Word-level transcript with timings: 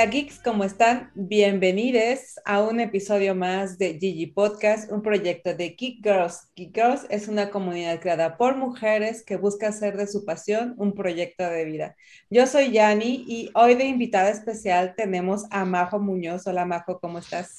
Hola 0.00 0.10
geeks, 0.10 0.40
¿cómo 0.42 0.64
están? 0.64 1.10
Bienvenidos 1.14 2.40
a 2.46 2.62
un 2.62 2.80
episodio 2.80 3.34
más 3.34 3.76
de 3.76 3.98
Gigi 3.98 4.28
Podcast, 4.28 4.90
un 4.90 5.02
proyecto 5.02 5.52
de 5.52 5.76
Geek 5.78 6.02
Girls. 6.02 6.50
Geek 6.56 6.74
Girls 6.74 7.06
es 7.10 7.28
una 7.28 7.50
comunidad 7.50 8.00
creada 8.00 8.38
por 8.38 8.56
mujeres 8.56 9.22
que 9.22 9.36
busca 9.36 9.68
hacer 9.68 9.98
de 9.98 10.06
su 10.06 10.24
pasión 10.24 10.72
un 10.78 10.94
proyecto 10.94 11.44
de 11.44 11.66
vida. 11.66 11.96
Yo 12.30 12.46
soy 12.46 12.70
Yani 12.72 13.26
y 13.28 13.50
hoy 13.52 13.74
de 13.74 13.84
invitada 13.84 14.30
especial 14.30 14.94
tenemos 14.96 15.44
a 15.50 15.66
Majo 15.66 15.98
Muñoz. 15.98 16.46
Hola 16.46 16.64
Majo, 16.64 16.98
¿cómo 16.98 17.18
estás? 17.18 17.58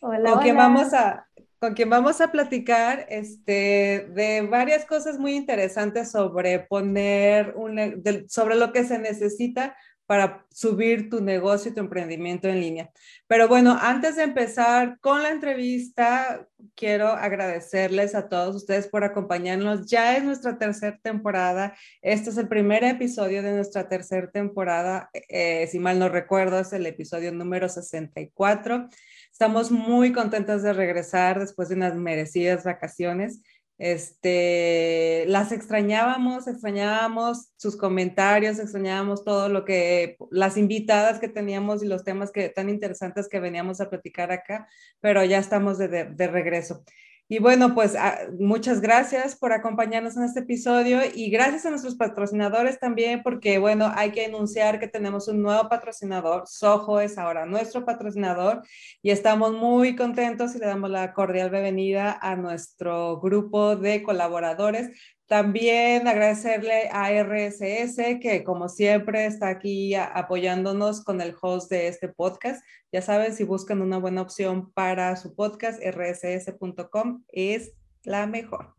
Hola. 0.00 0.30
Con 0.30 0.42
quien 0.42 0.56
vamos 0.56 0.94
a 0.94 1.26
con 1.58 1.74
quien 1.74 1.90
vamos 1.90 2.22
a 2.22 2.32
platicar 2.32 3.04
este, 3.10 4.08
de 4.14 4.46
varias 4.50 4.86
cosas 4.86 5.18
muy 5.18 5.34
interesantes 5.34 6.10
sobre 6.10 6.60
poner 6.60 7.52
un, 7.54 8.02
sobre 8.28 8.56
lo 8.56 8.72
que 8.72 8.84
se 8.84 8.98
necesita 8.98 9.76
para 10.10 10.44
subir 10.50 11.08
tu 11.08 11.20
negocio 11.20 11.70
y 11.70 11.74
tu 11.74 11.78
emprendimiento 11.78 12.48
en 12.48 12.60
línea. 12.60 12.90
Pero 13.28 13.46
bueno, 13.46 13.78
antes 13.80 14.16
de 14.16 14.24
empezar 14.24 14.98
con 14.98 15.22
la 15.22 15.28
entrevista, 15.30 16.48
quiero 16.74 17.06
agradecerles 17.06 18.16
a 18.16 18.28
todos 18.28 18.56
ustedes 18.56 18.88
por 18.88 19.04
acompañarnos. 19.04 19.86
Ya 19.86 20.16
es 20.16 20.24
nuestra 20.24 20.58
tercera 20.58 20.98
temporada. 21.00 21.76
Este 22.02 22.30
es 22.30 22.38
el 22.38 22.48
primer 22.48 22.82
episodio 22.82 23.40
de 23.40 23.52
nuestra 23.52 23.88
tercera 23.88 24.28
temporada. 24.28 25.10
Eh, 25.28 25.68
si 25.70 25.78
mal 25.78 26.00
no 26.00 26.08
recuerdo, 26.08 26.58
es 26.58 26.72
el 26.72 26.86
episodio 26.86 27.30
número 27.30 27.68
64. 27.68 28.88
Estamos 29.30 29.70
muy 29.70 30.12
contentos 30.12 30.64
de 30.64 30.72
regresar 30.72 31.38
después 31.38 31.68
de 31.68 31.76
unas 31.76 31.94
merecidas 31.94 32.64
vacaciones. 32.64 33.42
Este, 33.80 35.24
las 35.26 35.52
extrañábamos, 35.52 36.46
extrañábamos 36.46 37.48
sus 37.56 37.78
comentarios, 37.78 38.58
extrañábamos 38.58 39.24
todo 39.24 39.48
lo 39.48 39.64
que, 39.64 40.18
las 40.30 40.58
invitadas 40.58 41.18
que 41.18 41.28
teníamos 41.28 41.82
y 41.82 41.86
los 41.86 42.04
temas 42.04 42.30
que, 42.30 42.50
tan 42.50 42.68
interesantes 42.68 43.26
que 43.26 43.40
veníamos 43.40 43.80
a 43.80 43.88
platicar 43.88 44.32
acá, 44.32 44.68
pero 45.00 45.24
ya 45.24 45.38
estamos 45.38 45.78
de, 45.78 45.88
de 45.88 46.26
regreso. 46.28 46.84
Y 47.32 47.38
bueno, 47.38 47.76
pues 47.76 47.94
ah, 47.96 48.18
muchas 48.40 48.80
gracias 48.80 49.36
por 49.36 49.52
acompañarnos 49.52 50.16
en 50.16 50.24
este 50.24 50.40
episodio 50.40 50.98
y 51.14 51.30
gracias 51.30 51.64
a 51.64 51.70
nuestros 51.70 51.94
patrocinadores 51.94 52.80
también, 52.80 53.22
porque 53.22 53.58
bueno, 53.58 53.92
hay 53.94 54.10
que 54.10 54.24
anunciar 54.24 54.80
que 54.80 54.88
tenemos 54.88 55.28
un 55.28 55.40
nuevo 55.40 55.68
patrocinador. 55.68 56.48
Soho 56.48 56.98
es 56.98 57.18
ahora 57.18 57.46
nuestro 57.46 57.84
patrocinador 57.84 58.62
y 59.00 59.10
estamos 59.10 59.52
muy 59.52 59.94
contentos 59.94 60.56
y 60.56 60.58
le 60.58 60.66
damos 60.66 60.90
la 60.90 61.12
cordial 61.12 61.50
bienvenida 61.50 62.18
a 62.20 62.34
nuestro 62.34 63.20
grupo 63.20 63.76
de 63.76 64.02
colaboradores. 64.02 64.90
También 65.30 66.08
agradecerle 66.08 66.88
a 66.90 67.12
RSS, 67.12 68.18
que 68.20 68.42
como 68.42 68.68
siempre 68.68 69.26
está 69.26 69.46
aquí 69.46 69.94
apoyándonos 69.94 71.04
con 71.04 71.20
el 71.20 71.36
host 71.40 71.70
de 71.70 71.86
este 71.86 72.08
podcast. 72.08 72.60
Ya 72.90 73.00
saben, 73.00 73.32
si 73.32 73.44
buscan 73.44 73.80
una 73.80 73.98
buena 73.98 74.22
opción 74.22 74.72
para 74.72 75.14
su 75.14 75.36
podcast, 75.36 75.80
rss.com 75.84 77.22
es 77.28 77.70
la 78.02 78.26
mejor. 78.26 78.74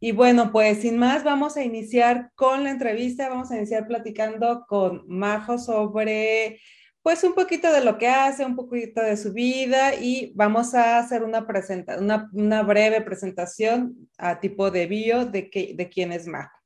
Y 0.00 0.10
bueno, 0.10 0.50
pues 0.50 0.80
sin 0.80 0.98
más, 0.98 1.22
vamos 1.22 1.56
a 1.56 1.62
iniciar 1.62 2.32
con 2.34 2.64
la 2.64 2.72
entrevista. 2.72 3.28
Vamos 3.28 3.52
a 3.52 3.56
iniciar 3.56 3.86
platicando 3.86 4.66
con 4.66 5.04
Majo 5.06 5.58
sobre 5.58 6.58
pues 7.04 7.22
un 7.22 7.34
poquito 7.34 7.70
de 7.70 7.84
lo 7.84 7.98
que 7.98 8.08
hace, 8.08 8.46
un 8.46 8.56
poquito 8.56 9.02
de 9.02 9.18
su 9.18 9.34
vida 9.34 9.94
y 9.94 10.32
vamos 10.34 10.74
a 10.74 10.96
hacer 10.98 11.22
una, 11.22 11.46
presenta 11.46 11.98
una, 11.98 12.62
breve 12.62 13.02
presentación 13.02 14.08
a 14.16 14.40
tipo 14.40 14.70
de 14.70 14.86
bio 14.86 15.26
de, 15.26 15.50
que, 15.50 15.74
de 15.76 15.90
quién 15.90 16.12
es 16.12 16.26
Majo. 16.26 16.58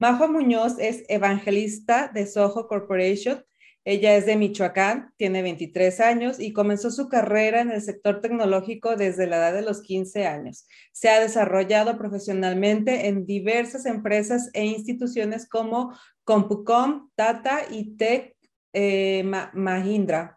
Majo 0.00 0.26
Muñoz 0.26 0.74
es 0.80 1.04
evangelista 1.08 2.10
de 2.12 2.26
Soho 2.26 2.66
Corporation. 2.66 3.44
Ella 3.84 4.16
es 4.16 4.26
de 4.26 4.34
Michoacán, 4.34 5.12
tiene 5.16 5.42
23 5.42 6.00
años 6.00 6.40
y 6.40 6.52
comenzó 6.52 6.90
su 6.90 7.08
carrera 7.08 7.60
en 7.60 7.70
el 7.70 7.80
sector 7.80 8.20
tecnológico 8.20 8.96
desde 8.96 9.28
la 9.28 9.36
edad 9.36 9.54
de 9.54 9.62
los 9.62 9.80
15 9.82 10.26
años. 10.26 10.66
Se 10.90 11.08
ha 11.08 11.20
desarrollado 11.20 11.96
profesionalmente 11.96 13.06
en 13.06 13.26
diversas 13.26 13.86
empresas 13.86 14.50
e 14.54 14.66
instituciones 14.66 15.48
como 15.48 15.96
CompuCom, 16.24 17.10
Tata 17.14 17.60
y 17.70 17.96
Tech 17.96 18.34
eh, 18.72 19.22
Mahindra, 19.52 20.36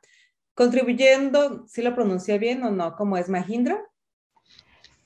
contribuyendo, 0.53 1.67
si 1.67 1.81
lo 1.81 1.93
pronuncié 1.95 2.37
bien 2.37 2.63
o 2.63 2.71
no, 2.71 2.95
¿cómo 2.95 3.17
es 3.17 3.29
Mahindra? 3.29 3.81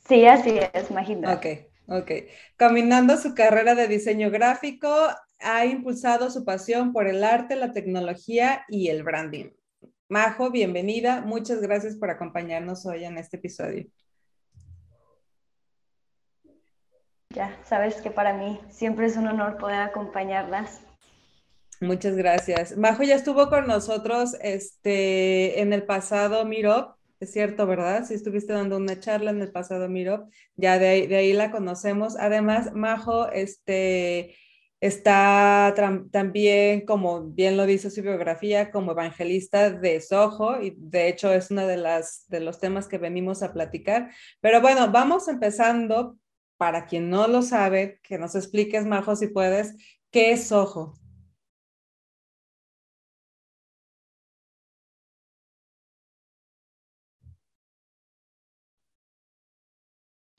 Sí, 0.07 0.25
así 0.25 0.59
es, 0.73 0.91
Mahindra. 0.91 1.33
Ok, 1.33 1.45
ok. 1.87 2.11
Caminando 2.57 3.17
su 3.17 3.33
carrera 3.33 3.73
de 3.75 3.87
diseño 3.87 4.29
gráfico, 4.29 4.89
ha 5.39 5.65
impulsado 5.65 6.29
su 6.29 6.45
pasión 6.45 6.93
por 6.93 7.07
el 7.07 7.23
arte, 7.23 7.55
la 7.55 7.71
tecnología 7.71 8.65
y 8.67 8.89
el 8.89 9.03
branding. 9.03 9.51
Majo, 10.07 10.51
bienvenida. 10.51 11.21
Muchas 11.21 11.61
gracias 11.61 11.95
por 11.97 12.11
acompañarnos 12.11 12.85
hoy 12.85 13.05
en 13.05 13.17
este 13.17 13.37
episodio. 13.37 13.87
Ya, 17.31 17.57
sabes 17.63 17.95
que 18.01 18.11
para 18.11 18.33
mí 18.33 18.61
siempre 18.69 19.07
es 19.07 19.17
un 19.17 19.27
honor 19.27 19.57
poder 19.57 19.81
acompañarlas 19.81 20.81
Muchas 21.81 22.15
gracias. 22.15 22.77
Majo 22.77 23.03
ya 23.03 23.15
estuvo 23.15 23.49
con 23.49 23.67
nosotros 23.67 24.35
este, 24.41 25.59
en 25.61 25.73
el 25.73 25.83
pasado 25.85 26.45
Mirop, 26.45 26.95
es 27.19 27.31
cierto, 27.31 27.67
¿verdad? 27.67 28.05
Si 28.05 28.13
estuviste 28.13 28.53
dando 28.53 28.77
una 28.77 28.99
charla 28.99 29.31
en 29.31 29.41
el 29.41 29.51
pasado 29.51 29.89
Mirop, 29.89 30.29
ya 30.55 30.79
de 30.79 30.87
ahí, 30.87 31.07
de 31.07 31.17
ahí 31.17 31.33
la 31.33 31.51
conocemos. 31.51 32.15
Además, 32.17 32.73
Majo 32.73 33.29
este, 33.31 34.35
está 34.79 35.73
también, 36.11 36.85
como 36.85 37.23
bien 37.23 37.57
lo 37.57 37.65
dice 37.65 37.89
su 37.89 38.01
biografía, 38.01 38.71
como 38.71 38.91
evangelista 38.91 39.69
de 39.71 39.99
Soho 40.01 40.61
y 40.61 40.75
de 40.77 41.09
hecho 41.09 41.33
es 41.33 41.51
uno 41.51 41.67
de, 41.67 41.77
las, 41.77 42.25
de 42.29 42.39
los 42.39 42.59
temas 42.59 42.87
que 42.87 42.97
venimos 42.97 43.43
a 43.43 43.53
platicar. 43.53 44.11
Pero 44.41 44.61
bueno, 44.61 44.91
vamos 44.91 45.27
empezando. 45.27 46.17
Para 46.57 46.85
quien 46.85 47.09
no 47.09 47.27
lo 47.27 47.41
sabe, 47.41 47.99
que 48.01 48.17
nos 48.17 48.33
expliques, 48.33 48.85
Majo, 48.85 49.17
si 49.17 49.27
puedes, 49.27 49.75
¿qué 50.09 50.31
es 50.31 50.47
Soho? 50.47 50.93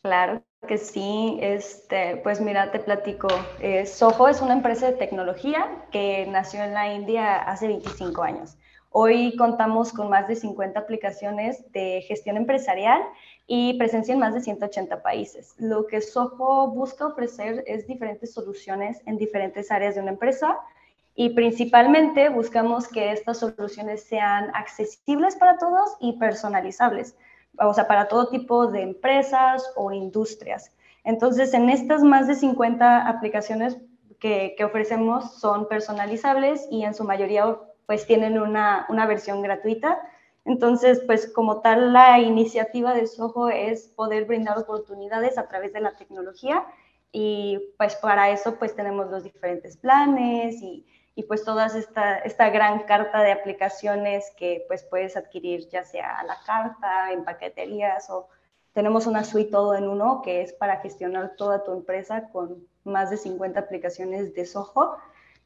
Claro 0.07 0.41
que 0.69 0.79
sí, 0.79 1.37
este, 1.43 2.19
pues 2.19 2.41
mira, 2.41 2.71
te 2.71 2.79
platico. 2.79 3.27
Eh, 3.59 3.87
Soho 3.87 4.29
es 4.29 4.41
una 4.41 4.53
empresa 4.53 4.87
de 4.87 4.93
tecnología 4.93 5.85
que 5.91 6.29
nació 6.29 6.63
en 6.63 6.75
la 6.75 6.95
India 6.95 7.39
hace 7.43 7.67
25 7.67 8.23
años. 8.23 8.57
Hoy 8.91 9.35
contamos 9.35 9.93
con 9.93 10.09
más 10.09 10.29
de 10.29 10.37
50 10.37 10.79
aplicaciones 10.79 11.73
de 11.73 12.03
gestión 12.07 12.37
empresarial 12.37 13.03
y 13.49 13.77
presencia 13.79 14.15
en 14.15 14.21
más 14.21 14.33
de 14.33 14.43
180 14.43 15.03
países. 15.03 15.57
Lo 15.59 15.89
que 15.89 16.01
Soho 16.01 16.69
busca 16.69 17.09
ofrecer 17.09 17.65
es 17.67 17.89
diferentes 17.89 18.33
soluciones 18.33 19.03
en 19.07 19.17
diferentes 19.17 19.73
áreas 19.73 19.97
de 19.97 20.03
una 20.03 20.13
empresa 20.13 20.57
y 21.17 21.31
principalmente 21.31 22.29
buscamos 22.29 22.87
que 22.87 23.11
estas 23.11 23.41
soluciones 23.41 24.05
sean 24.05 24.53
accesibles 24.55 25.35
para 25.35 25.59
todos 25.59 25.97
y 25.99 26.13
personalizables 26.13 27.17
o 27.59 27.75
sea, 27.75 27.87
para 27.87 28.09
todo 28.09 28.29
tipo 28.29 28.67
de 28.67 28.83
empresas 28.83 29.73
o 29.77 29.93
industrias. 29.93 30.73
Entonces, 31.05 31.55
en 31.55 31.71
estas 31.71 32.03
más 32.03 32.27
de 32.27 32.35
50 32.35 33.09
aplicaciones 33.09 33.79
que, 34.19 34.55
que 34.57 34.65
ofrecemos 34.65 35.39
son 35.39 35.69
personalizables 35.69 36.67
y 36.71 36.85
en 36.85 36.95
su 36.95 37.05
mayoría 37.05 37.59
pues 37.87 38.07
tienen 38.07 38.39
una, 38.39 38.87
una, 38.89 39.07
versión 39.07 39.43
gratuita. 39.43 40.01
Entonces, 40.45 41.01
pues 41.07 41.33
como 41.33 41.61
tal, 41.61 41.93
la 41.93 42.19
iniciativa 42.19 42.95
de 42.95 43.07
Soho 43.07 43.49
es 43.49 43.89
poder 43.89 44.25
brindar 44.25 44.59
oportunidades 44.59 45.39
a 45.39 45.49
través 45.49 45.73
de 45.73 45.81
la 45.81 45.97
tecnología 45.97 46.65
y 47.13 47.61
pues 47.79 47.95
para 47.97 48.31
eso 48.31 48.57
pues 48.57 48.75
tenemos 48.75 49.11
los 49.11 49.25
diferentes 49.25 49.77
planes 49.77 50.61
y 50.61 50.85
y 51.19 51.23
pues 51.23 51.45
toda 51.45 51.67
esta, 51.67 52.19
esta 52.19 52.51
gran 52.51 52.81
carta 52.81 53.23
de 53.23 53.33
aplicaciones 53.33 54.31
que 54.37 54.67
pues 54.69 54.85
puedes 54.85 55.17
adquirir 55.17 55.67
ya 55.71 55.83
sea 55.83 56.19
a 56.19 56.25
la 56.25 56.37
carta, 56.45 57.11
en 57.11 57.25
paqueterías 57.25 58.11
o 58.11 58.29
tenemos 58.75 59.07
una 59.07 59.25
suite 59.25 59.51
todo 59.51 59.75
en 59.75 59.89
uno 59.89 60.21
que 60.23 60.43
es 60.43 60.53
para 60.53 60.77
gestionar 60.81 61.33
toda 61.39 61.65
tu 61.65 61.73
empresa 61.73 62.29
con 62.29 62.67
más 62.85 63.09
de 63.09 63.17
50 63.17 63.59
aplicaciones 63.59 64.35
de 64.35 64.45
Soho. 64.45 64.99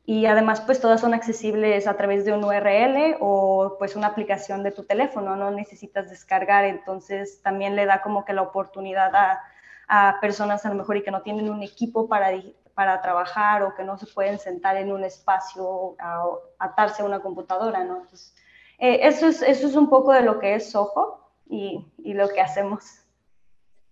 Y 0.04 0.26
además 0.26 0.60
pues 0.60 0.80
todas 0.80 1.00
son 1.00 1.14
accesibles 1.14 1.86
a 1.86 1.96
través 1.96 2.24
de 2.24 2.32
un 2.32 2.42
URL 2.42 3.18
o 3.20 3.76
pues 3.78 3.94
una 3.94 4.08
aplicación 4.08 4.64
de 4.64 4.72
tu 4.72 4.82
teléfono, 4.82 5.36
no 5.36 5.52
necesitas 5.52 6.10
descargar, 6.10 6.64
entonces 6.64 7.42
también 7.42 7.76
le 7.76 7.86
da 7.86 8.02
como 8.02 8.24
que 8.24 8.32
la 8.32 8.42
oportunidad 8.42 9.14
a, 9.14 9.40
a 9.86 10.18
personas 10.20 10.66
a 10.66 10.70
lo 10.70 10.74
mejor 10.74 10.96
y 10.96 11.04
que 11.04 11.12
no 11.12 11.22
tienen 11.22 11.48
un 11.48 11.62
equipo 11.62 12.08
para 12.08 12.32
para 12.80 13.02
trabajar 13.02 13.62
o 13.62 13.74
que 13.74 13.84
no 13.84 13.98
se 13.98 14.06
pueden 14.06 14.38
sentar 14.38 14.74
en 14.78 14.90
un 14.90 15.04
espacio 15.04 15.96
a, 15.98 16.24
atarse 16.58 17.02
a 17.02 17.04
una 17.04 17.20
computadora, 17.20 17.84
¿no? 17.84 17.96
Entonces, 17.96 18.34
eh, 18.78 19.00
eso, 19.02 19.26
es, 19.26 19.42
eso 19.42 19.66
es 19.66 19.76
un 19.76 19.90
poco 19.90 20.14
de 20.14 20.22
lo 20.22 20.38
que 20.38 20.54
es 20.54 20.70
Soho 20.70 21.30
y, 21.46 21.84
y 21.98 22.14
lo 22.14 22.30
que 22.30 22.40
hacemos. 22.40 23.02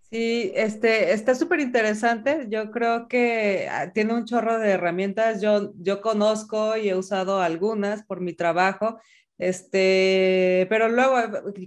Sí, 0.09 0.53
este, 0.55 1.13
está 1.13 1.35
súper 1.35 1.61
interesante. 1.61 2.47
Yo 2.49 2.71
creo 2.71 3.09
que 3.09 3.69
ah, 3.71 3.93
tiene 3.93 4.15
un 4.15 4.25
chorro 4.25 4.59
de 4.59 4.71
herramientas. 4.71 5.43
Yo, 5.43 5.75
yo 5.77 6.01
conozco 6.01 6.79
y 6.79 6.89
he 6.89 6.97
usado 6.97 7.43
algunas 7.43 8.05
por 8.05 8.23
mi 8.23 8.33
trabajo. 8.33 8.99
Este, 9.37 10.67
pero 10.71 10.89
luego 10.89 11.19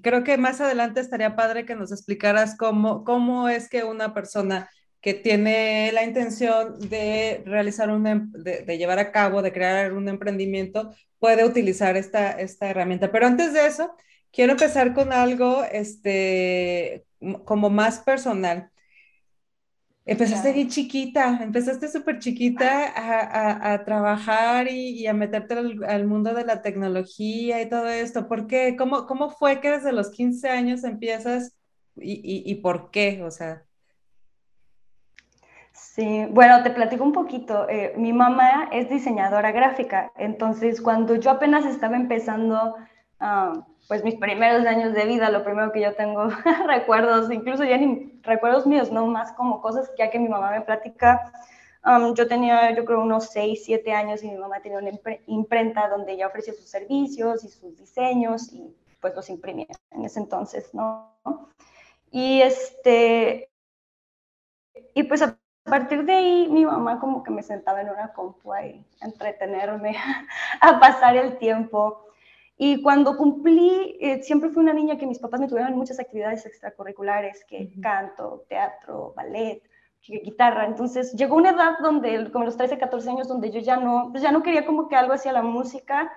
creo 0.01 0.23
que 0.23 0.39
más 0.39 0.59
adelante 0.59 1.01
estaría 1.01 1.35
padre 1.35 1.68
que 1.68 1.75
nos 1.75 1.91
explicaras 1.91 2.57
cómo, 2.57 3.03
cómo 3.03 3.47
es 3.47 3.69
que 3.69 3.83
una 3.83 4.15
persona 4.15 4.71
que 5.01 5.13
tiene 5.15 5.92
la 5.94 6.03
intención 6.03 6.80
de 6.80 7.42
realizar 7.45 7.89
un, 7.89 8.06
em, 8.07 8.31
de, 8.33 8.63
de, 8.63 8.77
llevar 8.77 9.00
a 9.00 9.12
cabo, 9.12 9.42
de 9.42 9.51
crear 9.51 9.94
un 9.94 10.07
emprendimiento, 10.07 10.94
puede 11.19 11.45
utilizar 11.45 11.98
esta, 11.98 12.31
esta 12.39 12.69
herramienta. 12.69 13.12
Pero 13.12 13.27
antes 13.27 13.53
de 13.53 13.65
eso, 13.68 13.95
quiero 14.31 14.53
empezar 14.53 14.94
con 14.94 15.12
algo 15.13 15.63
este, 15.71 17.06
como 17.45 17.69
más 17.69 18.00
personal. 18.00 18.71
Empezaste 20.06 20.51
bien 20.51 20.68
chiquita, 20.69 21.39
empezaste 21.44 21.88
súper 21.88 22.19
chiquita 22.19 22.92
a, 22.95 23.74
a, 23.74 23.86
trabajar 23.86 24.68
y, 24.69 25.06
a 25.07 25.13
meterte 25.13 25.54
al, 25.54 26.07
mundo 26.07 26.33
de 26.33 26.44
la 26.44 26.62
tecnología 26.62 27.62
y 27.62 27.69
todo 27.69 27.88
esto. 27.88 28.27
¿Por 28.27 28.47
qué? 28.47 28.75
¿Cómo, 28.77 29.06
cómo 29.06 29.30
fue 29.30 29.62
que 29.62 29.69
desde 29.69 29.92
los 29.94 30.09
15 30.09 30.50
años 30.50 30.83
empiezas 30.83 31.56
y, 31.95 32.13
y, 32.13 32.51
y 32.51 32.56
por 32.56 32.92
qué? 32.92 33.21
O 33.24 33.31
sea. 33.31 33.65
Sí, 35.93 36.25
bueno, 36.29 36.63
te 36.63 36.69
platico 36.69 37.03
un 37.03 37.11
poquito. 37.11 37.67
Eh, 37.67 37.93
mi 37.97 38.13
mamá 38.13 38.69
es 38.71 38.89
diseñadora 38.89 39.51
gráfica, 39.51 40.13
entonces 40.15 40.81
cuando 40.81 41.15
yo 41.15 41.31
apenas 41.31 41.65
estaba 41.65 41.97
empezando 41.97 42.75
uh, 43.19 43.61
pues 43.89 44.01
mis 44.01 44.15
primeros 44.15 44.65
años 44.65 44.93
de 44.93 45.03
vida, 45.03 45.29
lo 45.29 45.43
primero 45.43 45.73
que 45.73 45.81
yo 45.81 45.93
tengo 45.95 46.29
recuerdos, 46.67 47.29
incluso 47.29 47.65
ya 47.65 47.75
ni 47.75 48.17
recuerdos 48.23 48.65
míos, 48.65 48.89
no 48.89 49.05
más 49.07 49.33
como 49.33 49.59
cosas 49.59 49.91
ya 49.97 50.09
que 50.09 50.17
mi 50.19 50.29
mamá 50.29 50.51
me 50.51 50.61
platica. 50.61 51.33
Yo 52.15 52.27
tenía, 52.27 52.73
yo 52.73 52.85
creo, 52.85 53.01
unos 53.01 53.25
6, 53.31 53.63
7 53.65 53.91
años 53.91 54.23
y 54.23 54.29
mi 54.29 54.37
mamá 54.37 54.61
tenía 54.61 54.77
una 54.77 54.91
imprenta 55.27 55.89
donde 55.89 56.13
ella 56.13 56.27
ofrecía 56.27 56.53
sus 56.53 56.69
servicios 56.69 57.44
y 57.44 57.49
sus 57.49 57.77
diseños 57.77 58.53
y 58.53 58.73
pues 59.01 59.13
los 59.15 59.29
imprimía 59.29 59.67
en 59.89 60.05
ese 60.05 60.19
entonces, 60.19 60.73
¿no? 60.73 61.17
Y 62.11 62.41
este, 62.41 63.49
y 64.94 65.03
pues 65.03 65.21
partir 65.69 66.05
de 66.05 66.13
ahí 66.13 66.47
mi 66.49 66.65
mamá 66.65 66.99
como 66.99 67.23
que 67.23 67.31
me 67.31 67.43
sentaba 67.43 67.81
en 67.81 67.89
una 67.89 68.13
compu 68.13 68.53
ahí, 68.53 68.85
entretenerme, 69.01 69.95
a 70.61 70.79
pasar 70.79 71.15
el 71.17 71.37
tiempo. 71.37 72.05
Y 72.57 72.81
cuando 72.83 73.17
cumplí, 73.17 73.97
eh, 73.99 74.21
siempre 74.21 74.49
fui 74.49 74.61
una 74.61 74.73
niña 74.73 74.97
que 74.97 75.07
mis 75.07 75.19
papás 75.19 75.39
me 75.39 75.47
tuvieron 75.47 75.75
muchas 75.75 75.99
actividades 75.99 76.45
extracurriculares, 76.45 77.43
que 77.45 77.71
canto, 77.81 78.45
teatro, 78.47 79.13
ballet, 79.15 79.63
guitarra. 80.07 80.65
Entonces 80.65 81.13
llegó 81.13 81.35
una 81.35 81.51
edad 81.51 81.79
donde, 81.81 82.31
como 82.31 82.45
los 82.45 82.57
13, 82.57 82.77
14 82.77 83.09
años, 83.09 83.27
donde 83.27 83.51
yo 83.51 83.59
ya 83.59 83.77
no, 83.77 84.09
pues 84.11 84.21
ya 84.21 84.31
no 84.31 84.43
quería 84.43 84.65
como 84.65 84.89
que 84.89 84.95
algo 84.95 85.13
hacia 85.13 85.31
la 85.31 85.41
música 85.41 86.11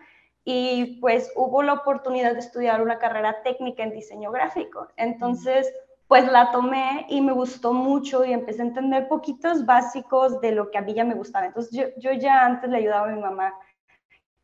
y 0.45 0.99
pues 1.01 1.33
hubo 1.37 1.63
la 1.63 1.73
oportunidad 1.73 2.33
de 2.33 2.41
estudiar 2.41 2.83
una 2.83 2.99
carrera 2.99 3.43
técnica 3.43 3.83
en 3.83 3.93
diseño 3.93 4.31
gráfico. 4.31 4.89
Entonces, 4.97 5.73
pues 6.07 6.31
la 6.31 6.51
tomé 6.51 7.07
y 7.09 7.21
me 7.21 7.33
gustó 7.33 7.73
mucho 7.73 8.25
y 8.25 8.33
empecé 8.33 8.63
a 8.63 8.67
entender 8.67 9.09
poquitos 9.09 9.65
básicos 9.65 10.41
de 10.41 10.53
lo 10.53 10.71
que 10.71 10.79
a 10.79 10.83
mí 10.83 10.95
ya 10.95 11.05
me 11.05 11.15
gustaba. 11.15 11.47
Entonces, 11.47 11.73
yo, 11.73 11.85
yo 11.97 12.13
ya 12.13 12.45
antes 12.45 12.71
le 12.71 12.79
ayudaba 12.79 13.09
a 13.09 13.13
mi 13.13 13.21
mamá 13.21 13.55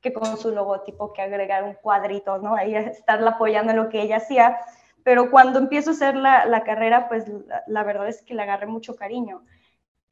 que 0.01 0.13
con 0.13 0.37
su 0.39 0.51
logotipo, 0.51 1.13
que 1.13 1.23
agregar 1.23 1.65
un 1.65 1.75
cuadrito, 1.75 2.39
¿no? 2.39 2.55
Ahí 2.55 2.75
estarla 2.75 3.33
apoyando 3.33 3.73
en 3.73 3.77
lo 3.77 3.89
que 3.91 4.01
ella 4.01 4.17
hacía. 4.17 4.59
Pero 5.05 5.31
cuando 5.31 5.59
empiezo 5.59 5.91
a 5.91 5.93
hacer 5.93 6.17
la, 6.17 6.47
la 6.47 6.63
carrera, 6.65 7.09
pues 7.09 7.29
la, 7.29 7.63
la, 7.67 7.85
verdad 7.85 8.09
es 8.09 8.23
que 8.23 8.35
le 8.35 8.43
agarré 8.43 8.67
mucho 8.67 8.97
cariño. 8.97 9.43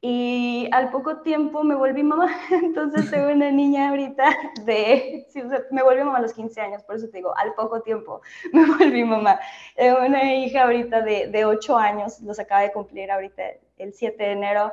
Y 0.01 0.69
al 0.71 0.91
poco 0.91 1.17
tiempo 1.21 1.63
me 1.63 1.75
volví 1.75 2.03
mamá, 2.03 2.29
entonces 2.51 3.11
tengo 3.11 3.31
una 3.31 3.51
niña 3.51 3.89
ahorita 3.89 4.33
de, 4.63 5.25
sí, 5.29 5.41
me 5.71 5.83
volví 5.83 6.01
mamá 6.01 6.19
a 6.19 6.21
los 6.21 6.33
15 6.33 6.61
años, 6.61 6.83
por 6.83 6.95
eso 6.95 7.09
te 7.09 7.17
digo, 7.17 7.37
al 7.37 7.53
poco 7.53 7.81
tiempo 7.81 8.21
me 8.53 8.65
volví 8.65 9.03
mamá. 9.03 9.39
Tengo 9.75 9.99
una 10.05 10.33
hija 10.33 10.63
ahorita 10.63 11.01
de, 11.01 11.27
de 11.27 11.45
8 11.45 11.77
años, 11.77 12.21
los 12.21 12.39
acaba 12.39 12.61
de 12.61 12.71
cumplir 12.71 13.11
ahorita 13.11 13.43
el 13.77 13.93
7 13.93 14.23
de 14.23 14.31
enero, 14.31 14.71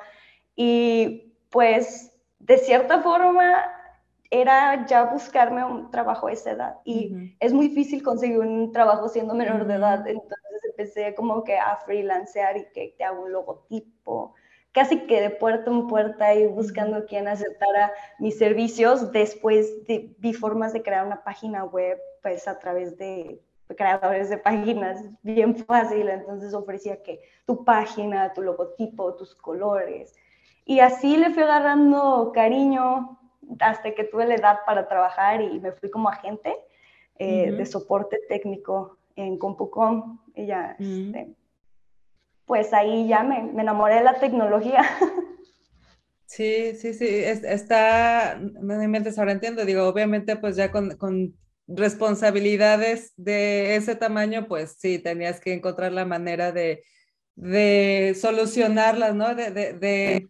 y 0.55 1.35
pues 1.51 2.13
de 2.39 2.59
cierta 2.59 3.01
forma 3.01 3.65
era 4.31 4.87
ya 4.87 5.05
buscarme 5.05 5.65
un 5.65 5.91
trabajo 5.91 6.27
a 6.27 6.33
esa 6.33 6.51
edad 6.53 6.77
y 6.85 7.37
es 7.41 7.53
muy 7.53 7.69
difícil 7.69 8.03
conseguir 8.03 8.39
un 8.39 8.73
trabajo 8.73 9.09
siendo 9.09 9.35
menor 9.35 9.67
de 9.67 9.75
edad, 9.75 10.07
entonces 10.07 10.65
empecé 10.69 11.15
como 11.15 11.45
que 11.45 11.57
a 11.57 11.77
freelancear 11.77 12.57
y 12.57 12.67
que 12.73 12.95
te 12.99 13.05
hago 13.05 13.23
un 13.23 13.33
logotipo, 13.33 14.35
casi 14.77 15.07
que 15.07 15.23
de 15.23 15.31
puerta 15.31 15.71
en 15.71 15.87
puerta 15.87 16.35
y 16.35 16.47
buscando 16.49 17.07
quien 17.07 17.29
aceptara 17.29 17.91
mis 18.19 18.37
servicios, 18.37 19.11
después 19.11 19.73
vi 20.19 20.35
formas 20.35 20.75
de 20.75 20.83
crear 20.83 21.07
una 21.07 21.25
página 21.25 21.65
web 21.65 21.99
pues 22.23 22.47
a 22.47 22.59
través 22.59 22.99
de 22.99 23.41
creadores 23.75 24.29
de 24.29 24.37
páginas 24.37 25.03
bien 25.23 25.57
fácil, 25.57 26.11
entonces 26.11 26.53
ofrecía 26.53 27.03
que 27.03 27.23
tu 27.47 27.65
página, 27.65 28.35
tu 28.35 28.43
logotipo, 28.43 29.15
tus 29.15 29.35
colores, 29.35 30.15
y 30.67 30.81
así 30.81 31.17
le 31.17 31.31
fui 31.31 31.43
agarrando 31.43 32.33
cariño 32.35 33.19
hasta 33.61 33.95
que 33.95 34.05
tuve 34.05 34.27
la 34.27 34.35
edad 34.35 34.59
para 34.67 34.89
trabajar 34.89 35.41
y 35.41 35.59
me 35.59 35.73
fui 35.73 35.91
como 35.91 36.11
agente 36.11 36.55
eh, 37.19 37.51
de 37.51 37.65
soporte 37.65 38.19
técnico 38.29 38.99
en 39.15 39.39
CompuCom. 39.39 40.19
Y 40.35 40.47
ya, 40.47 40.77
este, 40.79 41.35
pues 42.47 42.73
ahí 42.73 43.09
ya 43.09 43.23
me, 43.23 43.43
me, 43.43 43.63
enamoré 43.63 43.97
de 43.97 44.05
la 44.05 44.19
tecnología. 44.19 44.83
Sí, 46.29 46.75
sí, 46.75 46.93
sí, 46.93 47.07
está, 47.09 48.39
me 48.61 48.89
mente 48.89 49.11
ahora 49.17 49.31
entiendo, 49.31 49.65
digo, 49.65 49.87
obviamente 49.87 50.37
pues 50.37 50.57
ya 50.57 50.73
con, 50.73 50.97
con, 50.97 51.37
responsabilidades 51.69 53.13
de 53.17 53.77
ese 53.77 53.97
tamaño, 53.97 54.47
pues 54.49 54.77
sí, 54.79 54.99
tenías 54.99 55.41
que 55.41 55.53
encontrar 55.55 55.93
la 55.93 56.05
manera 56.05 56.53
de, 56.53 56.85
de 57.37 58.17
solucionarlas, 58.21 59.15
¿no? 59.15 59.35
De, 59.35 59.51
de, 59.51 60.29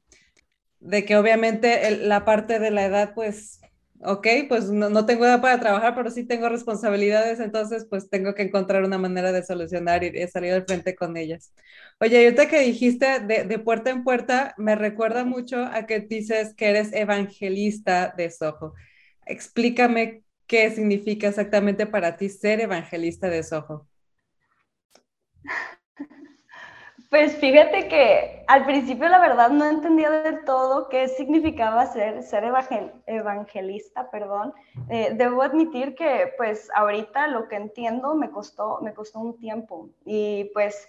de 0.81 1.05
que 1.05 1.17
obviamente 1.17 1.91
la 1.97 2.25
parte 2.25 2.59
de 2.59 2.71
la 2.71 2.85
edad, 2.85 3.15
pues, 3.15 3.61
ok, 4.03 4.27
pues 4.49 4.71
no, 4.71 5.07
tengo 5.07 5.25
edad 5.25 5.41
para 5.41 5.61
trabajar, 5.61 5.95
pero 5.95 6.11
sí 6.11 6.25
tengo 6.25 6.49
responsabilidades, 6.49 7.41
entonces 7.41 7.87
pues 7.89 8.09
tengo 8.11 8.35
que 8.35 8.43
encontrar 8.43 8.85
una 8.85 8.99
manera 8.99 9.33
de 9.33 9.43
solucionar 9.43 10.05
y, 10.05 10.27
salir 10.29 10.53
al 10.53 10.65
frente 10.65 10.95
con 10.95 11.17
ellas. 11.17 11.53
Oye, 12.01 12.25
ahorita 12.25 12.49
que 12.49 12.61
dijiste 12.61 13.21
de, 13.21 13.45
de, 13.45 13.59
puerta 13.59 13.91
en 13.91 14.05
puerta, 14.05 14.55
me 14.59 14.75
recuerda 14.75 15.25
mucho 15.25 15.65
a 15.65 15.87
que 15.87 16.01
dices 16.01 16.55
que 16.55 16.67
eres 16.71 16.93
evangelista 16.93 18.15
de 18.17 18.31
Soho. 18.31 18.75
Explícame 19.27 20.23
qué 20.47 20.71
significa 20.71 21.29
exactamente 21.29 21.87
para 21.87 22.17
ti 22.17 22.29
ser 22.29 22.61
evangelista 22.61 23.29
de 23.29 23.43
Soho. 23.43 23.87
Pues 27.09 27.37
fíjate 27.37 27.87
que 27.87 28.45
al 28.49 28.65
principio 28.65 29.09
la 29.09 29.21
verdad 29.21 29.51
no 29.51 29.65
entendía 29.65 30.11
del 30.11 30.45
todo 30.45 30.89
qué 30.89 31.07
significaba 31.07 31.87
ser, 31.87 32.23
ser 32.25 32.45
evangelista, 33.07 34.11
perdón. 34.11 34.53
Eh, 34.91 35.13
debo 35.15 35.43
admitir 35.43 35.95
que 35.95 36.33
pues 36.37 36.69
ahorita 36.75 37.29
lo 37.29 37.47
que 37.47 37.57
entiendo 37.57 38.15
me 38.17 38.31
costó, 38.31 38.81
me 38.83 38.93
costó 38.93 39.21
un 39.21 39.39
tiempo 39.39 39.89
y 40.05 40.51
pues 40.53 40.89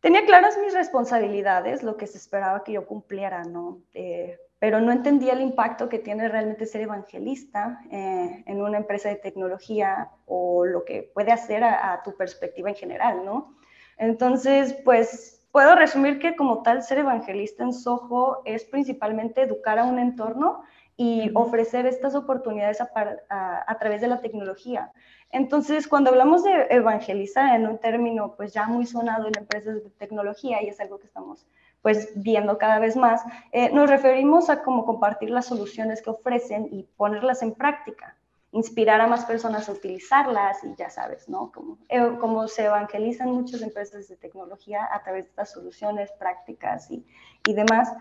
tenía 0.00 0.26
claras 0.26 0.58
mis 0.58 0.74
responsabilidades, 0.74 1.84
lo 1.84 1.96
que 1.96 2.08
se 2.08 2.18
esperaba 2.18 2.64
que 2.64 2.72
yo 2.72 2.86
cumpliera, 2.86 3.44
¿no? 3.44 3.78
Eh, 3.94 4.38
pero 4.58 4.80
no 4.80 4.90
entendía 4.90 5.34
el 5.34 5.40
impacto 5.40 5.88
que 5.88 6.00
tiene 6.00 6.28
realmente 6.28 6.66
ser 6.66 6.82
evangelista 6.82 7.80
eh, 7.92 8.42
en 8.46 8.60
una 8.60 8.78
empresa 8.78 9.08
de 9.08 9.16
tecnología 9.16 10.10
o 10.26 10.64
lo 10.64 10.84
que 10.84 11.10
puede 11.14 11.30
hacer 11.30 11.62
a, 11.62 11.92
a 11.92 12.02
tu 12.02 12.16
perspectiva 12.16 12.70
en 12.70 12.76
general, 12.76 13.24
¿no? 13.24 13.54
Entonces, 13.98 14.74
pues 14.84 15.46
puedo 15.52 15.74
resumir 15.74 16.18
que 16.18 16.34
como 16.34 16.62
tal 16.62 16.82
ser 16.82 16.98
evangelista 16.98 17.62
en 17.62 17.72
Soho 17.72 18.42
es 18.44 18.64
principalmente 18.64 19.42
educar 19.42 19.78
a 19.78 19.84
un 19.84 19.98
entorno 19.98 20.62
y 20.96 21.30
ofrecer 21.34 21.86
estas 21.86 22.14
oportunidades 22.14 22.80
a, 22.80 23.78
través 23.78 24.00
de 24.00 24.08
la 24.08 24.20
tecnología. 24.20 24.92
Entonces, 25.30 25.88
cuando 25.88 26.10
hablamos 26.10 26.44
de 26.44 26.66
evangelizar 26.70 27.54
en 27.54 27.66
un 27.66 27.78
término 27.78 28.34
pues 28.36 28.52
ya 28.52 28.66
muy 28.66 28.86
sonado 28.86 29.26
en 29.28 29.38
empresas 29.38 29.82
de 29.82 29.90
tecnología 29.90 30.62
y 30.62 30.68
es 30.68 30.80
algo 30.80 30.98
que 30.98 31.06
estamos 31.06 31.46
pues 31.80 32.12
viendo 32.14 32.58
cada 32.58 32.78
vez 32.78 32.96
más, 32.96 33.22
eh, 33.50 33.70
nos 33.72 33.90
referimos 33.90 34.48
a 34.50 34.62
cómo 34.62 34.84
compartir 34.84 35.30
las 35.30 35.46
soluciones 35.46 36.00
que 36.00 36.10
ofrecen 36.10 36.68
y 36.70 36.84
ponerlas 36.96 37.42
en 37.42 37.54
práctica 37.54 38.16
inspirar 38.52 39.00
a 39.00 39.06
más 39.06 39.24
personas 39.24 39.68
a 39.68 39.72
utilizarlas 39.72 40.62
y 40.62 40.74
ya 40.76 40.90
sabes, 40.90 41.28
¿no? 41.28 41.50
Como, 41.50 41.78
eh, 41.88 42.16
como 42.20 42.46
se 42.48 42.66
evangelizan 42.66 43.30
muchas 43.30 43.62
empresas 43.62 44.08
de 44.08 44.16
tecnología 44.16 44.88
a 44.92 45.02
través 45.02 45.24
de 45.24 45.30
estas 45.30 45.52
soluciones 45.52 46.12
prácticas 46.12 46.90
y, 46.90 47.04
y 47.44 47.54
demás, 47.54 47.92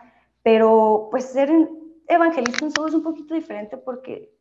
pero 0.44 1.08
pues 1.10 1.26
ser 1.26 1.50
evangelista 2.08 2.66
en 2.66 2.74
todo 2.74 2.88
es 2.88 2.94
un 2.94 3.04
poquito 3.04 3.34
diferente 3.34 3.78
porque, 3.78 4.34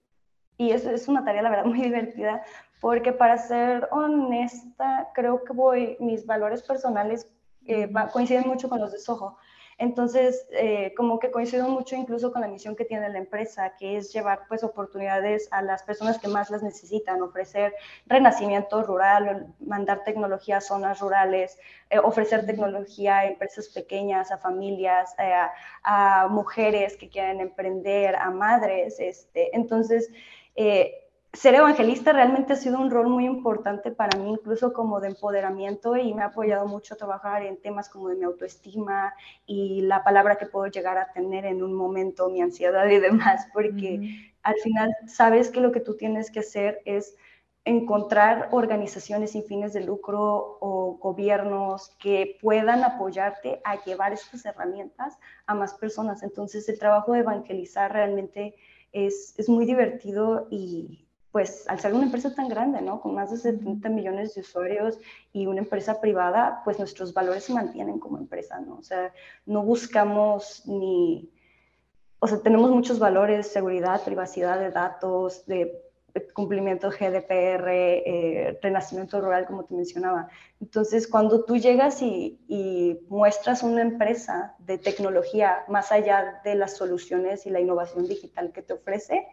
y 0.56 0.72
eso 0.72 0.90
es 0.90 1.06
una 1.06 1.24
tarea 1.24 1.42
la 1.42 1.50
verdad 1.50 1.64
muy 1.66 1.80
divertida, 1.80 2.42
porque 2.80 3.12
para 3.12 3.38
ser 3.38 3.88
honesta, 3.92 5.10
creo 5.14 5.44
que 5.44 5.52
voy, 5.52 5.96
mis 6.00 6.26
valores 6.26 6.62
personales 6.62 7.30
coinciden 8.12 8.48
mucho 8.48 8.68
con 8.68 8.80
los 8.80 8.90
de 8.90 8.98
Soho. 8.98 9.36
Entonces, 9.80 10.46
eh, 10.52 10.92
como 10.94 11.18
que 11.18 11.30
coincido 11.30 11.66
mucho 11.66 11.96
incluso 11.96 12.30
con 12.32 12.42
la 12.42 12.48
misión 12.48 12.76
que 12.76 12.84
tiene 12.84 13.08
la 13.08 13.16
empresa, 13.16 13.76
que 13.78 13.96
es 13.96 14.12
llevar 14.12 14.42
pues 14.46 14.62
oportunidades 14.62 15.48
a 15.52 15.62
las 15.62 15.82
personas 15.84 16.18
que 16.18 16.28
más 16.28 16.50
las 16.50 16.62
necesitan, 16.62 17.22
ofrecer 17.22 17.74
renacimiento 18.04 18.82
rural, 18.82 19.54
mandar 19.58 20.04
tecnología 20.04 20.58
a 20.58 20.60
zonas 20.60 21.00
rurales, 21.00 21.58
eh, 21.88 21.98
ofrecer 21.98 22.44
tecnología 22.44 23.20
a 23.20 23.24
empresas 23.24 23.68
pequeñas, 23.68 24.30
a 24.30 24.36
familias, 24.36 25.14
eh, 25.18 25.32
a, 25.82 26.28
mujeres 26.28 26.98
que 26.98 27.08
quieren 27.08 27.40
emprender, 27.40 28.16
a 28.16 28.30
madres. 28.30 29.00
Este. 29.00 29.56
Entonces, 29.56 30.10
ser 31.32 31.54
evangelista 31.54 32.12
realmente 32.12 32.52
ha 32.54 32.56
sido 32.56 32.80
un 32.80 32.90
rol 32.90 33.08
muy 33.08 33.24
importante 33.24 33.92
para 33.92 34.18
mí, 34.18 34.30
incluso 34.30 34.72
como 34.72 35.00
de 35.00 35.08
empoderamiento, 35.08 35.96
y 35.96 36.12
me 36.12 36.22
ha 36.22 36.26
apoyado 36.26 36.66
mucho 36.66 36.94
a 36.94 36.96
trabajar 36.96 37.44
en 37.44 37.60
temas 37.60 37.88
como 37.88 38.08
de 38.08 38.16
mi 38.16 38.24
autoestima 38.24 39.14
y 39.46 39.82
la 39.82 40.02
palabra 40.02 40.36
que 40.36 40.46
puedo 40.46 40.66
llegar 40.66 40.98
a 40.98 41.12
tener 41.12 41.46
en 41.46 41.62
un 41.62 41.72
momento, 41.72 42.28
mi 42.30 42.42
ansiedad 42.42 42.86
y 42.88 42.98
demás, 42.98 43.46
porque 43.52 44.32
al 44.42 44.56
final 44.56 44.90
sabes 45.06 45.50
que 45.50 45.60
lo 45.60 45.70
que 45.72 45.80
tú 45.80 45.96
tienes 45.96 46.30
que 46.30 46.40
hacer 46.40 46.80
es 46.84 47.16
encontrar 47.64 48.48
organizaciones 48.52 49.32
sin 49.32 49.44
fines 49.44 49.72
de 49.72 49.82
lucro 49.82 50.58
o 50.60 50.98
gobiernos 51.00 51.90
que 52.00 52.38
puedan 52.40 52.82
apoyarte 52.82 53.60
a 53.64 53.82
llevar 53.84 54.12
estas 54.12 54.44
herramientas 54.46 55.18
a 55.46 55.54
más 55.54 55.74
personas. 55.74 56.22
Entonces 56.22 56.68
el 56.68 56.78
trabajo 56.78 57.12
de 57.12 57.20
evangelizar 57.20 57.92
realmente 57.92 58.54
es, 58.92 59.34
es 59.38 59.48
muy 59.48 59.66
divertido 59.66 60.48
y, 60.50 61.06
pues 61.32 61.64
al 61.68 61.78
ser 61.78 61.94
una 61.94 62.06
empresa 62.06 62.34
tan 62.34 62.48
grande, 62.48 62.80
¿no? 62.80 63.00
Con 63.00 63.14
más 63.14 63.30
de 63.30 63.36
70 63.36 63.88
millones 63.88 64.34
de 64.34 64.40
usuarios 64.40 64.98
y 65.32 65.46
una 65.46 65.60
empresa 65.60 66.00
privada, 66.00 66.62
pues 66.64 66.78
nuestros 66.78 67.14
valores 67.14 67.44
se 67.44 67.54
mantienen 67.54 67.98
como 67.98 68.18
empresa, 68.18 68.60
¿no? 68.60 68.78
O 68.78 68.82
sea, 68.82 69.12
no 69.46 69.62
buscamos 69.62 70.62
ni, 70.66 71.30
o 72.18 72.26
sea, 72.26 72.38
tenemos 72.40 72.70
muchos 72.70 72.98
valores, 72.98 73.46
seguridad, 73.46 74.02
privacidad 74.02 74.58
de 74.58 74.70
datos, 74.70 75.46
de 75.46 75.82
cumplimiento 76.34 76.90
GDPR, 76.90 77.68
eh, 77.68 78.58
renacimiento 78.60 79.20
rural, 79.20 79.46
como 79.46 79.64
te 79.64 79.74
mencionaba. 79.74 80.28
Entonces, 80.60 81.06
cuando 81.06 81.44
tú 81.44 81.56
llegas 81.56 82.02
y, 82.02 82.40
y, 82.48 83.00
muestras 83.08 83.62
una 83.62 83.82
empresa 83.82 84.54
de 84.58 84.78
tecnología 84.78 85.64
más 85.68 85.92
allá 85.92 86.40
de 86.44 86.56
las 86.56 86.76
soluciones 86.76 87.46
y 87.46 87.50
la 87.50 87.60
innovación 87.60 88.06
digital 88.06 88.52
que 88.52 88.62
te 88.62 88.72
ofrece, 88.72 89.28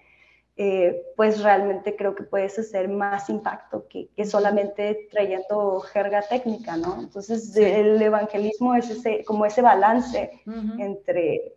eh, 0.59 1.03
pues 1.15 1.43
realmente 1.43 1.95
creo 1.95 2.15
que 2.15 2.23
puedes 2.23 2.57
hacer 2.57 2.89
más 2.89 3.29
impacto 3.29 3.87
que, 3.87 4.09
solamente 4.25 5.07
trayendo 5.11 5.79
jerga 5.81 6.23
técnica, 6.23 6.77
¿no? 6.77 6.99
Entonces 6.99 7.55
el 7.55 8.01
evangelismo 8.01 8.73
es 8.73 8.89
ese, 8.89 9.23
como 9.23 9.45
ese 9.45 9.61
balance 9.61 10.31
entre, 10.79 11.53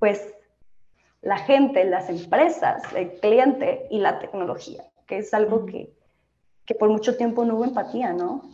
pues, 0.00 0.34
la 1.22 1.38
gente, 1.38 1.84
las 1.84 2.08
empresas, 2.08 2.82
el 2.96 3.12
cliente 3.20 3.86
y 3.88 4.00
la 4.00 4.18
tecnología, 4.18 4.82
que 5.06 5.18
es 5.18 5.32
algo 5.32 5.64
que, 5.64 5.92
que 6.66 6.74
por 6.74 6.88
mucho 6.88 7.16
tiempo 7.16 7.44
no 7.44 7.54
hubo 7.54 7.64
empatía, 7.64 8.12
¿no? 8.12 8.50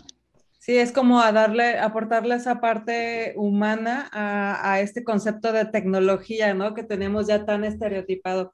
Sí, 0.58 0.76
es 0.76 0.92
como 0.92 1.20
a 1.20 1.32
darle, 1.32 1.78
aportarle 1.78 2.34
esa 2.34 2.60
parte 2.60 3.32
humana 3.36 4.10
a, 4.12 4.72
a, 4.72 4.80
este 4.80 5.04
concepto 5.04 5.52
de 5.52 5.64
tecnología, 5.64 6.52
¿no? 6.52 6.74
Que 6.74 6.82
tenemos 6.82 7.26
ya 7.26 7.46
tan 7.46 7.64
estereotipado. 7.64 8.52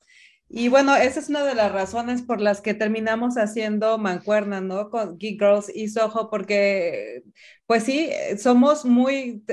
Y 0.52 0.68
bueno, 0.68 0.96
esa 0.96 1.20
es 1.20 1.28
una 1.28 1.44
de 1.44 1.54
las 1.54 1.70
razones 1.70 2.22
por 2.22 2.40
las 2.40 2.60
que 2.60 2.74
terminamos 2.74 3.36
haciendo 3.36 3.98
mancuerna, 3.98 4.60
¿no? 4.60 4.90
Con 4.90 5.16
Geek 5.16 5.38
Girls 5.40 5.70
y 5.72 5.88
Soho, 5.88 6.28
porque, 6.28 7.22
pues 7.66 7.84
sí, 7.84 8.10
somos 8.36 8.84
muy, 8.84 9.44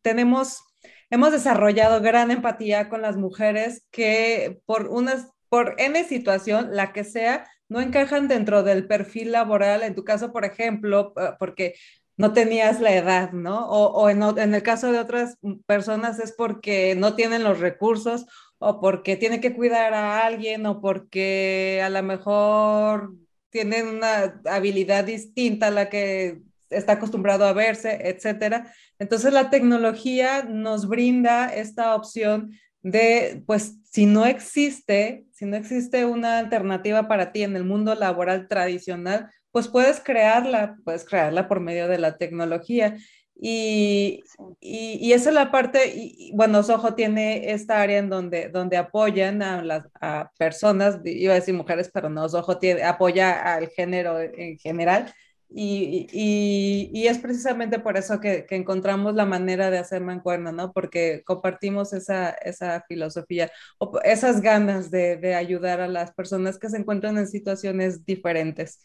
tenemos, 0.00 0.62
hemos 1.10 1.32
desarrollado 1.32 2.00
gran 2.00 2.30
empatía 2.30 2.88
con 2.88 3.02
las 3.02 3.18
mujeres 3.18 3.84
que 3.90 4.62
por 4.64 4.88
unas, 4.88 5.28
por 5.50 5.74
N 5.76 6.02
situación, 6.04 6.70
la 6.72 6.94
que 6.94 7.04
sea, 7.04 7.46
no 7.68 7.82
encajan 7.82 8.26
dentro 8.26 8.62
del 8.62 8.86
perfil 8.86 9.32
laboral. 9.32 9.82
En 9.82 9.94
tu 9.94 10.04
caso, 10.04 10.32
por 10.32 10.46
ejemplo, 10.46 11.12
porque 11.38 11.74
no 12.16 12.32
tenías 12.32 12.80
la 12.80 12.94
edad, 12.94 13.32
¿no? 13.32 13.68
O, 13.68 14.08
en, 14.08 14.22
en 14.22 14.54
el 14.54 14.62
caso 14.62 14.90
de 14.90 15.00
otras 15.00 15.36
personas 15.66 16.18
es 16.18 16.32
porque 16.32 16.94
no 16.94 17.14
tienen 17.14 17.44
los 17.44 17.60
recursos 17.60 18.26
o 18.62 18.78
porque 18.78 19.16
tiene 19.16 19.40
que 19.40 19.54
cuidar 19.54 19.94
a 19.94 20.24
alguien 20.26 20.66
o 20.66 20.80
porque 20.80 21.80
a 21.82 21.88
lo 21.88 22.02
mejor 22.02 23.14
tienen 23.48 23.88
una 23.88 24.40
habilidad 24.44 25.04
distinta 25.04 25.68
a 25.68 25.70
la 25.70 25.88
que 25.88 26.42
está 26.68 26.92
acostumbrado 26.92 27.46
a 27.46 27.54
verse, 27.54 27.98
etcétera. 28.04 28.72
Entonces 28.98 29.32
la 29.32 29.48
tecnología 29.50 30.44
nos 30.44 30.86
brinda 30.86 31.52
esta 31.52 31.96
opción 31.96 32.52
de, 32.82 33.42
pues, 33.46 33.76
si 33.90 34.06
no 34.06 34.26
existe, 34.26 35.24
si 35.32 35.46
no 35.46 35.56
existe 35.56 36.04
una 36.04 36.38
alternativa 36.38 37.08
para 37.08 37.32
ti 37.32 37.42
en 37.42 37.56
el 37.56 37.64
mundo 37.64 37.94
laboral 37.94 38.46
tradicional, 38.46 39.30
pues 39.52 39.68
puedes 39.68 40.00
crearla, 40.00 40.76
puedes 40.84 41.04
crearla 41.04 41.48
por 41.48 41.60
medio 41.60 41.88
de 41.88 41.98
la 41.98 42.18
tecnología. 42.18 42.96
Y, 43.42 44.22
y, 44.60 45.12
esa 45.14 45.30
es 45.30 45.34
la 45.34 45.50
parte, 45.50 45.94
y, 45.96 46.30
bueno, 46.34 46.62
Soho 46.62 46.94
tiene 46.94 47.52
esta 47.52 47.80
área 47.80 47.96
en 47.98 48.10
donde, 48.10 48.50
donde 48.50 48.76
apoyan 48.76 49.40
a 49.42 49.62
las 49.62 49.86
a 49.98 50.30
personas, 50.38 50.98
iba 51.06 51.32
a 51.32 51.36
decir 51.36 51.54
mujeres, 51.54 51.90
pero 51.92 52.10
no, 52.10 52.28
Soho 52.28 52.58
tiene, 52.58 52.82
apoya 52.82 53.54
al 53.54 53.68
género 53.70 54.20
en 54.20 54.58
general. 54.58 55.14
Y, 55.52 56.06
y, 56.12 57.06
es 57.08 57.18
precisamente 57.18 57.78
por 57.80 57.96
eso 57.96 58.20
que, 58.20 58.44
que, 58.46 58.56
encontramos 58.56 59.14
la 59.14 59.24
manera 59.24 59.70
de 59.70 59.78
hacer 59.78 60.02
mancuerna, 60.02 60.52
¿no? 60.52 60.72
Porque 60.72 61.22
compartimos 61.24 61.92
esa, 61.94 62.30
esa 62.30 62.84
filosofía, 62.86 63.50
esas 64.04 64.42
ganas 64.42 64.90
de, 64.90 65.16
de 65.16 65.34
ayudar 65.34 65.80
a 65.80 65.88
las 65.88 66.12
personas 66.12 66.58
que 66.58 66.68
se 66.68 66.76
encuentran 66.76 67.18
en 67.18 67.26
situaciones 67.26 68.04
diferentes. 68.04 68.80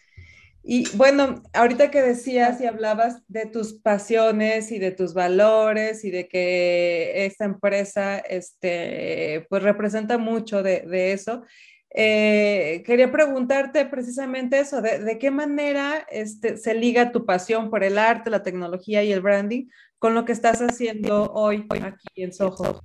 Y 0.67 0.89
bueno, 0.97 1.43
ahorita 1.53 1.91
que 1.91 2.01
decías 2.01 2.59
y 2.59 2.65
hablabas 2.65 3.21
de 3.27 3.45
tus 3.45 3.73
pasiones 3.73 4.71
y 4.71 4.79
de 4.79 4.89
tus 4.89 5.13
valores 5.13 6.03
y 6.03 6.09
de 6.09 6.27
que 6.27 7.27
esta 7.27 7.45
empresa 7.45 8.17
este, 8.17 9.45
pues 9.47 9.61
representa 9.61 10.17
mucho 10.17 10.63
de, 10.63 11.11
eso, 11.13 11.43
eh, 11.91 12.81
quería 12.83 13.11
preguntarte 13.11 13.85
precisamente 13.85 14.59
eso, 14.59 14.81
de, 14.81 14.97
de, 14.97 15.19
qué 15.19 15.29
manera 15.29 16.03
este, 16.09 16.57
se 16.57 16.73
liga 16.73 17.11
tu 17.11 17.27
pasión 17.27 17.69
por 17.69 17.83
el 17.83 17.99
arte, 17.99 18.31
la 18.31 18.41
tecnología 18.41 19.03
y 19.03 19.11
el 19.11 19.21
branding 19.21 19.67
con 19.99 20.15
lo 20.15 20.25
que 20.25 20.31
estás 20.31 20.63
haciendo 20.63 21.31
hoy 21.33 21.67
aquí 21.83 22.23
en 22.23 22.33
Soho. 22.33 22.81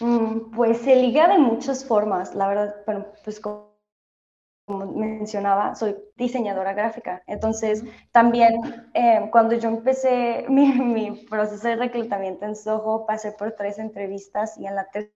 Mm, 0.00 0.50
pues 0.50 0.78
se 0.78 0.96
liga 0.96 1.28
de 1.28 1.38
muchas 1.38 1.84
formas, 1.84 2.34
la 2.34 2.48
verdad, 2.48 2.74
pero 2.84 3.12
pues 3.22 3.38
como 3.38 3.71
como 4.72 4.86
mencionaba, 4.92 5.74
soy 5.74 5.96
diseñadora 6.16 6.72
gráfica. 6.72 7.22
Entonces, 7.26 7.84
también 8.10 8.54
eh, 8.94 9.28
cuando 9.30 9.54
yo 9.54 9.68
empecé 9.68 10.46
mi, 10.48 10.72
mi, 10.72 11.26
proceso 11.26 11.68
de 11.68 11.76
reclutamiento 11.76 12.46
en 12.46 12.56
Soho, 12.56 13.06
pasé 13.06 13.32
por 13.32 13.52
tres 13.52 13.78
entrevistas 13.78 14.56
y 14.58 14.66
en 14.66 14.74
la 14.76 14.88
tercera 14.90 15.12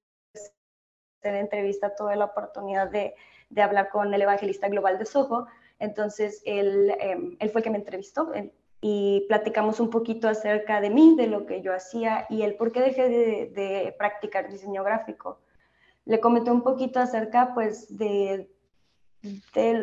entrevista 1.41 1.95
tuve 1.97 2.17
la 2.17 2.27
oportunidad 2.27 2.91
de, 2.91 3.15
de 3.49 3.63
hablar 3.63 3.89
con 3.89 4.13
el 4.13 4.23
evangelista 4.23 4.69
global 4.69 4.99
de 4.99 5.07
Soho. 5.07 5.47
Entonces, 5.79 6.43
él, 6.45 6.95
em, 7.01 7.37
él 7.39 7.51
fue 7.51 7.61
el 7.61 7.65
que 7.65 7.71
me 7.71 7.79
entrevistó 7.79 8.33
y 8.81 9.25
platicamos 9.29 9.81
un 9.81 9.91
poquito 9.91 10.29
acerca 10.29 10.81
de 10.81 10.91
mí, 10.91 11.17
de 11.17 11.27
lo 11.27 11.47
que 11.47 11.63
yo 11.63 11.75
hacía 11.75 12.27
y 12.29 12.43
el 12.43 12.57
por 12.57 12.73
qué 12.73 12.81
dejé 12.83 13.09
de, 13.09 13.47
de 13.55 13.95
practicar 13.99 14.51
diseño 14.51 14.85
gráfico. 14.85 15.41
Le 16.05 16.21
comenté 16.21 16.51
un 16.51 16.63
poquito 16.63 17.01
acerca, 17.01 17.53
pues, 17.55 17.97
de 17.97 18.49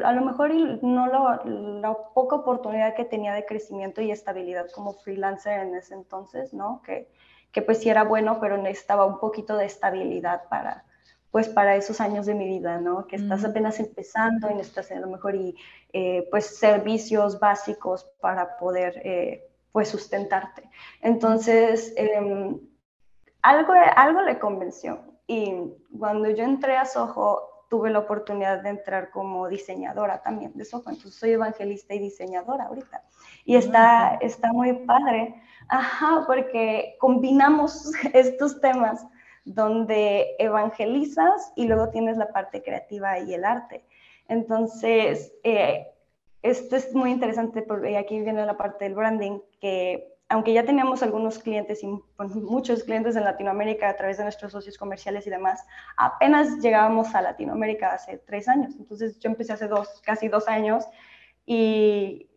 a 0.03 0.11
lo 0.13 0.25
mejor 0.25 0.53
no 0.53 1.07
la 1.07 1.97
poca 2.13 2.37
oportunidad 2.37 2.95
que 2.95 3.05
tenía 3.05 3.33
de 3.33 3.45
crecimiento 3.45 4.01
y 4.01 4.11
estabilidad 4.11 4.67
como 4.71 4.93
freelancer 4.93 5.59
en 5.59 5.75
ese 5.75 5.93
entonces, 5.93 6.53
¿no? 6.53 6.81
Que, 6.85 7.09
que 7.51 7.61
pues 7.61 7.79
sí 7.79 7.89
era 7.89 8.03
bueno, 8.03 8.39
pero 8.39 8.57
necesitaba 8.57 9.05
un 9.05 9.19
poquito 9.19 9.57
de 9.57 9.65
estabilidad 9.65 10.47
para, 10.49 10.85
pues 11.31 11.49
para 11.49 11.75
esos 11.75 11.99
años 11.99 12.25
de 12.25 12.35
mi 12.35 12.45
vida, 12.45 12.79
¿no? 12.79 13.07
Que 13.07 13.15
estás 13.15 13.43
apenas 13.43 13.79
empezando 13.79 14.49
y 14.51 14.53
necesitas 14.53 14.91
a 14.91 14.99
lo 14.99 15.07
mejor 15.07 15.35
y 15.35 15.55
eh, 15.91 16.27
pues 16.29 16.57
servicios 16.57 17.39
básicos 17.39 18.05
para 18.21 18.57
poder 18.57 19.01
eh, 19.03 19.49
pues 19.71 19.89
sustentarte. 19.89 20.69
Entonces, 21.01 21.93
em, 21.97 22.59
algo, 23.41 23.73
algo 23.95 24.21
le 24.21 24.39
convenció. 24.39 24.99
Y 25.27 25.53
cuando 25.97 26.29
yo 26.29 26.43
entré 26.43 26.77
a 26.77 26.85
Soho, 26.85 27.52
tuve 27.73 27.89
la 27.89 27.97
oportunidad 27.97 28.61
de 28.61 28.69
entrar 28.69 29.09
como 29.09 29.47
diseñadora 29.47 30.21
también 30.21 30.51
de 30.53 30.63
software. 30.63 30.95
Entonces 30.95 31.19
soy 31.19 31.31
evangelista 31.31 31.95
y 31.95 31.97
diseñadora 31.97 32.65
ahorita. 32.65 33.01
Y 33.45 33.55
está, 33.55 34.19
está 34.21 34.53
muy 34.53 34.73
padre, 34.85 35.41
ajá, 35.69 36.23
porque 36.27 36.95
combinamos 36.99 37.91
estos 38.13 38.61
temas 38.61 39.03
donde 39.43 40.35
evangelizas 40.37 41.51
y 41.55 41.65
luego 41.65 41.89
tienes 41.89 42.15
la 42.15 42.27
parte 42.27 42.61
creativa 42.61 43.17
y 43.17 43.33
el 43.33 43.43
arte. 43.43 43.83
Entonces, 44.27 45.33
eh, 45.43 45.87
esto 46.43 46.75
es 46.75 46.93
muy 46.93 47.09
interesante 47.09 47.63
porque 47.63 47.97
aquí 47.97 48.21
viene 48.21 48.45
la 48.45 48.55
parte 48.55 48.85
del 48.85 48.93
branding, 48.93 49.39
que 49.59 50.12
aunque 50.33 50.51
ya 50.51 50.65
teníamos 50.65 51.03
algunos 51.03 51.37
clientes 51.37 51.83
y 51.83 51.87
pues, 52.17 52.35
muchos 52.35 52.83
clientes 52.83 53.15
en 53.15 53.23
Latinoamérica 53.23 53.87
a 53.87 53.95
través 53.95 54.17
de 54.17 54.23
nuestros 54.23 54.51
socios 54.51 54.79
comerciales 54.79 55.27
y 55.27 55.29
demás, 55.29 55.63
apenas 55.95 56.57
llegábamos 56.59 57.13
a 57.13 57.21
Latinoamérica 57.21 57.93
hace 57.93 58.17
tres 58.17 58.47
años. 58.47 58.73
Entonces 58.79 59.19
yo 59.19 59.29
empecé 59.29 59.53
hace 59.53 59.67
dos, 59.67 60.01
casi 60.03 60.29
dos 60.29 60.47
años 60.47 60.85
y 61.45 62.31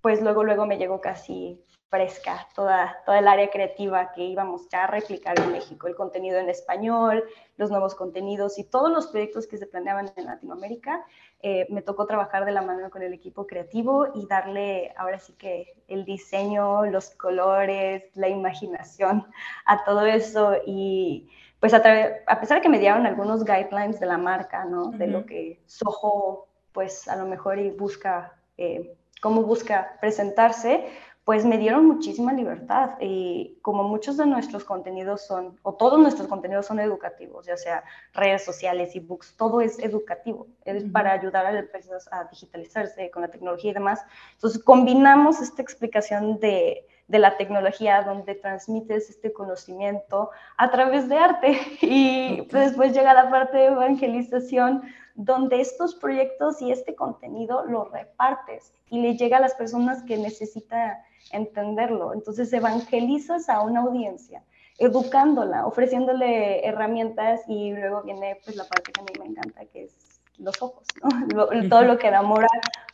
pues 0.00 0.22
luego, 0.22 0.44
luego 0.44 0.64
me 0.64 0.78
llegó 0.78 1.00
casi 1.00 1.60
fresca 1.88 2.46
toda, 2.54 2.98
toda 3.04 3.18
el 3.18 3.26
área 3.26 3.50
creativa 3.50 4.12
que 4.12 4.22
íbamos 4.22 4.68
ya 4.68 4.84
a 4.84 4.86
replicar 4.86 5.36
en 5.40 5.50
México, 5.50 5.88
el 5.88 5.96
contenido 5.96 6.38
en 6.38 6.48
español, 6.48 7.24
los 7.56 7.68
nuevos 7.68 7.96
contenidos 7.96 8.60
y 8.60 8.64
todos 8.64 8.92
los 8.92 9.08
proyectos 9.08 9.48
que 9.48 9.58
se 9.58 9.66
planeaban 9.66 10.12
en 10.14 10.26
Latinoamérica. 10.26 11.04
Eh, 11.42 11.66
me 11.70 11.80
tocó 11.80 12.06
trabajar 12.06 12.44
de 12.44 12.52
la 12.52 12.60
mano 12.60 12.90
con 12.90 13.02
el 13.02 13.14
equipo 13.14 13.46
creativo 13.46 14.08
y 14.14 14.26
darle 14.26 14.92
ahora 14.96 15.18
sí 15.18 15.32
que 15.38 15.74
el 15.88 16.04
diseño, 16.04 16.84
los 16.86 17.10
colores, 17.10 18.04
la 18.14 18.28
imaginación 18.28 19.26
a 19.64 19.82
todo 19.84 20.04
eso 20.04 20.56
y 20.66 21.30
pues 21.58 21.72
a, 21.72 21.82
a 22.26 22.40
pesar 22.40 22.58
de 22.58 22.62
que 22.62 22.68
me 22.68 22.78
dieron 22.78 23.06
algunos 23.06 23.44
guidelines 23.44 24.00
de 24.00 24.06
la 24.06 24.18
marca, 24.18 24.64
¿no? 24.64 24.90
De 24.90 25.06
lo 25.06 25.24
que 25.24 25.62
Soho 25.66 26.50
pues 26.72 27.08
a 27.08 27.16
lo 27.16 27.26
mejor 27.26 27.58
y 27.58 27.70
busca, 27.70 28.34
eh, 28.56 28.94
cómo 29.20 29.42
busca 29.42 29.96
presentarse, 30.00 30.86
pues 31.24 31.44
me 31.44 31.58
dieron 31.58 31.86
muchísima 31.86 32.32
libertad 32.32 32.92
y 33.00 33.58
como 33.62 33.84
muchos 33.84 34.16
de 34.16 34.26
nuestros 34.26 34.64
contenidos 34.64 35.26
son, 35.26 35.58
o 35.62 35.74
todos 35.74 35.98
nuestros 36.00 36.28
contenidos 36.28 36.66
son 36.66 36.80
educativos, 36.80 37.46
ya 37.46 37.56
sea 37.56 37.84
redes 38.14 38.44
sociales, 38.44 38.96
ebooks, 38.96 39.36
todo 39.36 39.60
es 39.60 39.78
educativo, 39.78 40.46
es 40.64 40.84
para 40.84 41.12
ayudar 41.12 41.46
a 41.46 41.52
las 41.52 41.64
empresas 41.64 42.08
a 42.10 42.24
digitalizarse 42.24 43.10
con 43.10 43.22
la 43.22 43.28
tecnología 43.28 43.70
y 43.70 43.74
demás. 43.74 44.04
Entonces 44.34 44.62
combinamos 44.62 45.40
esta 45.40 45.62
explicación 45.62 46.40
de, 46.40 46.86
de 47.10 47.18
la 47.18 47.36
tecnología 47.36 48.02
donde 48.02 48.36
transmites 48.36 49.10
este 49.10 49.32
conocimiento 49.32 50.30
a 50.56 50.70
través 50.70 51.08
de 51.08 51.16
arte. 51.16 51.58
Y 51.82 52.46
después 52.50 52.92
llega 52.92 53.12
la 53.12 53.28
parte 53.30 53.58
de 53.58 53.66
evangelización 53.66 54.82
donde 55.22 55.60
estos 55.60 55.94
proyectos 55.94 56.62
y 56.62 56.72
este 56.72 56.94
contenido 56.94 57.66
lo 57.66 57.84
repartes 57.84 58.72
y 58.88 59.02
le 59.02 59.18
llega 59.18 59.36
a 59.36 59.40
las 59.40 59.54
personas 59.54 60.02
que 60.04 60.16
necesitan 60.16 60.96
entenderlo. 61.30 62.14
Entonces 62.14 62.50
evangelizas 62.54 63.50
a 63.50 63.60
una 63.60 63.80
audiencia, 63.80 64.42
educándola, 64.78 65.66
ofreciéndole 65.66 66.66
herramientas 66.66 67.42
y 67.46 67.72
luego 67.72 68.02
viene 68.02 68.38
pues 68.42 68.56
la 68.56 68.64
parte 68.64 68.92
que 68.92 69.00
a 69.02 69.04
mí 69.04 69.12
me 69.18 69.26
encanta, 69.26 69.66
que 69.66 69.84
es 69.84 70.20
los 70.38 70.62
ojos, 70.62 70.84
todo 71.68 71.82
lo 71.82 71.98
que 71.98 72.08
enamora 72.08 72.48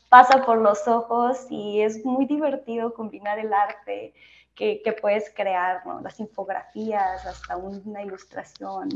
pasa 0.08 0.44
por 0.44 0.58
los 0.58 0.88
ojos 0.88 1.46
y 1.48 1.80
es 1.80 2.04
muy 2.04 2.26
divertido 2.26 2.92
combinar 2.92 3.38
el 3.38 3.52
arte 3.52 4.14
que, 4.56 4.96
puedes 5.00 5.30
crear, 5.34 5.82
las 6.02 6.18
infografías, 6.18 7.24
hasta 7.26 7.56
una 7.56 8.02
ilustración, 8.02 8.88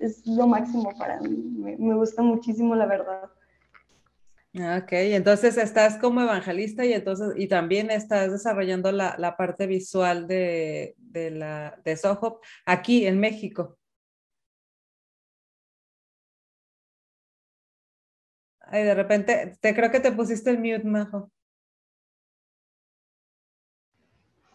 es, 0.00 0.26
lo 0.26 0.46
máximo 0.46 0.96
para 0.96 1.20
mí, 1.20 1.76
me 1.78 1.94
gusta 1.94 2.22
muchísimo 2.22 2.74
la 2.76 2.86
verdad. 2.86 3.28
Ah, 4.58 4.80
ok, 4.82 4.92
entonces 4.92 5.56
estás 5.56 5.96
como 5.98 6.20
evangelista 6.22 6.84
y 6.84 6.92
entonces 6.92 7.34
y 7.36 7.46
también 7.46 7.90
estás 7.90 8.32
desarrollando 8.32 8.90
la, 8.90 9.36
parte 9.36 9.66
visual 9.66 10.26
de, 10.26 10.96
la, 11.12 11.78
de 11.84 11.96
Soho 11.96 12.40
aquí 12.64 13.06
en 13.06 13.20
México. 13.20 13.78
Ay, 18.60 18.84
de 18.84 18.94
repente, 18.94 19.56
te 19.60 19.74
creo 19.74 19.90
que 19.90 20.00
te 20.00 20.12
pusiste 20.12 20.50
el 20.50 20.58
mute, 20.58 20.84
Majo. 20.84 21.30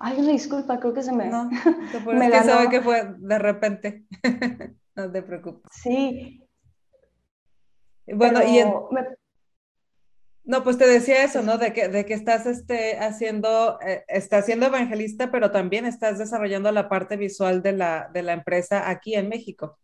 Ay, 0.07 0.19
una 0.19 0.33
disculpa, 0.33 0.79
creo 0.79 0.93
que 0.93 1.01
se 1.01 1.11
me. 1.11 1.25
No, 1.29 1.49
me 2.13 2.29
que 2.29 2.43
sabe 2.43 2.69
que 2.69 2.79
fue 2.79 3.15
de 3.17 3.39
repente. 3.39 4.05
no 4.95 5.11
te 5.11 5.23
preocupes. 5.23 5.63
Sí. 5.73 6.47
Bueno, 8.05 8.39
y 8.43 8.63
no, 10.43 10.63
pues 10.63 10.77
te 10.77 10.85
decía 10.85 11.23
eso, 11.23 11.41
¿no? 11.41 11.57
De 11.57 11.73
que, 11.73 11.87
de 11.87 12.05
que 12.05 12.13
estás 12.13 12.45
este, 12.45 12.99
haciendo, 12.99 13.79
eh, 13.81 14.05
estás 14.07 14.45
siendo 14.45 14.67
evangelista, 14.67 15.31
pero 15.31 15.49
también 15.49 15.87
estás 15.87 16.19
desarrollando 16.19 16.71
la 16.71 16.87
parte 16.87 17.17
visual 17.17 17.63
de 17.63 17.71
la, 17.71 18.11
de 18.13 18.21
la 18.21 18.33
empresa 18.33 18.87
aquí 18.87 19.15
en 19.15 19.27
México. 19.27 19.79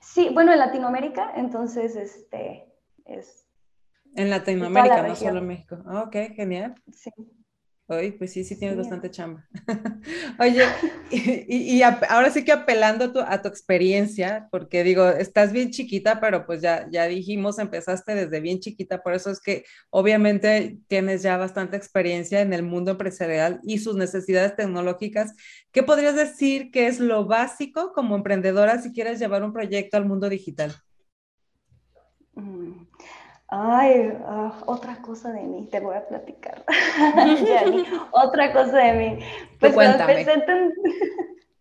Sí, 0.00 0.30
bueno, 0.32 0.52
en 0.52 0.60
Latinoamérica, 0.60 1.32
entonces, 1.34 1.96
este, 1.96 2.72
es... 3.06 3.44
En 4.14 4.30
Latinoamérica, 4.30 5.02
no 5.02 5.16
solo 5.16 5.40
en 5.40 5.46
México. 5.48 5.78
Ok, 5.84 6.14
genial. 6.36 6.76
Sí. 6.92 7.10
Oye, 7.86 8.12
pues 8.12 8.32
sí, 8.32 8.44
sí 8.44 8.58
tienes 8.58 8.78
bastante 8.78 9.10
chamba. 9.10 9.46
Oye, 10.38 10.64
y, 11.10 11.82
ahora 11.82 12.30
sí 12.30 12.42
que 12.42 12.52
apelando 12.52 13.12
a 13.26 13.42
tu, 13.42 13.48
experiencia, 13.48 14.48
porque 14.50 14.82
digo, 14.82 15.06
estás 15.10 15.52
bien 15.52 15.70
chiquita, 15.70 16.18
pero 16.18 16.46
pues 16.46 16.62
ya, 16.62 16.88
ya 16.90 17.04
dijimos, 17.06 17.58
empezaste 17.58 18.14
desde 18.14 18.40
bien 18.40 18.60
chiquita, 18.60 19.02
por 19.02 19.12
eso 19.12 19.30
es 19.30 19.38
que 19.38 19.64
obviamente 19.90 20.78
tienes 20.86 21.22
ya 21.22 21.36
bastante 21.36 21.76
experiencia 21.76 22.40
en 22.40 22.54
el 22.54 22.62
mundo 22.62 22.92
empresarial 22.92 23.60
y 23.62 23.78
sus 23.78 23.96
necesidades 23.96 24.56
tecnológicas. 24.56 25.34
¿Qué 25.70 25.82
podrías 25.82 26.16
decir 26.16 26.70
que 26.70 26.86
es 26.86 27.00
lo 27.00 27.26
básico 27.26 27.92
como 27.92 28.16
emprendedora 28.16 28.80
si 28.80 28.92
quieres 28.92 29.18
llevar 29.18 29.44
un 29.44 29.52
proyecto 29.52 29.98
al 29.98 30.06
mundo 30.06 30.30
digital? 30.30 30.74
Mm. 32.34 32.93
Ay, 33.48 34.12
ah, 34.26 34.52
otra 34.66 34.96
cosa 35.02 35.32
de 35.32 35.42
mí, 35.42 35.68
te 35.70 35.80
voy 35.80 35.96
a 35.96 36.06
platicar. 36.06 36.64
otra 38.12 38.52
cosa 38.52 38.78
de 38.78 38.92
mí. 38.92 39.18
Pues 39.60 39.74
cuando 39.74 40.02
empecé 40.02 40.30
a 40.32 40.68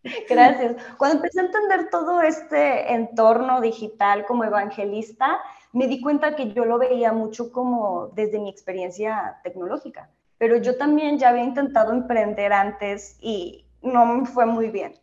Gracias. 0.29 0.75
Cuando 0.97 1.17
empecé 1.17 1.39
a 1.39 1.45
entender 1.45 1.89
todo 1.89 2.21
este 2.21 2.93
entorno 2.93 3.61
digital 3.61 4.25
como 4.25 4.43
evangelista, 4.43 5.39
me 5.71 5.87
di 5.87 6.01
cuenta 6.01 6.35
que 6.35 6.53
yo 6.53 6.65
lo 6.65 6.77
veía 6.77 7.13
mucho 7.13 7.51
como 7.51 8.07
desde 8.13 8.39
mi 8.39 8.49
experiencia 8.49 9.39
tecnológica, 9.43 10.09
pero 10.37 10.57
yo 10.57 10.77
también 10.77 11.17
ya 11.17 11.29
había 11.29 11.43
intentado 11.43 11.93
emprender 11.93 12.53
antes 12.53 13.17
y 13.21 13.65
no 13.81 14.05
me 14.05 14.25
fue 14.25 14.45
muy 14.45 14.69
bien, 14.69 14.93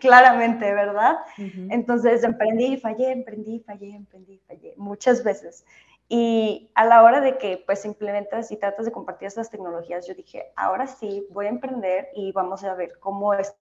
claramente, 0.00 0.72
¿verdad? 0.72 1.18
Entonces 1.36 2.24
emprendí 2.24 2.74
y 2.74 2.76
fallé, 2.78 3.12
emprendí, 3.12 3.60
fallé, 3.60 3.94
emprendí, 3.94 4.40
fallé, 4.46 4.74
muchas 4.76 5.22
veces. 5.22 5.64
Y 6.08 6.70
a 6.74 6.86
la 6.86 7.02
hora 7.02 7.20
de 7.20 7.36
que 7.36 7.62
pues 7.66 7.84
implementas 7.84 8.50
y 8.50 8.56
tratas 8.56 8.86
de 8.86 8.92
compartir 8.92 9.28
estas 9.28 9.50
tecnologías, 9.50 10.06
yo 10.06 10.14
dije, 10.14 10.52
ahora 10.56 10.86
sí, 10.86 11.26
voy 11.30 11.46
a 11.46 11.50
emprender 11.50 12.08
y 12.14 12.32
vamos 12.32 12.64
a 12.64 12.74
ver 12.74 12.98
cómo 12.98 13.34
esto 13.34 13.54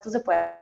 se 0.00 0.20
puede 0.20 0.54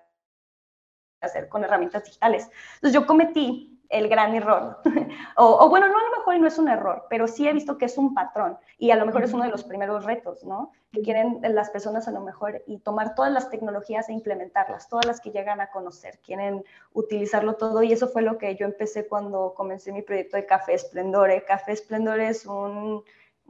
hacer 1.20 1.48
con 1.48 1.64
herramientas 1.64 2.04
digitales. 2.04 2.48
Entonces 2.76 2.94
yo 2.94 3.06
cometí 3.06 3.75
el 3.88 4.08
gran 4.08 4.34
error. 4.34 4.78
o, 5.36 5.68
bueno, 5.68 5.88
no 5.88 5.98
a 5.98 6.02
lo 6.02 6.16
mejor 6.18 6.38
no 6.38 6.46
es 6.46 6.58
un 6.58 6.68
error, 6.68 7.06
pero 7.08 7.26
sí 7.28 7.48
he 7.48 7.52
visto 7.52 7.78
que 7.78 7.86
es 7.86 7.98
un 7.98 8.14
patrón 8.14 8.58
y 8.78 8.90
a 8.90 8.96
lo 8.96 9.06
mejor 9.06 9.24
es 9.24 9.32
uno 9.32 9.44
de 9.44 9.50
los 9.50 9.64
primeros 9.64 10.04
retos, 10.04 10.44
¿no? 10.44 10.72
Que 10.92 11.02
quieren 11.02 11.40
las 11.42 11.70
personas 11.70 12.08
a 12.08 12.10
lo 12.10 12.20
mejor 12.20 12.62
y 12.66 12.78
tomar 12.78 13.14
todas 13.14 13.32
las 13.32 13.50
tecnologías 13.50 14.08
e 14.08 14.12
implementarlas, 14.12 14.88
todas 14.88 15.06
las 15.06 15.20
que 15.20 15.30
llegan 15.30 15.60
a 15.60 15.70
conocer, 15.70 16.18
quieren 16.24 16.64
utilizarlo 16.92 17.54
todo 17.54 17.82
y 17.82 17.92
eso 17.92 18.08
fue 18.08 18.22
lo 18.22 18.38
que 18.38 18.56
yo 18.56 18.66
empecé 18.66 19.06
cuando 19.06 19.54
comencé 19.54 19.92
mi 19.92 20.02
proyecto 20.02 20.36
de 20.36 20.46
Café 20.46 20.74
Esplendore. 20.74 21.44
Café 21.44 21.72
Esplendore 21.72 22.28
es 22.28 22.46
un 22.46 23.04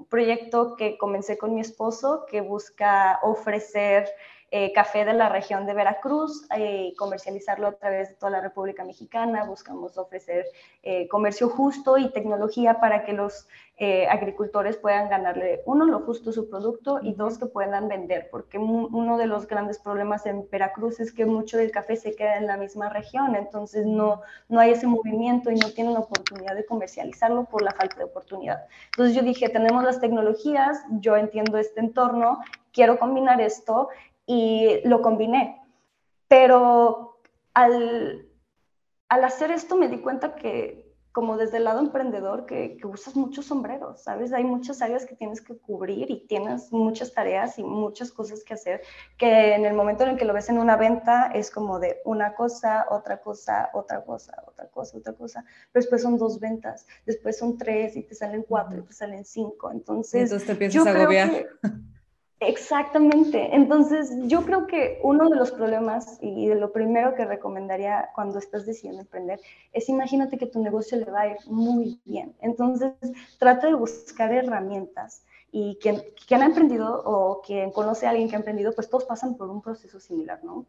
proyecto 0.08 0.76
que 0.76 0.98
comencé 0.98 1.38
con 1.38 1.54
mi 1.54 1.60
esposo 1.60 2.26
que 2.26 2.40
busca 2.40 3.18
ofrecer 3.22 4.08
eh, 4.58 4.72
café 4.72 5.04
de 5.04 5.12
la 5.12 5.28
región 5.28 5.66
de 5.66 5.74
Veracruz, 5.74 6.46
eh, 6.56 6.94
comercializarlo 6.96 7.66
a 7.66 7.72
través 7.72 8.08
de 8.08 8.14
toda 8.14 8.30
la 8.30 8.40
República 8.40 8.84
Mexicana. 8.84 9.44
Buscamos 9.44 9.98
ofrecer 9.98 10.46
eh, 10.82 11.06
comercio 11.08 11.50
justo 11.50 11.98
y 11.98 12.10
tecnología 12.10 12.80
para 12.80 13.04
que 13.04 13.12
los 13.12 13.46
agricultores 14.08 14.78
puedan 14.78 15.10
ganarle, 15.10 15.60
uno, 15.66 15.84
lo 15.84 16.00
justo 16.00 16.32
su 16.32 16.48
producto 16.48 16.98
y 17.02 17.12
dos, 17.12 17.36
que 17.36 17.44
puedan 17.44 17.88
vender, 17.88 18.30
porque 18.30 18.56
uno 18.56 19.18
de 19.18 19.26
los 19.26 19.46
grandes 19.46 19.78
problemas 19.78 20.24
en 20.24 20.48
Veracruz 20.50 20.98
es 20.98 21.12
que 21.12 21.26
mucho 21.26 21.58
del 21.58 21.72
café 21.72 21.96
se 21.96 22.16
queda 22.16 22.38
en 22.38 22.46
la 22.46 22.56
misma 22.56 22.88
región, 22.88 23.36
entonces 23.36 23.84
no, 23.84 24.22
no 24.48 24.60
hay 24.60 24.70
ese 24.70 24.86
movimiento 24.86 25.50
y 25.50 25.56
no 25.56 25.68
tienen 25.72 25.92
la 25.92 26.00
oportunidad 26.00 26.54
de 26.54 26.64
comercializarlo 26.64 27.44
por 27.44 27.60
la 27.60 27.72
falta 27.72 27.96
de 27.96 28.04
oportunidad. 28.04 28.64
Entonces 28.92 29.14
yo 29.14 29.20
dije, 29.20 29.50
tenemos 29.50 29.84
las 29.84 30.00
tecnologías, 30.00 30.82
yo 31.02 31.14
entiendo 31.14 31.58
este 31.58 31.80
entorno, 31.80 32.38
quiero 32.72 32.98
combinar 32.98 33.42
esto 33.42 33.88
y 34.26 34.80
lo 34.84 35.00
combiné. 35.00 35.62
Pero 36.28 37.20
al, 37.54 38.28
al 39.08 39.24
hacer 39.24 39.50
esto 39.50 39.76
me 39.76 39.88
di 39.88 39.98
cuenta 39.98 40.34
que 40.34 40.86
como 41.16 41.38
desde 41.38 41.56
el 41.56 41.64
lado 41.64 41.80
emprendedor 41.80 42.44
que, 42.44 42.76
que, 42.76 42.86
usas 42.86 43.16
muchos 43.16 43.46
sombreros, 43.46 44.02
¿sabes? 44.02 44.34
Hay 44.34 44.44
muchas 44.44 44.82
áreas 44.82 45.06
que 45.06 45.14
tienes 45.14 45.40
que 45.40 45.56
cubrir 45.56 46.10
y 46.10 46.26
tienes 46.26 46.70
muchas 46.70 47.14
tareas 47.14 47.58
y 47.58 47.64
muchas 47.64 48.12
cosas 48.12 48.44
que 48.44 48.52
hacer, 48.52 48.82
que 49.16 49.54
en 49.54 49.64
el 49.64 49.72
momento 49.72 50.04
en 50.04 50.10
el 50.10 50.18
que 50.18 50.26
lo 50.26 50.34
ves 50.34 50.50
en 50.50 50.58
una 50.58 50.76
venta 50.76 51.30
es 51.32 51.50
como 51.50 51.80
de 51.80 52.02
una 52.04 52.34
cosa, 52.34 52.84
otra 52.90 53.22
cosa, 53.22 53.70
otra 53.72 54.04
cosa, 54.04 54.44
otra 54.46 54.68
cosa, 54.68 54.98
otra 54.98 55.14
cosa, 55.14 55.42
pero 55.72 55.82
después 55.84 56.02
son 56.02 56.18
dos 56.18 56.38
ventas, 56.38 56.86
después 57.06 57.38
son 57.38 57.56
tres 57.56 57.96
y 57.96 58.02
te 58.02 58.14
salen 58.14 58.44
cuatro 58.46 58.76
y 58.76 58.82
te 58.82 58.92
salen 58.92 59.24
cinco, 59.24 59.72
entonces... 59.72 60.24
Entonces 60.24 60.46
te 60.46 60.54
piensas 60.54 60.86
agobiar. 60.86 61.46
Exactamente. 62.40 63.54
Entonces, 63.54 64.10
yo 64.24 64.44
creo 64.44 64.66
que 64.66 65.00
uno 65.02 65.30
de 65.30 65.36
los 65.36 65.52
problemas 65.52 66.18
y 66.20 66.48
de 66.48 66.54
lo 66.54 66.70
primero 66.70 67.14
que 67.14 67.24
recomendaría 67.24 68.10
cuando 68.14 68.38
estás 68.38 68.66
decidiendo 68.66 69.00
emprender 69.02 69.40
es 69.72 69.88
imagínate 69.88 70.36
que 70.36 70.46
tu 70.46 70.60
negocio 70.62 70.98
le 70.98 71.10
va 71.10 71.22
a 71.22 71.28
ir 71.28 71.38
muy 71.46 71.98
bien. 72.04 72.34
Entonces, 72.40 72.92
trata 73.38 73.68
de 73.68 73.74
buscar 73.74 74.32
herramientas 74.32 75.24
y 75.50 75.78
quien, 75.80 76.02
quien 76.26 76.42
ha 76.42 76.46
emprendido 76.46 77.02
o 77.06 77.40
quien 77.40 77.70
conoce 77.72 78.06
a 78.06 78.10
alguien 78.10 78.28
que 78.28 78.36
ha 78.36 78.38
emprendido, 78.38 78.74
pues 78.74 78.90
todos 78.90 79.04
pasan 79.06 79.36
por 79.36 79.48
un 79.48 79.62
proceso 79.62 79.98
similar, 79.98 80.44
¿no? 80.44 80.66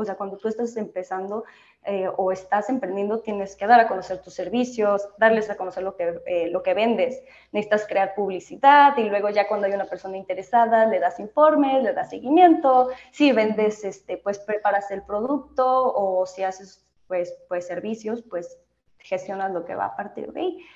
O 0.00 0.04
sea, 0.04 0.16
cuando 0.16 0.36
tú 0.36 0.48
estás 0.48 0.76
empezando 0.76 1.44
eh, 1.84 2.08
o 2.16 2.32
estás 2.32 2.68
emprendiendo, 2.68 3.20
tienes 3.20 3.56
que 3.56 3.66
dar 3.66 3.80
a 3.80 3.88
conocer 3.88 4.20
tus 4.20 4.34
servicios, 4.34 5.08
darles 5.18 5.48
a 5.50 5.56
conocer 5.56 5.82
lo 5.82 5.96
que, 5.96 6.20
eh, 6.26 6.48
lo 6.50 6.62
que 6.62 6.74
vendes. 6.74 7.22
Necesitas 7.52 7.86
crear 7.86 8.14
publicidad 8.14 8.96
y 8.98 9.08
luego 9.08 9.30
ya 9.30 9.48
cuando 9.48 9.66
hay 9.66 9.72
una 9.72 9.86
persona 9.86 10.16
interesada, 10.16 10.86
le 10.86 10.98
das 10.98 11.18
informes, 11.20 11.82
le 11.82 11.92
das 11.92 12.10
seguimiento. 12.10 12.88
Si 13.12 13.32
vendes, 13.32 13.84
este, 13.84 14.18
pues 14.18 14.38
preparas 14.38 14.90
el 14.90 15.02
producto 15.02 15.64
o 15.94 16.26
si 16.26 16.42
haces 16.42 16.84
pues, 17.06 17.34
pues 17.48 17.66
servicios, 17.66 18.22
pues 18.28 18.58
gestionas 18.98 19.52
lo 19.52 19.64
que 19.64 19.74
va 19.74 19.86
a 19.86 19.96
partir 19.96 20.32
de 20.32 20.40
ahí. 20.40 20.66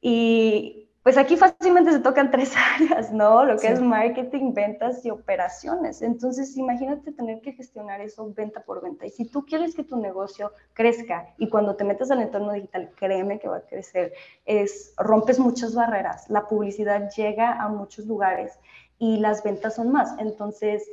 Y 0.00 0.87
pues 1.08 1.16
aquí 1.16 1.38
fácilmente 1.38 1.90
se 1.90 2.00
tocan 2.00 2.30
tres 2.30 2.52
áreas, 2.76 3.10
¿no? 3.10 3.42
Lo 3.42 3.56
que 3.56 3.68
es 3.68 3.80
marketing, 3.80 4.52
ventas 4.52 5.06
y 5.06 5.10
operaciones. 5.10 6.02
Entonces, 6.02 6.54
imagínate 6.58 7.12
tener 7.12 7.40
que 7.40 7.54
gestionar 7.54 8.02
eso 8.02 8.30
venta 8.36 8.60
por 8.60 8.82
venta. 8.82 9.06
Y 9.06 9.10
si 9.12 9.24
tú 9.24 9.46
quieres 9.46 9.74
que 9.74 9.84
tu 9.84 9.96
negocio 9.96 10.52
crezca 10.74 11.30
y 11.38 11.48
cuando 11.48 11.76
te 11.76 11.84
metes 11.84 12.10
al 12.10 12.20
entorno 12.20 12.52
digital, 12.52 12.90
créeme 12.94 13.38
que 13.38 13.48
va 13.48 13.56
a 13.56 13.62
crecer, 13.62 14.12
es 14.44 14.92
rompes 14.98 15.38
muchas 15.38 15.74
barreras. 15.74 16.28
La 16.28 16.46
publicidad 16.46 17.08
llega 17.16 17.54
a 17.54 17.68
muchos 17.68 18.04
lugares 18.04 18.58
y 18.98 19.16
las 19.16 19.42
ventas 19.42 19.76
son 19.76 19.90
más. 19.90 20.14
Entonces, 20.18 20.90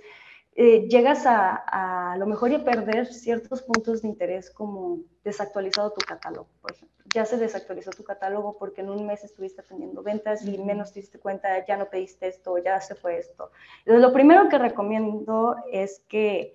eh, 0.57 0.87
llegas 0.87 1.25
a, 1.25 2.11
a, 2.11 2.17
lo 2.17 2.25
mejor 2.25 2.51
y 2.51 2.55
a 2.55 2.63
perder 2.63 3.07
ciertos 3.07 3.61
puntos 3.61 4.01
de 4.01 4.07
interés 4.07 4.49
como 4.49 5.01
desactualizado 5.23 5.91
tu 5.91 5.99
catálogo, 6.05 6.47
por 6.61 6.71
ejemplo. 6.71 6.95
Ya 7.13 7.25
se 7.25 7.37
desactualizó 7.37 7.91
tu 7.91 8.05
catálogo 8.05 8.57
porque 8.57 8.79
en 8.79 8.89
un 8.89 9.05
mes 9.05 9.23
estuviste 9.25 9.61
atendiendo 9.61 10.01
ventas 10.01 10.45
y 10.45 10.57
menos 10.57 10.93
te 10.93 11.01
diste 11.01 11.19
cuenta, 11.19 11.65
ya 11.65 11.75
no 11.75 11.89
pediste 11.89 12.27
esto, 12.27 12.57
ya 12.57 12.79
se 12.79 12.95
fue 12.95 13.17
esto. 13.17 13.51
Entonces, 13.79 14.01
lo 14.01 14.13
primero 14.13 14.47
que 14.47 14.57
recomiendo 14.57 15.57
es 15.71 16.01
que 16.07 16.53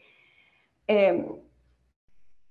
eh, 0.89 1.27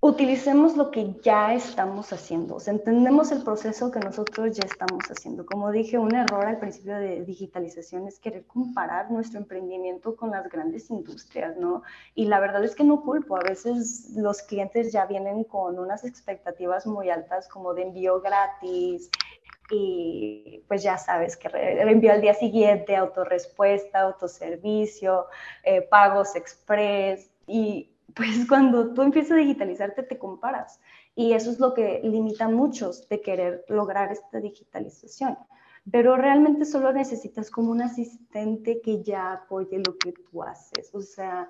utilicemos 0.01 0.77
lo 0.77 0.91
que 0.91 1.13
ya 1.21 1.53
estamos 1.53 2.13
haciendo, 2.13 2.55
o 2.55 2.59
sea, 2.61 2.73
entendemos 2.73 3.33
el 3.33 3.43
proceso 3.43 3.91
que 3.91 3.99
nosotros 3.99 4.55
ya 4.55 4.63
estamos 4.63 5.03
haciendo. 5.09 5.45
Como 5.45 5.71
dije, 5.71 5.97
un 5.97 6.15
error 6.15 6.45
al 6.45 6.57
principio 6.57 6.95
de 6.95 7.25
digitalización 7.25 8.07
es 8.07 8.17
querer 8.17 8.45
comparar 8.45 9.11
nuestro 9.11 9.39
emprendimiento 9.39 10.15
con 10.15 10.31
las 10.31 10.47
grandes 10.49 10.89
industrias, 10.89 11.57
¿no? 11.57 11.83
Y 12.15 12.25
la 12.25 12.39
verdad 12.39 12.63
es 12.63 12.75
que 12.75 12.85
no 12.85 13.01
culpo, 13.01 13.35
a 13.35 13.41
veces 13.41 14.13
los 14.15 14.41
clientes 14.41 14.93
ya 14.93 15.05
vienen 15.05 15.43
con 15.43 15.77
unas 15.77 16.05
expectativas 16.05 16.87
muy 16.87 17.09
altas 17.09 17.49
como 17.49 17.73
de 17.73 17.83
envío 17.83 18.21
gratis, 18.21 19.09
y 19.71 20.63
pues 20.67 20.81
ya 20.81 20.97
sabes 20.97 21.37
que 21.37 21.49
envío 21.53 22.11
al 22.11 22.21
día 22.21 22.33
siguiente, 22.33 22.95
autorrespuesta, 22.95 23.99
autoservicio, 23.99 25.27
eh, 25.63 25.81
pagos 25.81 26.35
express 26.35 27.29
y 27.45 27.91
pues 28.15 28.47
cuando 28.47 28.93
tú 28.93 29.01
empiezas 29.01 29.33
a 29.33 29.35
digitalizarte 29.35 30.03
te 30.03 30.17
comparas 30.17 30.79
y 31.15 31.33
eso 31.33 31.51
es 31.51 31.59
lo 31.59 31.73
que 31.73 32.01
limita 32.03 32.45
a 32.45 32.49
muchos 32.49 33.07
de 33.09 33.21
querer 33.21 33.65
lograr 33.67 34.11
esta 34.11 34.39
digitalización. 34.39 35.37
Pero 35.91 36.17
realmente 36.17 36.65
solo 36.65 36.91
necesitas 36.91 37.49
como 37.49 37.71
un 37.71 37.81
asistente 37.81 38.81
que 38.81 39.01
ya 39.01 39.33
apoye 39.33 39.77
lo 39.77 39.97
que 39.97 40.11
tú 40.11 40.43
haces. 40.43 40.93
O 40.93 41.01
sea, 41.01 41.49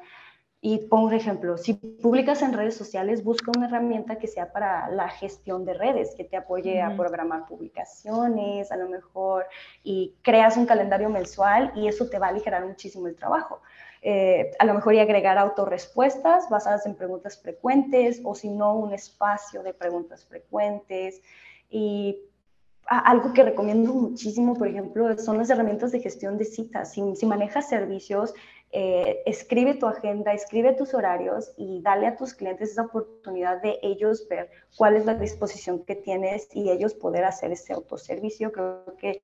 y 0.62 0.78
pongo 0.88 1.12
ejemplo, 1.12 1.58
si 1.58 1.74
publicas 1.74 2.42
en 2.42 2.52
redes 2.52 2.76
sociales, 2.76 3.24
busca 3.24 3.52
una 3.56 3.68
herramienta 3.68 4.18
que 4.18 4.28
sea 4.28 4.52
para 4.52 4.90
la 4.90 5.08
gestión 5.08 5.64
de 5.64 5.74
redes, 5.74 6.14
que 6.16 6.26
te 6.26 6.36
apoye 6.36 6.82
a 6.82 6.98
programar 6.98 7.46
publicaciones, 7.46 8.70
a 8.72 8.76
lo 8.76 8.90
mejor, 8.90 9.46
y 9.84 10.16
creas 10.22 10.58
un 10.58 10.66
calendario 10.66 11.10
mensual 11.10 11.72
y 11.76 11.88
eso 11.88 12.10
te 12.10 12.20
va 12.20 12.28
a 12.28 12.30
aligerar 12.32 12.66
muchísimo 12.66 13.08
el 13.08 13.16
trabajo. 13.16 13.62
Eh, 14.02 14.52
a 14.60 14.66
lo 14.66 14.74
mejor 14.74 14.94
y 14.94 15.00
agregar 15.00 15.38
autorrespuestas 15.38 16.50
basadas 16.50 16.86
en 16.86 16.96
preguntas 16.96 17.38
frecuentes 17.42 18.22
o 18.24 18.34
si 18.34 18.50
no 18.50 18.76
un 18.76 18.94
espacio 18.94 19.62
de 19.62 19.74
preguntas 19.74 20.26
frecuentes. 20.26 21.22
Y 21.70 22.18
algo 22.90 23.34
que 23.34 23.44
recomiendo 23.44 23.94
muchísimo, 23.94 24.56
por 24.56 24.68
ejemplo, 24.68 25.16
son 25.18 25.38
las 25.38 25.50
herramientas 25.50 25.92
de 25.92 26.00
gestión 26.00 26.38
de 26.38 26.46
citas. 26.46 26.94
Si, 26.94 27.26
manejas 27.26 27.70
servicios, 27.70 28.34
eh, 28.72 29.22
escribe 29.26 29.76
tu 29.76 29.86
agenda, 29.86 30.34
escribe 30.34 30.74
tus 30.74 30.94
horarios 30.94 31.52
y 31.58 31.82
dale 31.82 32.08
a 32.08 32.16
tus 32.16 32.34
clientes 32.34 32.72
esa 32.72 32.84
oportunidad 32.84 33.62
de 33.62 33.80
ellos 33.84 34.28
ver 34.30 34.50
cuál 34.76 34.96
es 34.96 35.06
la 35.06 35.14
disposición 35.16 35.84
que 35.86 35.96
tienes 35.96 36.48
y 36.54 36.72
ellos 36.72 36.94
poder 36.94 37.26
hacer 37.26 37.52
ese 37.52 37.74
autoservicio. 37.74 38.52
Creo 38.52 38.96
que 38.98 39.22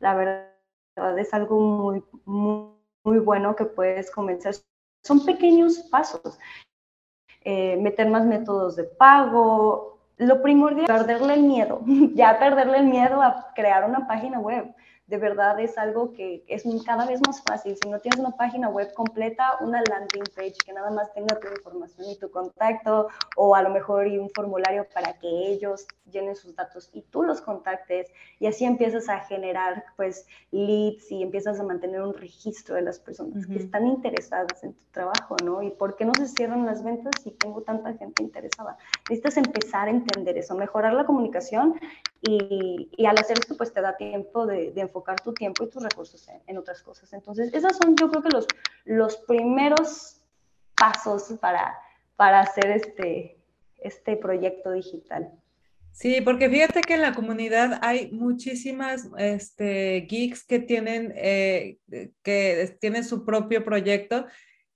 la 0.00 0.14
verdad 0.14 1.18
es 1.18 1.34
algo 1.34 1.60
muy, 1.60 2.02
muy 2.24 2.81
muy 3.04 3.18
bueno 3.18 3.56
que 3.56 3.64
puedes 3.64 4.10
comenzar. 4.10 4.54
Son 5.02 5.24
pequeños 5.24 5.78
pasos. 5.90 6.38
Eh, 7.44 7.76
meter 7.76 8.08
más 8.08 8.24
métodos 8.24 8.76
de 8.76 8.84
pago. 8.84 9.98
Lo 10.18 10.42
primordial, 10.42 10.86
perderle 10.86 11.34
el 11.34 11.42
miedo, 11.42 11.80
ya 12.14 12.38
perderle 12.38 12.78
el 12.78 12.86
miedo 12.86 13.20
a 13.20 13.52
crear 13.54 13.88
una 13.88 14.06
página 14.06 14.38
web 14.38 14.72
de 15.12 15.18
verdad 15.18 15.60
es 15.60 15.76
algo 15.76 16.14
que 16.14 16.42
es 16.48 16.62
cada 16.86 17.04
vez 17.04 17.20
más 17.26 17.42
fácil. 17.42 17.76
Si 17.76 17.86
no 17.86 18.00
tienes 18.00 18.18
una 18.18 18.30
página 18.30 18.70
web 18.70 18.94
completa, 18.94 19.58
una 19.60 19.82
landing 19.82 20.24
page 20.34 20.54
que 20.64 20.72
nada 20.72 20.90
más 20.90 21.12
tenga 21.12 21.38
tu 21.38 21.48
información 21.48 22.08
y 22.08 22.16
tu 22.16 22.30
contacto, 22.30 23.08
o 23.36 23.54
a 23.54 23.60
lo 23.60 23.68
mejor 23.68 24.06
y 24.06 24.16
un 24.16 24.30
formulario 24.30 24.86
para 24.94 25.12
que 25.18 25.28
ellos 25.28 25.86
llenen 26.10 26.34
sus 26.34 26.56
datos 26.56 26.88
y 26.94 27.02
tú 27.02 27.24
los 27.24 27.42
contactes, 27.42 28.10
y 28.40 28.46
así 28.46 28.64
empiezas 28.64 29.10
a 29.10 29.20
generar 29.20 29.84
pues 29.96 30.26
leads 30.50 31.12
y 31.12 31.22
empiezas 31.22 31.60
a 31.60 31.62
mantener 31.62 32.00
un 32.00 32.14
registro 32.14 32.74
de 32.76 32.82
las 32.82 32.98
personas 32.98 33.46
que 33.46 33.56
están 33.56 33.86
interesadas 33.86 34.64
en 34.64 34.72
tu 34.72 34.84
trabajo, 34.92 35.36
¿no? 35.44 35.62
¿Y 35.62 35.72
por 35.72 35.94
qué 35.94 36.06
no 36.06 36.14
se 36.14 36.26
cierran 36.26 36.64
las 36.64 36.82
ventas 36.82 37.12
si 37.22 37.32
tengo 37.32 37.60
tanta 37.60 37.92
gente 37.92 38.22
interesada? 38.22 38.78
Necesitas 39.10 39.36
empezar 39.36 39.88
a 39.88 39.90
entender 39.90 40.38
eso, 40.38 40.54
mejorar 40.54 40.94
la 40.94 41.04
comunicación 41.04 41.78
y, 42.22 42.88
y 42.96 43.04
al 43.04 43.18
hacer 43.18 43.38
esto 43.38 43.58
pues 43.58 43.74
te 43.74 43.82
da 43.82 43.96
tiempo 43.96 44.46
de, 44.46 44.72
de 44.72 44.80
enfocar 44.80 45.01
tu 45.22 45.32
tiempo 45.32 45.64
y 45.64 45.70
tus 45.70 45.82
recursos 45.82 46.26
en, 46.46 46.58
otras 46.58 46.82
cosas. 46.82 47.12
Entonces, 47.12 47.52
esos 47.52 47.76
son 47.76 47.96
yo 47.96 48.08
creo 48.10 48.22
que 48.22 48.30
los, 48.30 48.46
los 48.84 49.16
primeros 49.18 50.20
pasos 50.76 51.34
para, 51.40 51.78
para 52.16 52.40
hacer 52.40 52.70
este, 52.70 53.38
este 53.78 54.16
proyecto 54.16 54.72
digital. 54.72 55.32
Sí, 55.92 56.22
porque 56.22 56.48
fíjate 56.48 56.80
que 56.80 56.94
en 56.94 57.02
la 57.02 57.14
comunidad 57.14 57.78
hay 57.82 58.10
muchísimas 58.12 59.08
este, 59.18 60.06
geeks 60.08 60.44
que 60.44 60.58
tienen, 60.58 61.12
eh, 61.16 61.78
que 62.22 62.76
tienen 62.80 63.04
su 63.04 63.26
propio 63.26 63.62
proyecto 63.62 64.26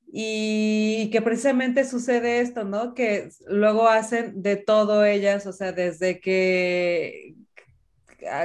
y 0.09 1.11
que 1.11 1.23
precisamente 1.23 1.85
sucede 1.85 2.41
esto, 2.41 2.65
¿no? 2.65 2.95
Que 2.95 3.31
luego 3.47 3.89
hacen 3.89 4.43
de 4.43 4.57
todo 4.57 5.05
ellas, 5.05 5.47
o 5.47 5.53
sea, 5.53 5.73
desde 5.73 6.21
que 6.21 7.35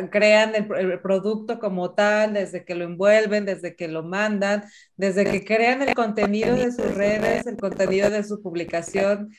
crean 0.10 0.54
el, 0.56 1.02
producto 1.02 1.60
como 1.60 1.94
tal, 1.94 2.34
desde 2.34 2.66
que 2.66 2.76
lo 2.76 2.86
envuelven, 2.86 3.46
desde 3.46 3.76
que 3.76 3.88
lo 3.88 4.04
mandan, 4.04 4.64
desde 4.96 5.26
que 5.26 5.44
crean 5.46 5.82
el 5.82 5.94
contenido 5.94 6.56
de 6.56 6.72
sus 6.72 6.96
redes, 6.96 7.46
el 7.48 7.58
contenido 7.58 8.10
de 8.10 8.24
su 8.24 8.42
publicación, 8.42 9.32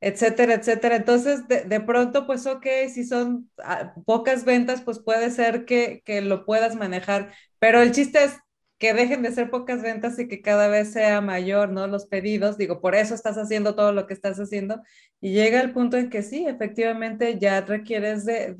etcétera, 0.00 0.54
etcétera. 0.54 0.96
Entonces, 0.96 1.46
de, 1.48 1.80
pronto, 1.80 2.26
pues, 2.26 2.46
ok, 2.46 2.66
si 2.92 3.04
son 3.04 3.50
ah, 3.62 3.94
pocas 4.04 4.44
ventas, 4.44 4.82
pues 4.82 4.98
puede 4.98 5.30
ser 5.30 5.64
que, 5.64 6.02
que 6.04 6.20
lo 6.20 6.44
puedas 6.46 6.76
manejar, 6.76 7.32
pero 7.58 7.80
el 7.80 7.92
chiste 7.92 8.24
es 8.24 8.38
que 8.78 8.92
dejen 8.92 9.22
de 9.22 9.32
ser 9.32 9.50
pocas 9.50 9.82
ventas 9.82 10.18
y 10.18 10.28
que 10.28 10.42
cada 10.42 10.68
vez 10.68 10.92
sea 10.92 11.20
mayor, 11.20 11.70
¿no? 11.70 11.86
Los 11.86 12.06
pedidos, 12.06 12.58
digo, 12.58 12.80
por 12.80 12.94
eso 12.94 13.14
estás 13.14 13.36
haciendo 13.38 13.74
todo 13.74 13.92
lo 13.92 14.06
que 14.06 14.14
estás 14.14 14.38
haciendo 14.38 14.82
y 15.20 15.32
llega 15.32 15.60
el 15.60 15.72
punto 15.72 15.96
en 15.96 16.10
que 16.10 16.22
sí, 16.22 16.46
efectivamente 16.46 17.38
ya 17.38 17.62
requieres 17.62 18.24
de, 18.26 18.54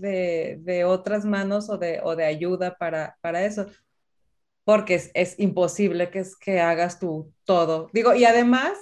de, 0.59 0.85
otras 0.85 1.25
manos 1.25 1.69
o 1.69 1.77
de, 1.77 2.01
o 2.03 2.17
de 2.17 2.25
ayuda 2.25 2.77
para, 2.79 3.19
para 3.21 3.45
eso, 3.45 3.67
porque 4.65 4.95
es, 4.95 5.11
es 5.15 5.39
imposible 5.39 6.11
que, 6.11 6.21
es, 6.21 6.37
que 6.37 6.61
hagas 6.61 6.99
tú 6.99 7.33
todo. 7.45 7.91
Digo, 7.93 8.15
y 8.15 8.25
además, 8.25 8.73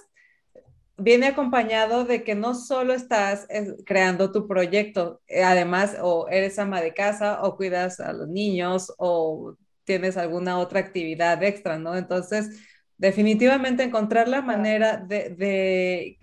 viene 0.96 1.26
acompañado 1.26 2.04
de 2.04 2.22
que 2.22 2.34
no 2.34 2.54
solo 2.54 2.94
estás 2.94 3.46
eh, 3.48 3.74
creando 3.84 4.30
tu 4.32 4.46
proyecto, 4.46 5.20
eh, 5.26 5.42
además 5.42 5.96
o 6.00 6.28
eres 6.28 6.58
ama 6.58 6.80
de 6.80 6.94
casa 6.94 7.42
o 7.42 7.56
cuidas 7.56 8.00
a 8.00 8.12
los 8.12 8.28
niños 8.28 8.92
o 8.98 9.56
tienes 9.84 10.16
alguna 10.16 10.58
otra 10.58 10.80
actividad 10.80 11.42
extra, 11.42 11.78
¿no? 11.78 11.96
Entonces, 11.96 12.60
definitivamente 12.96 13.82
encontrar 13.82 14.28
la 14.28 14.42
manera 14.42 14.96
de, 14.96 16.18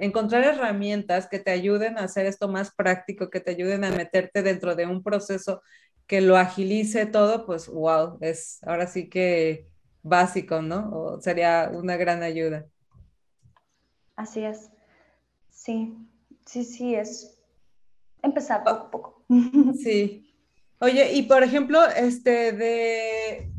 encontrar 0.00 0.44
herramientas 0.44 1.28
que 1.28 1.38
te 1.38 1.50
ayuden 1.50 1.98
a 1.98 2.04
hacer 2.04 2.26
esto 2.26 2.48
más 2.48 2.74
práctico, 2.74 3.30
que 3.30 3.40
te 3.40 3.52
ayuden 3.52 3.84
a 3.84 3.90
meterte 3.90 4.42
dentro 4.42 4.74
de 4.74 4.86
un 4.86 5.02
proceso 5.02 5.62
que 6.06 6.20
lo 6.20 6.36
agilice 6.36 7.06
todo, 7.06 7.46
pues 7.46 7.68
wow, 7.68 8.18
es 8.20 8.58
ahora 8.64 8.86
sí 8.86 9.08
que 9.08 9.68
básico, 10.02 10.60
¿no? 10.60 10.90
O 10.92 11.20
sería 11.20 11.70
una 11.72 11.96
gran 11.96 12.22
ayuda. 12.22 12.66
Así 14.16 14.44
es. 14.44 14.70
Sí, 15.50 15.96
sí, 16.44 16.64
sí, 16.64 16.94
es 16.94 17.38
empezar 18.22 18.64
poco 18.64 18.76
a 18.76 18.90
poco. 18.90 19.24
Sí. 19.82 20.23
Oye, 20.84 21.14
y 21.14 21.22
por 21.22 21.42
ejemplo, 21.42 21.80
este 21.96 22.52
de, 22.52 23.50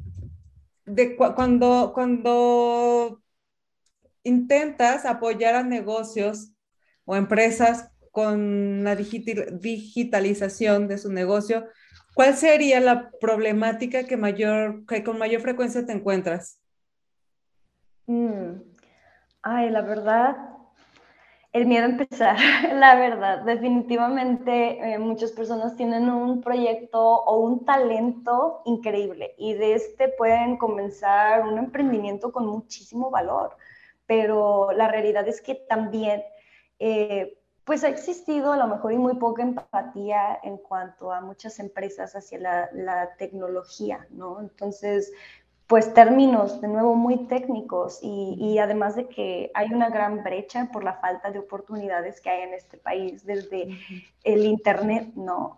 de 0.85 1.15
cuando, 1.15 1.91
cuando 1.91 3.19
intentas 4.21 5.05
apoyar 5.07 5.55
a 5.55 5.63
negocios 5.63 6.51
o 7.03 7.15
empresas 7.15 7.89
con 8.11 8.83
la 8.83 8.95
digitalización 8.95 10.87
de 10.87 10.99
su 10.99 11.11
negocio, 11.11 11.65
¿cuál 12.13 12.35
sería 12.35 12.79
la 12.79 13.09
problemática 13.19 14.03
que, 14.03 14.17
mayor, 14.17 14.85
que 14.85 15.03
con 15.03 15.17
mayor 15.17 15.41
frecuencia 15.41 15.83
te 15.83 15.93
encuentras? 15.93 16.61
Mm. 18.05 18.61
Ay, 19.41 19.71
la 19.71 19.81
verdad, 19.81 20.54
el 21.55 21.67
miedo 21.67 21.85
a 21.85 21.89
empezar, 21.89 22.35
la 22.73 22.95
verdad, 22.95 23.43
definitivamente 23.43 24.77
eh, 24.77 24.99
muchas 24.99 25.31
personas 25.31 25.77
tienen 25.77 26.09
un 26.09 26.41
proyecto 26.41 26.99
o 26.99 27.39
un 27.39 27.63
talento 27.63 28.61
increíble 28.65 29.35
y 29.37 29.53
de 29.53 29.75
este 29.75 30.09
pueden 30.09 30.57
comenzar 30.57 31.47
un 31.47 31.57
emprendimiento 31.57 32.33
con 32.33 32.45
muchísimo 32.45 33.09
valor, 33.09 33.55
pero 34.05 34.73
la 34.73 34.89
realidad 34.89 35.25
es 35.29 35.39
que 35.39 35.55
también 35.55 36.23
eh, 36.77 37.39
pues 37.63 37.85
ha 37.85 37.87
existido 37.87 38.51
a 38.51 38.57
lo 38.57 38.67
mejor 38.67 38.91
y 38.91 38.97
muy 38.97 39.15
poca 39.15 39.41
empatía 39.41 40.37
en 40.43 40.57
cuanto 40.57 41.13
a 41.13 41.21
muchas 41.21 41.57
empresas 41.59 42.17
hacia 42.17 42.37
la, 42.37 42.69
la 42.73 43.15
tecnología, 43.15 44.05
¿no? 44.09 44.41
Entonces, 44.41 45.13
pues 45.67 45.93
términos 45.93 46.61
de 46.61 46.67
nuevo 46.67 46.95
muy 46.95 47.25
técnicos 47.25 47.99
y, 48.01 48.57
además 48.59 48.95
de 48.95 49.07
que 49.07 49.51
hay 49.55 49.73
una 49.73 49.89
gran 49.89 50.23
brecha 50.23 50.69
por 50.71 50.83
la 50.83 50.93
falta 50.93 51.31
de 51.31 51.39
oportunidades 51.39 52.21
que 52.21 52.29
hay 52.29 52.43
en 52.43 52.53
este 52.53 52.77
país 52.77 53.25
desde 53.25 53.69
el 54.23 54.45
internet, 54.45 55.11
¿no? 55.15 55.57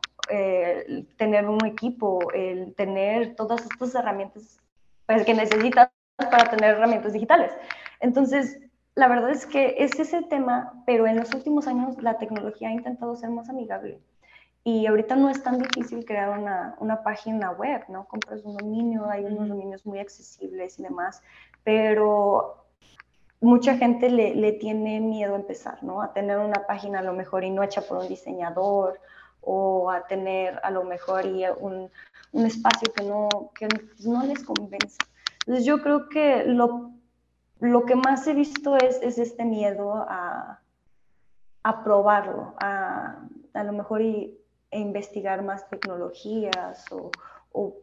tener 1.18 1.48
un 1.48 1.66
equipo, 1.66 2.20
el 2.34 2.74
tener 2.76 3.36
todas 3.36 3.62
estas 3.62 3.96
herramientas 3.96 4.60
pues, 5.06 5.26
que 5.26 5.34
necesitas 5.34 5.90
para 6.18 6.50
tener 6.50 6.76
herramientas 6.76 7.14
digitales. 7.14 7.52
Entonces, 8.00 8.60
la 8.96 9.08
verdad 9.08 9.30
es 9.30 9.46
que 9.46 9.76
es 9.78 9.98
ese 10.00 10.24
tema, 10.24 10.84
pero 10.86 11.08
en 11.08 11.18
los 11.18 11.34
últimos 11.34 11.68
años 11.68 12.02
la 12.02 12.18
tecnología 12.18 12.70
ha 12.70 12.74
intentado 12.74 13.16
ser 13.16 13.30
más 13.30 13.50
amigable. 13.50 14.00
Y 14.70 14.86
ahorita 14.86 15.16
no 15.16 15.30
es 15.30 15.42
tan 15.42 15.60
difícil 15.60 16.04
crear 16.04 16.38
una, 16.38 16.76
una, 16.80 17.02
página 17.02 17.52
web, 17.52 17.86
¿no? 17.88 18.06
Compras 18.06 18.44
un 18.44 18.58
dominio, 18.58 19.10
hay 19.10 19.24
unos 19.24 19.48
dominios 19.48 19.86
muy 19.86 19.98
accesibles 19.98 20.78
y 20.78 20.84
demás, 20.84 21.22
pero 21.64 22.66
mucha 23.40 23.78
gente 23.78 24.10
le, 24.10 24.36
le, 24.36 24.52
tiene 24.52 25.00
miedo 25.00 25.36
a 25.36 25.38
empezar, 25.38 25.82
¿no? 25.86 26.02
A 26.02 26.12
tener 26.12 26.38
una 26.40 26.68
página 26.68 27.00
a 27.00 27.02
lo 27.02 27.14
mejor 27.14 27.46
y 27.46 27.50
no 27.50 27.64
hecha 27.64 27.80
por 27.80 28.00
un 28.00 28.10
diseñador 28.10 29.00
o 29.40 29.90
a 29.90 30.06
tener 30.06 30.60
a 30.62 30.70
lo 30.70 30.84
mejor 30.84 31.26
y 31.26 31.46
un, 31.62 31.90
un 32.34 32.46
espacio 32.46 32.92
que 32.92 33.06
no, 33.06 33.30
que 33.58 33.70
no 34.04 34.26
les 34.26 34.44
convence. 34.44 34.98
Entonces 35.46 35.64
yo 35.64 35.82
creo 35.82 36.10
que 36.10 36.44
lo, 36.44 36.92
lo 37.62 37.86
que 37.86 37.96
más 37.96 38.28
he 38.28 38.34
visto 38.34 38.76
es, 38.76 39.00
es 39.02 39.18
este 39.18 39.46
miedo 39.46 39.96
a, 39.96 40.60
a 41.64 41.84
probarlo, 41.86 42.54
a, 42.60 43.16
a 43.54 43.64
lo 43.64 43.72
mejor 43.72 44.02
y 44.02 44.38
e 44.72 44.80
investigar 44.80 45.44
más 45.44 45.68
tecnologías 45.70 46.86
o, 46.92 47.12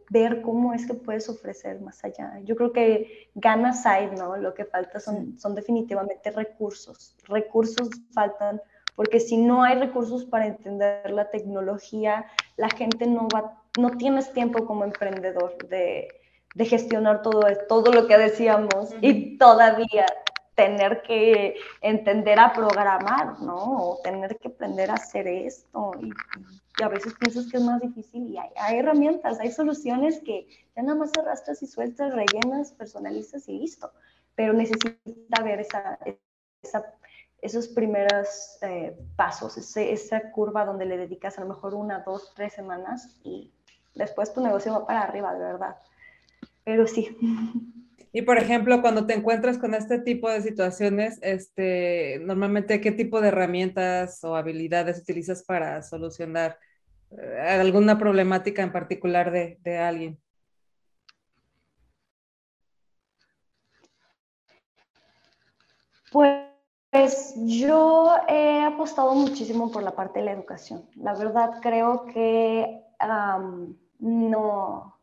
ver 0.08 0.40
cómo 0.42 0.72
es 0.72 0.86
que 0.86 0.94
puedes 0.94 1.28
ofrecer 1.28 1.80
más 1.80 2.04
allá. 2.04 2.38
Yo 2.44 2.54
creo 2.54 2.72
que 2.72 3.28
ganas 3.34 3.84
hay, 3.86 4.08
¿no? 4.12 4.36
Lo 4.36 4.54
que 4.54 4.64
falta 4.64 5.00
son, 5.00 5.36
son 5.36 5.56
definitivamente 5.56 6.30
recursos. 6.30 7.16
Recursos 7.26 7.88
faltan 8.12 8.60
porque 8.94 9.18
si 9.18 9.36
no 9.36 9.64
hay 9.64 9.78
recursos 9.78 10.24
para 10.24 10.46
entender 10.46 11.10
la 11.10 11.28
tecnología, 11.30 12.26
la 12.56 12.68
gente 12.70 13.06
no 13.06 13.26
va, 13.34 13.60
no 13.76 13.90
tienes 13.96 14.32
tiempo 14.32 14.64
como 14.64 14.84
emprendedor 14.84 15.56
de, 15.68 16.06
de 16.54 16.64
gestionar 16.64 17.22
todo, 17.22 17.42
todo 17.68 17.92
lo 17.92 18.06
que 18.06 18.16
decíamos 18.16 18.94
y 19.00 19.36
todavía 19.38 20.06
tener 20.54 21.02
que 21.02 21.56
entender 21.80 22.38
a 22.38 22.52
programar, 22.52 23.40
¿no? 23.40 23.56
O 23.56 24.00
tener 24.02 24.38
que 24.38 24.48
aprender 24.48 24.90
a 24.90 24.94
hacer 24.94 25.26
esto. 25.26 25.90
Y, 26.00 26.12
a 26.82 26.88
veces 26.88 27.14
piensas 27.14 27.46
que 27.50 27.58
es 27.58 27.62
más 27.62 27.80
difícil 27.80 28.26
y 28.28 28.36
hay, 28.38 28.78
herramientas, 28.78 29.38
hay 29.38 29.50
soluciones 29.52 30.20
que 30.20 30.48
ya 30.74 30.82
nada 30.82 30.98
más 30.98 31.16
arrastras 31.16 31.62
y 31.62 31.66
sueltas, 31.66 32.14
rellenas, 32.14 32.72
personalizas 32.72 33.48
y 33.48 33.58
listo. 33.58 33.92
Pero 34.34 34.52
necesita 34.52 35.42
ver 35.44 35.60
esa, 35.60 35.98
esos 37.40 37.68
primeros 37.68 38.58
eh, 38.62 38.96
pasos, 39.16 39.56
esa 39.76 40.30
curva 40.32 40.64
donde 40.64 40.86
le 40.86 40.96
dedicas 40.96 41.38
a 41.38 41.42
lo 41.42 41.48
mejor 41.48 41.74
una, 41.74 42.00
dos, 42.00 42.32
tres 42.34 42.54
semanas 42.54 43.20
y 43.22 43.52
después 43.94 44.32
tu 44.32 44.40
negocio 44.40 44.72
va 44.72 44.86
para 44.86 45.02
arriba, 45.02 45.34
de 45.34 45.44
verdad. 45.44 45.76
Pero 46.64 46.86
sí. 46.86 47.16
Y 48.16 48.22
por 48.22 48.38
ejemplo, 48.38 48.80
cuando 48.80 49.06
te 49.06 49.14
encuentras 49.14 49.58
con 49.58 49.74
este 49.74 49.98
tipo 49.98 50.30
de 50.30 50.40
situaciones, 50.40 51.18
este, 51.20 52.20
normalmente, 52.22 52.80
¿qué 52.80 52.92
tipo 52.92 53.20
de 53.20 53.26
herramientas 53.26 54.22
o 54.22 54.36
habilidades 54.36 55.00
utilizas 55.00 55.42
para 55.42 55.82
solucionar 55.82 56.56
eh, 57.10 57.40
alguna 57.40 57.98
problemática 57.98 58.62
en 58.62 58.70
particular 58.70 59.32
de, 59.32 59.58
de 59.62 59.78
alguien? 59.78 60.18
Pues 66.12 67.34
yo 67.38 68.14
he 68.28 68.62
apostado 68.62 69.12
muchísimo 69.16 69.72
por 69.72 69.82
la 69.82 69.96
parte 69.96 70.20
de 70.20 70.26
la 70.26 70.32
educación. 70.32 70.88
La 70.94 71.14
verdad 71.14 71.58
creo 71.60 72.06
que 72.06 72.80
no, 73.98 74.93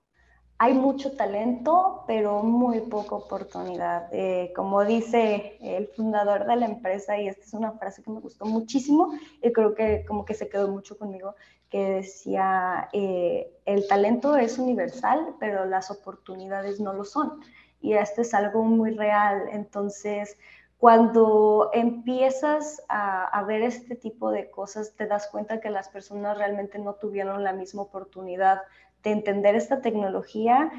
hay 0.64 0.76
mucho 0.76 1.14
talento, 1.14 2.04
pero 2.06 2.44
muy 2.44 2.82
poca 2.82 3.16
oportunidad. 3.16 4.08
Eh, 4.12 4.54
como 4.56 4.86
dice 4.86 5.58
el 5.60 5.88
fundador 5.88 6.46
de 6.46 6.56
la 6.56 6.68
empresa, 6.68 7.18
y 7.18 7.28
esta 7.28 7.44
es 7.44 7.54
una 7.56 7.72
frase 7.72 8.04
que 8.04 8.12
me 8.12 8.20
gustó 8.20 8.46
muchísimo 8.46 9.12
y 9.42 9.52
creo 9.52 9.74
que 9.74 10.06
como 10.06 10.24
que 10.24 10.36
se 10.36 10.50
quedó 10.50 10.68
mucho 10.68 11.00
conmigo, 11.00 11.34
que 11.72 11.84
decía, 11.86 12.90
eh, 12.94 13.52
el 13.66 13.88
talento 13.88 14.38
es 14.38 14.60
universal, 14.60 15.34
pero 15.40 15.66
las 15.66 15.90
oportunidades 15.90 16.80
no 16.80 16.94
lo 16.94 17.06
son. 17.06 17.40
Y 17.82 17.94
esto 17.94 18.22
es 18.22 18.36
algo 18.36 18.64
muy 18.64 18.92
real. 18.92 19.50
Entonces, 19.52 20.38
cuando 20.78 21.72
empiezas 21.74 22.84
a, 22.88 23.26
a, 23.26 23.44
ver 23.46 23.64
este 23.64 23.96
tipo 23.96 24.30
de 24.30 24.52
cosas, 24.52 24.94
te 24.96 25.08
das 25.08 25.28
cuenta 25.28 25.60
que 25.60 25.72
las 25.72 25.90
personas 25.90 26.38
realmente 26.38 26.78
no 26.78 26.94
tuvieron 26.94 27.44
la 27.44 27.54
misma 27.54 27.82
oportunidad 27.82 28.62
de 29.04 29.12
entender 29.12 29.56
esta 29.56 29.82
tecnología 29.82 30.72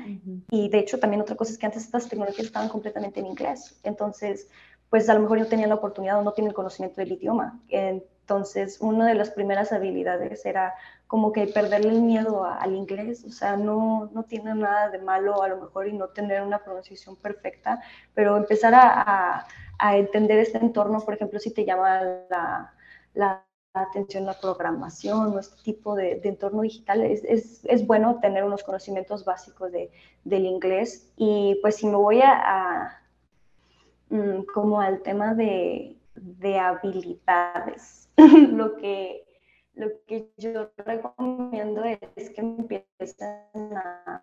y 0.51 0.69
de 0.69 0.79
hecho 0.79 0.99
también 0.99 1.23
otra 1.23 1.37
cosa 1.37 1.53
es 1.53 1.59
que 1.59 1.67
antes 1.67 1.85
estas 1.85 2.09
tecnologías 2.09 2.47
estaban 2.47 2.69
completamente 2.69 3.21
en 3.21 3.27
inglés, 3.27 3.81
entonces 3.83 4.49
pues 4.93 5.09
a 5.09 5.15
lo 5.15 5.21
mejor 5.21 5.39
no 5.39 5.47
tenían 5.47 5.71
la 5.71 5.77
oportunidad 5.77 6.19
o 6.19 6.23
no 6.23 6.33
tienen 6.33 6.51
el 6.51 6.55
conocimiento 6.55 7.01
del 7.01 7.13
idioma. 7.13 7.59
Entonces, 7.71 8.79
una 8.83 9.07
de 9.07 9.15
las 9.15 9.31
primeras 9.31 9.73
habilidades 9.73 10.45
era 10.45 10.75
como 11.07 11.33
que 11.33 11.47
perderle 11.47 11.93
el 11.93 12.03
miedo 12.03 12.45
al 12.45 12.75
inglés, 12.75 13.25
o 13.25 13.31
sea, 13.31 13.57
no, 13.57 14.11
no 14.13 14.25
tiene 14.25 14.55
nada 14.55 14.91
de 14.91 14.99
malo 14.99 15.43
a 15.43 15.49
lo 15.49 15.63
mejor 15.63 15.89
y 15.89 15.95
no 15.95 16.09
tener 16.09 16.43
una 16.43 16.59
pronunciación 16.59 17.17
perfecta, 17.17 17.81
pero 18.13 18.37
empezar 18.37 18.75
a, 18.75 19.47
a, 19.79 19.97
entender 19.97 20.39
este 20.39 20.59
entorno, 20.59 21.01
por 21.01 21.15
ejemplo, 21.15 21.39
si 21.39 21.55
te 21.55 21.65
llama 21.65 22.03
la, 22.29 22.75
la 23.15 23.45
atención 23.75 24.29
a 24.29 24.35
programación 24.35 25.35
o 25.35 25.39
este 25.39 25.63
tipo 25.63 25.95
de, 25.95 26.21
entorno 26.25 26.63
digital, 26.63 27.03
es, 27.03 27.25
es, 27.25 27.65
es, 27.65 27.87
bueno 27.87 28.19
tener 28.21 28.45
unos 28.45 28.63
conocimientos 28.63 29.25
básicos 29.25 29.73
de, 29.73 29.91
del 30.25 30.45
inglés. 30.47 31.13
Y 31.17 31.59
pues 31.63 31.77
si 31.77 31.87
me 31.87 31.97
voy 31.97 32.21
a, 32.23 33.01
mm, 34.11 34.43
como 34.55 34.81
al 34.81 35.03
tema 35.03 35.35
de, 35.35 35.97
de 36.15 36.59
habilidades, 36.59 38.11
lo 38.51 38.77
que, 38.77 39.25
lo 39.75 39.89
que 40.07 40.31
yo 40.37 40.71
recomiendo 40.77 41.83
es 41.85 42.31
que 42.31 42.41
empiecen 42.41 43.77
a, 43.77 44.23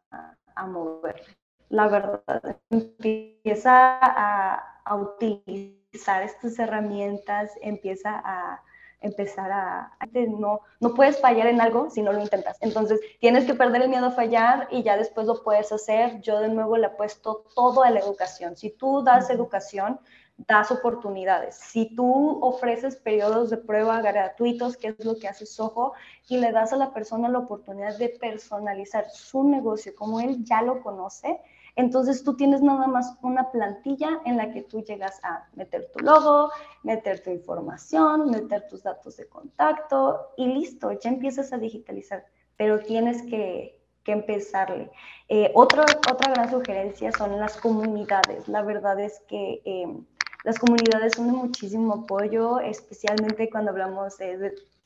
a 0.55 0.67
mover. 0.67 1.21
La 1.69 1.87
verdad, 1.87 2.57
empieza 2.69 3.99
a, 4.01 4.81
a 4.85 4.95
utilizar 4.95 6.23
estas 6.23 6.57
herramientas, 6.57 7.51
empieza 7.61 8.21
a 8.23 8.63
empezar 9.01 9.51
a, 9.51 9.91
no, 10.13 10.61
no 10.79 10.93
puedes 10.93 11.19
fallar 11.19 11.47
en 11.47 11.61
algo 11.61 11.89
si 11.89 12.01
no 12.01 12.11
lo 12.11 12.21
intentas. 12.21 12.57
Entonces, 12.61 12.99
tienes 13.19 13.45
que 13.45 13.53
perder 13.53 13.83
el 13.83 13.89
miedo 13.89 14.07
a 14.07 14.11
fallar 14.11 14.67
y 14.71 14.83
ya 14.83 14.97
después 14.97 15.27
lo 15.27 15.41
puedes 15.43 15.71
hacer. 15.71 16.21
Yo 16.21 16.39
de 16.39 16.49
nuevo 16.49 16.77
le 16.77 16.87
he 16.87 16.91
puesto 16.91 17.45
todo 17.55 17.83
a 17.83 17.91
la 17.91 17.99
educación. 17.99 18.57
Si 18.57 18.69
tú 18.71 19.03
das 19.03 19.29
educación, 19.29 19.99
das 20.47 20.71
oportunidades. 20.71 21.55
Si 21.55 21.95
tú 21.95 22.39
ofreces 22.41 22.95
periodos 22.95 23.49
de 23.49 23.57
prueba 23.57 24.01
gratuitos, 24.01 24.77
que 24.77 24.89
es 24.89 25.05
lo 25.05 25.17
que 25.17 25.27
hace 25.27 25.45
Soho, 25.45 25.93
y 26.27 26.37
le 26.37 26.51
das 26.51 26.71
a 26.73 26.77
la 26.77 26.93
persona 26.93 27.29
la 27.29 27.39
oportunidad 27.39 27.97
de 27.97 28.09
personalizar 28.09 29.09
su 29.09 29.43
negocio 29.43 29.93
como 29.95 30.19
él 30.19 30.43
ya 30.43 30.61
lo 30.61 30.81
conoce, 30.81 31.41
entonces 31.79 32.25
tú 32.25 32.35
tienes 32.35 32.61
nada 32.61 32.87
más 32.87 33.15
una 33.21 33.51
plantilla 33.51 34.19
en 34.25 34.35
la 34.35 34.51
que 34.51 34.63
tú 34.63 34.83
llegas 34.83 35.17
a 35.23 35.47
meter 35.53 35.89
tu 35.93 36.03
logo, 36.03 36.51
meter 36.83 37.23
tu 37.23 37.29
información, 37.29 38.29
meter 38.29 38.67
tus 38.67 38.83
datos 38.83 39.15
de 39.15 39.27
contacto 39.29 40.33
y 40.35 40.47
listo, 40.47 40.91
ya 40.91 41.09
empiezas 41.09 41.53
a 41.53 41.57
digitalizar, 41.57 42.25
pero 42.57 42.79
tienes 42.79 43.21
que, 43.23 43.77
empezarle. 44.05 44.89
Eh, 45.27 45.51
otra 45.53 45.85
gran 46.33 46.49
sugerencia 46.49 47.11
son 47.11 47.39
las 47.39 47.55
comunidades. 47.57 48.47
La 48.47 48.63
verdad 48.63 48.99
es 48.99 49.21
que 49.27 49.61
em, 49.65 50.03
las 50.43 50.57
comunidades 50.57 51.13
son 51.13 51.27
de 51.27 51.33
muchísimo 51.33 51.93
apoyo, 51.93 52.59
especialmente 52.59 53.51
cuando 53.51 53.69
hablamos 53.69 54.17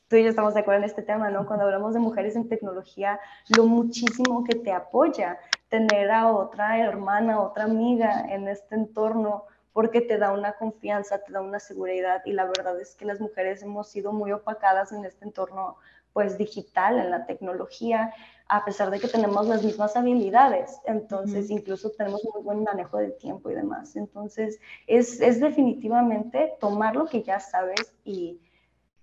tú 0.08 0.16
y 0.16 0.24
yo 0.24 0.28
estamos 0.28 0.52
de 0.52 0.60
acuerdo 0.60 0.80
en 0.80 0.84
este 0.90 1.00
tema, 1.00 1.30
¿no? 1.30 1.46
Cuando 1.46 1.64
hablamos 1.64 1.94
de 1.94 2.00
mujeres 2.00 2.36
en 2.36 2.50
tecnología, 2.50 3.18
lo 3.56 3.64
muchísimo 3.64 4.44
que 4.44 4.56
te 4.56 4.72
apoya 4.72 5.38
tener 5.74 6.08
a 6.12 6.30
otra 6.30 6.78
hermana, 6.78 7.40
otra 7.40 7.64
amiga 7.64 8.26
en 8.28 8.46
este 8.46 8.76
entorno, 8.76 9.46
porque 9.72 10.00
te 10.00 10.18
da 10.18 10.30
una 10.30 10.52
confianza, 10.52 11.18
te 11.18 11.32
da 11.32 11.40
una 11.40 11.58
seguridad 11.58 12.22
y 12.24 12.32
la 12.32 12.44
verdad 12.44 12.80
es 12.80 12.94
que 12.94 13.04
las 13.04 13.20
mujeres 13.20 13.60
hemos 13.64 13.88
sido 13.88 14.12
muy 14.12 14.30
opacadas 14.30 14.92
en 14.92 15.04
este 15.04 15.24
entorno 15.24 15.76
pues 16.12 16.38
digital, 16.38 17.00
en 17.00 17.10
la 17.10 17.26
tecnología 17.26 18.14
a 18.46 18.64
pesar 18.64 18.92
de 18.92 19.00
que 19.00 19.08
tenemos 19.08 19.48
las 19.48 19.64
mismas 19.64 19.96
habilidades. 19.96 20.78
Entonces, 20.84 21.50
incluso 21.50 21.90
tenemos 21.90 22.22
muy 22.32 22.44
buen 22.44 22.62
manejo 22.62 22.98
del 22.98 23.16
tiempo 23.16 23.50
y 23.50 23.54
demás. 23.54 23.96
Entonces, 23.96 24.60
es, 24.86 25.20
es, 25.20 25.40
definitivamente 25.40 26.52
tomar 26.60 26.94
lo 26.94 27.06
que 27.06 27.24
ya 27.24 27.40
sabes 27.40 27.96
y 28.04 28.38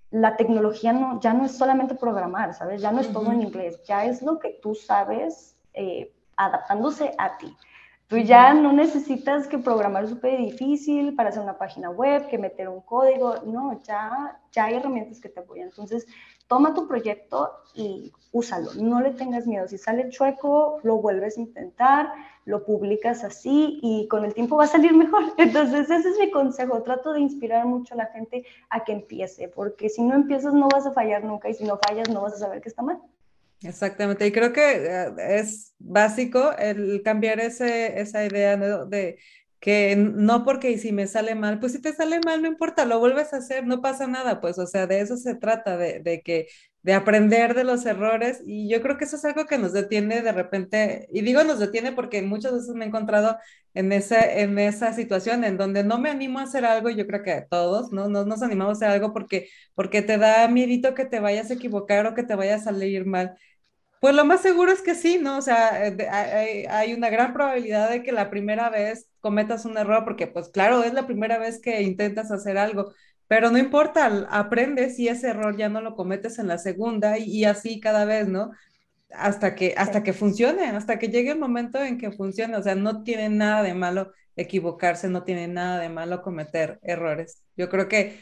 la 0.10 0.38
tecnología 0.38 0.93
no, 0.93 1.19
ya 1.19 1.34
no 1.34 1.43
es 1.43 1.57
solamente 1.57 1.95
programar, 1.95 2.53
¿sabes? 2.53 2.81
Ya 2.81 2.93
no 2.93 3.01
es 3.01 3.12
todo 3.12 3.29
en 3.34 3.41
inglés, 3.41 3.84
ya 3.84 4.05
es 4.05 4.21
lo 4.21 4.39
que 4.39 4.60
tú 4.62 4.73
sabes 4.73 5.57
eh, 5.73 6.13
adaptándose 6.45 7.13
a 7.17 7.38
ti. 7.38 7.56
Tú 8.08 8.17
ya 8.17 8.54
no 8.54 8.73
necesitas 8.73 9.47
que 9.47 9.58
programar 9.58 10.06
súper 10.06 10.38
difícil 10.38 11.15
para 11.15 11.30
hacer 11.30 11.41
una 11.41 11.58
página 11.58 11.89
web, 11.89 12.27
que 12.27 12.38
meter 12.38 12.67
un 12.67 12.82
código, 12.82 13.36
no, 13.45 13.82
ya, 13.84 14.38
ya 14.51 14.65
hay 14.65 14.75
herramientas 14.75 15.21
que 15.21 15.30
te 15.30 15.39
apoyan. 15.39 15.69
Entonces, 15.69 16.06
toma 16.47 16.73
tu 16.73 16.89
proyecto 16.89 17.49
y 17.73 18.12
úsalo, 18.34 18.73
no 18.73 18.99
le 18.99 19.12
tengas 19.12 19.47
miedo. 19.47 19.65
Si 19.69 19.77
sale 19.77 20.10
chueco, 20.10 20.82
lo 20.84 20.97
vuelves 20.97 21.38
a 21.38 21.39
intentar, 21.39 22.12
lo 22.43 22.65
publicas 22.65 23.23
así 23.23 23.80
y 23.82 24.10
con 24.10 24.25
el 24.25 24.34
tiempo 24.34 24.58
va 24.58 24.65
a 24.65 24.67
salir 24.67 24.93
mejor. 24.93 25.23
Entonces, 25.38 25.89
ese 25.89 26.10
es 26.10 26.19
mi 26.19 26.32
consejo. 26.32 26.84
Trato 26.84 27.13
de 27.13 27.21
inspirar 27.21 27.65
mucho 27.65 27.93
a 27.93 27.97
la 27.97 28.08
gente 28.08 28.45
a 28.69 28.84
que 28.84 28.91
empiece, 28.91 29.47
porque 29.47 29.88
si 29.88 30.01
no 30.01 30.15
empiezas 30.15 30.54
no 30.54 30.67
vas 30.67 30.86
a 30.86 30.91
fallar 30.91 31.23
nunca 31.23 31.47
y 31.47 31.54
si 31.54 31.63
no 31.63 31.80
fallas 31.88 32.10
no 32.10 32.23
vas 32.23 32.34
a 32.34 32.39
saber 32.39 32.60
que 32.60 32.67
está 32.67 32.82
mal. 32.82 32.99
Exactamente, 33.63 34.26
y 34.26 34.32
creo 34.32 34.52
que 34.54 34.62
eh, 34.88 35.13
es 35.39 35.76
básico 35.78 36.52
el 36.58 37.04
cambiar 37.04 37.39
ese, 37.39 38.00
esa 38.02 38.26
idea 38.26 38.58
de 38.58 39.19
que 39.60 39.95
no 39.95 40.43
porque 40.43 40.76
si 40.80 40.91
me 40.91 41.06
sale 41.06 41.36
mal, 41.36 41.60
pues 41.60 41.74
si 41.74 41.80
te 41.82 41.93
sale 41.93 42.19
mal, 42.26 42.41
no 42.41 42.47
importa, 42.47 42.86
lo 42.86 42.97
vuelves 43.00 43.32
a 43.34 43.38
hacer, 43.38 43.67
no 43.67 43.80
pasa 43.80 44.08
nada, 44.08 44.41
pues, 44.41 44.58
o 44.58 44.65
sea, 44.65 44.88
de 44.88 45.02
eso 45.02 45.15
se 45.17 45.36
trata, 45.36 45.78
de, 45.78 46.00
de, 46.00 46.21
que, 46.24 46.47
de 46.82 46.93
aprender 46.95 47.54
de 47.54 47.63
los 47.63 47.86
errores, 47.86 48.41
y 48.43 48.67
yo 48.67 48.82
creo 48.82 48.97
que 48.97 49.06
eso 49.06 49.17
es 49.17 49.26
algo 49.26 49.45
que 49.45 49.60
nos 49.60 49.74
detiene 49.74 50.24
de 50.24 50.32
repente, 50.32 51.08
y 51.13 51.21
digo 51.21 51.43
nos 51.43 51.60
detiene 51.60 51.91
porque 51.91 52.24
muchas 52.24 52.54
veces 52.54 52.69
me 52.74 52.86
he 52.86 52.88
encontrado 52.88 53.38
en 53.76 53.91
esa, 53.91 54.19
en 54.39 54.58
esa 54.60 54.93
situación 54.93 55.43
en 55.43 55.58
donde 55.58 55.84
no 55.84 56.00
me 56.00 56.10
animo 56.10 56.39
a 56.39 56.43
hacer 56.43 56.65
algo, 56.65 56.89
yo 56.89 57.06
creo 57.08 57.21
que 57.24 57.45
todos, 57.50 57.91
¿no? 57.91 58.10
No 58.10 58.26
nos 58.26 58.41
animamos 58.41 58.82
a 58.82 58.88
hacer 58.88 58.89
algo 58.89 59.13
porque, 59.13 59.50
porque 59.76 60.02
te 60.02 60.17
da 60.17 60.47
miedito 60.47 60.93
que 60.95 61.06
te 61.06 61.19
vayas 61.19 61.52
a 61.52 61.54
equivocar 61.54 62.06
o 62.08 62.15
que 62.15 62.24
te 62.24 62.36
vaya 62.36 62.56
a 62.56 62.60
salir 62.60 63.06
mal. 63.06 63.36
Pues 64.01 64.15
lo 64.15 64.25
más 64.25 64.41
seguro 64.41 64.71
es 64.71 64.81
que 64.81 64.95
sí, 64.95 65.19
¿no? 65.21 65.37
O 65.37 65.41
sea, 65.43 65.87
eh, 65.87 66.65
hay, 66.69 66.93
una 66.93 67.11
gran 67.11 67.33
probabilidad 67.33 67.87
de 67.91 68.01
que 68.01 68.11
la 68.11 68.31
primera 68.31 68.69
vez 68.71 69.07
cometas 69.19 69.63
un 69.65 69.77
error, 69.77 70.03
porque 70.05 70.25
pues 70.25 70.49
claro, 70.49 70.83
es 70.83 70.93
la 70.93 71.05
primera 71.05 71.37
vez 71.37 71.61
que 71.61 71.83
intentas 71.83 72.31
hacer 72.31 72.57
algo, 72.57 72.93
pero 73.27 73.51
no 73.51 73.59
importa, 73.59 74.27
aprendes 74.31 74.97
y 74.97 75.07
ese 75.07 75.29
error 75.29 75.55
ya 75.55 75.69
no 75.69 75.81
lo 75.81 75.95
cometes 75.95 76.39
en 76.39 76.47
la 76.47 76.57
segunda 76.57 77.19
y, 77.19 77.45
así 77.45 77.79
cada 77.79 78.05
vez, 78.05 78.27
¿no? 78.27 78.51
Hasta 79.13 79.53
que, 79.55 79.75
hasta 79.77 80.01
que 80.03 80.13
funcione, 80.13 80.65
hasta 80.69 80.97
que 80.97 81.09
llegue 81.09 81.31
el 81.31 81.39
momento 81.39 81.79
en 81.83 81.99
que 81.99 82.11
funcione. 82.11 82.57
O 82.57 82.63
sea, 82.63 82.75
no 82.75 83.03
tiene 83.03 83.29
nada 83.29 83.61
de 83.63 83.75
malo 83.75 84.13
equivocarse, 84.35 85.09
no 85.09 85.23
tiene 85.23 85.47
nada 85.47 85.79
de 85.79 85.89
malo 85.89 86.23
cometer 86.23 86.79
errores. 86.81 87.43
Yo 87.55 87.69
creo 87.69 87.87
que 87.87 88.19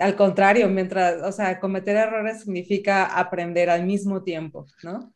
al 0.00 0.16
contrario, 0.16 0.68
mientras, 0.68 1.22
o 1.22 1.32
sea, 1.32 1.58
cometer 1.60 1.96
errores 1.96 2.40
significa 2.40 3.04
aprender 3.04 3.70
al 3.70 3.84
mismo 3.84 4.22
tiempo, 4.22 4.66
¿no? 4.82 5.12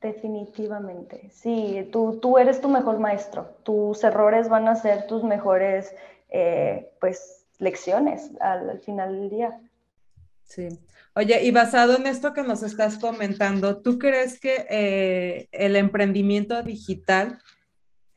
Definitivamente, 0.00 1.28
sí, 1.32 1.88
tú, 1.90 2.20
tú 2.20 2.38
eres 2.38 2.60
tu 2.60 2.68
mejor 2.68 3.00
maestro, 3.00 3.56
tus 3.64 4.04
errores 4.04 4.48
van 4.48 4.68
a 4.68 4.76
ser 4.76 5.08
tus 5.08 5.24
mejores, 5.24 5.92
eh, 6.28 6.90
pues, 7.00 7.46
lecciones 7.58 8.30
al, 8.40 8.78
final 8.80 9.20
del 9.20 9.30
día. 9.30 9.60
Sí. 10.44 10.68
Oye, 11.16 11.42
y 11.42 11.50
basado 11.50 11.96
en 11.96 12.06
esto 12.06 12.32
que 12.32 12.44
nos 12.44 12.62
estás 12.62 12.96
comentando, 12.98 13.82
¿tú 13.82 13.98
crees 13.98 14.38
que 14.38 14.66
eh, 14.70 15.48
el 15.50 15.74
emprendimiento 15.74 16.62
digital 16.62 17.40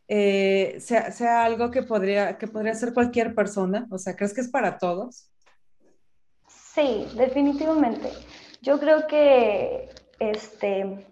eh, 0.07 0.77
sea, 0.79 1.11
sea, 1.11 1.45
algo 1.45 1.71
que 1.71 1.81
podría, 1.81 2.37
que 2.37 2.47
podría 2.47 2.75
ser 2.75 2.93
cualquier 2.93 3.33
persona? 3.33 3.87
O 3.89 3.97
sea, 3.97 4.15
¿crees 4.15 4.33
que 4.35 4.41
es 4.41 4.49
para 4.49 4.77
todos? 4.77 5.30
Sí, 6.73 7.05
definitivamente. 7.15 8.09
Yo 8.61 8.79
creo 8.79 9.05
que 9.05 9.89
este, 10.19 11.05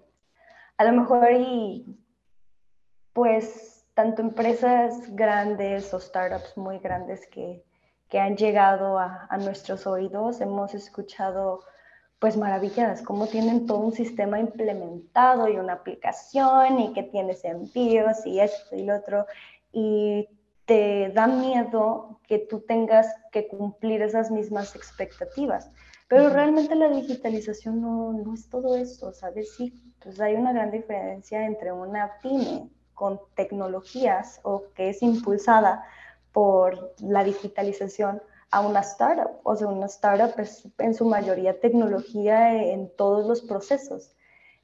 a 0.77 0.85
lo 0.85 0.93
mejor 0.93 1.31
y 1.33 1.85
pues 3.11 3.85
tanto 3.93 4.21
empresas 4.21 5.13
grandes 5.13 5.93
o 5.93 5.99
startups 5.99 6.55
muy 6.55 6.79
grandes 6.79 7.27
que, 7.27 7.63
han 8.13 8.37
llegado 8.37 8.97
a, 8.97 9.37
nuestros 9.37 9.85
oídos, 9.85 10.41
hemos 10.41 10.73
escuchado 10.73 11.61
pues 12.19 12.37
maravillas, 12.37 13.01
cómo 13.01 13.27
tienen 13.27 13.67
todo 13.67 13.79
un 13.79 13.91
sistema 13.91 14.39
implementado 14.39 15.47
y 15.47 15.57
una 15.57 15.73
aplicación 15.73 16.79
y 16.79 16.93
que 16.93 17.03
tienes 17.03 17.43
envíos 17.43 18.25
y 18.25 18.39
esto 18.39 18.75
y 18.75 18.85
lo 18.85 18.95
otro. 18.95 19.25
Y 19.71 20.27
te 20.69 21.09
da 21.15 21.25
miedo 21.25 22.19
que 22.27 22.37
tú 22.37 22.59
tengas 22.59 23.07
que 23.31 23.47
cumplir 23.47 24.03
esas 24.03 24.29
mismas 24.29 24.75
expectativas. 24.75 25.71
Pero 26.07 26.29
realmente 26.29 26.75
la 26.75 26.89
digitalización 26.89 27.81
no, 27.81 28.13
no 28.13 28.35
es 28.35 28.47
todo 28.49 28.75
eso, 28.75 29.11
¿sabes? 29.11 29.55
Sí, 29.55 29.73
pues 29.99 30.21
hay 30.21 30.35
una 30.35 30.53
gran 30.53 30.69
diferencia 30.69 31.43
entre 31.43 31.71
una 31.71 32.19
pyme 32.21 32.69
con 32.93 33.19
tecnologías 33.33 34.41
o 34.43 34.65
que 34.75 34.89
es 34.89 35.01
impulsada 35.01 35.83
por 36.33 36.93
la 36.99 37.23
digitalización 37.23 38.21
a 38.51 38.61
una 38.61 38.81
startup. 38.81 39.39
O 39.41 39.55
sea, 39.55 39.69
una 39.69 39.87
startup 39.87 40.39
es 40.39 40.67
en 40.77 40.93
su 40.93 41.05
mayoría 41.05 41.59
tecnología 41.59 42.53
en 42.53 42.95
todos 42.95 43.25
los 43.25 43.41
procesos 43.41 44.15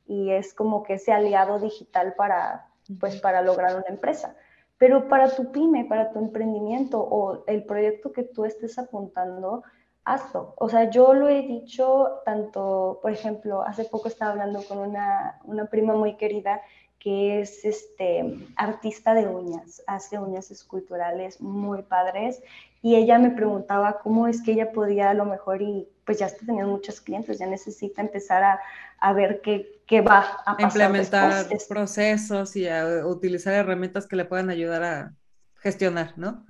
y 0.06 0.30
es 0.30 0.54
como 0.54 0.84
que 0.84 0.94
ese 0.94 1.14
aliado 1.14 1.58
digital 1.58 2.14
para, 2.16 2.68
pues, 3.00 3.20
para 3.20 3.42
lograr 3.42 3.76
una 3.76 3.88
empresa. 3.88 4.36
Pero 4.78 5.08
para 5.08 5.34
tu 5.34 5.52
pyme, 5.52 5.86
para 5.86 6.12
tu 6.12 6.20
emprendimiento 6.20 7.00
o 7.00 7.44
el 7.48 7.64
proyecto 7.64 8.12
que 8.12 8.24
tú 8.24 8.46
estés 8.46 8.78
apuntando, 8.78 9.64
hazlo. 10.04 10.54
O 10.58 10.70
sea, 10.70 10.90
yo 10.90 11.14
lo 11.14 11.30
he 11.30 11.42
dicho 11.44 12.22
tanto, 12.26 13.00
por 13.02 13.12
ejemplo, 13.12 13.62
hace 13.62 13.86
poco 13.86 14.08
estaba 14.08 14.32
hablando 14.32 14.64
con 14.64 14.78
una, 14.80 15.40
una 15.46 15.66
prima 15.66 15.94
muy 15.94 16.16
querida 16.16 16.62
que 17.00 17.42
es 17.42 17.64
este, 17.66 18.36
artista 18.56 19.14
de 19.14 19.28
uñas, 19.28 19.84
hace 19.86 20.18
uñas 20.18 20.50
esculturales 20.50 21.40
muy 21.40 21.84
padres 21.84 22.42
y 22.86 22.96
ella 22.96 23.18
me 23.18 23.32
preguntaba 23.32 23.98
cómo 23.98 24.28
es 24.28 24.44
que 24.44 24.52
ella 24.52 24.72
podía 24.72 25.10
a 25.10 25.16
lo 25.16 25.26
mejor 25.26 25.60
y 25.64 25.90
pues 26.06 26.20
ya 26.20 26.28
está 26.28 26.46
teniendo 26.46 26.72
muchos 26.72 27.02
clientes, 27.02 27.40
ya 27.40 27.48
necesita 27.48 28.00
empezar 28.00 28.44
a, 28.44 28.60
a 29.00 29.12
ver 29.12 29.42
qué, 29.42 29.82
qué, 29.88 30.02
va 30.02 30.20
a 30.46 30.56
pasar. 30.56 30.92
Implementar 30.92 31.48
procesos 31.68 32.56
y 32.56 32.68
a 32.68 33.08
utilizar 33.08 33.56
herramientas 33.56 34.06
que 34.06 34.16
le 34.16 34.26
puedan 34.26 34.52
ayudar 34.52 34.84
a 34.84 35.16
gestionar, 35.56 36.14
¿no? 36.16 36.46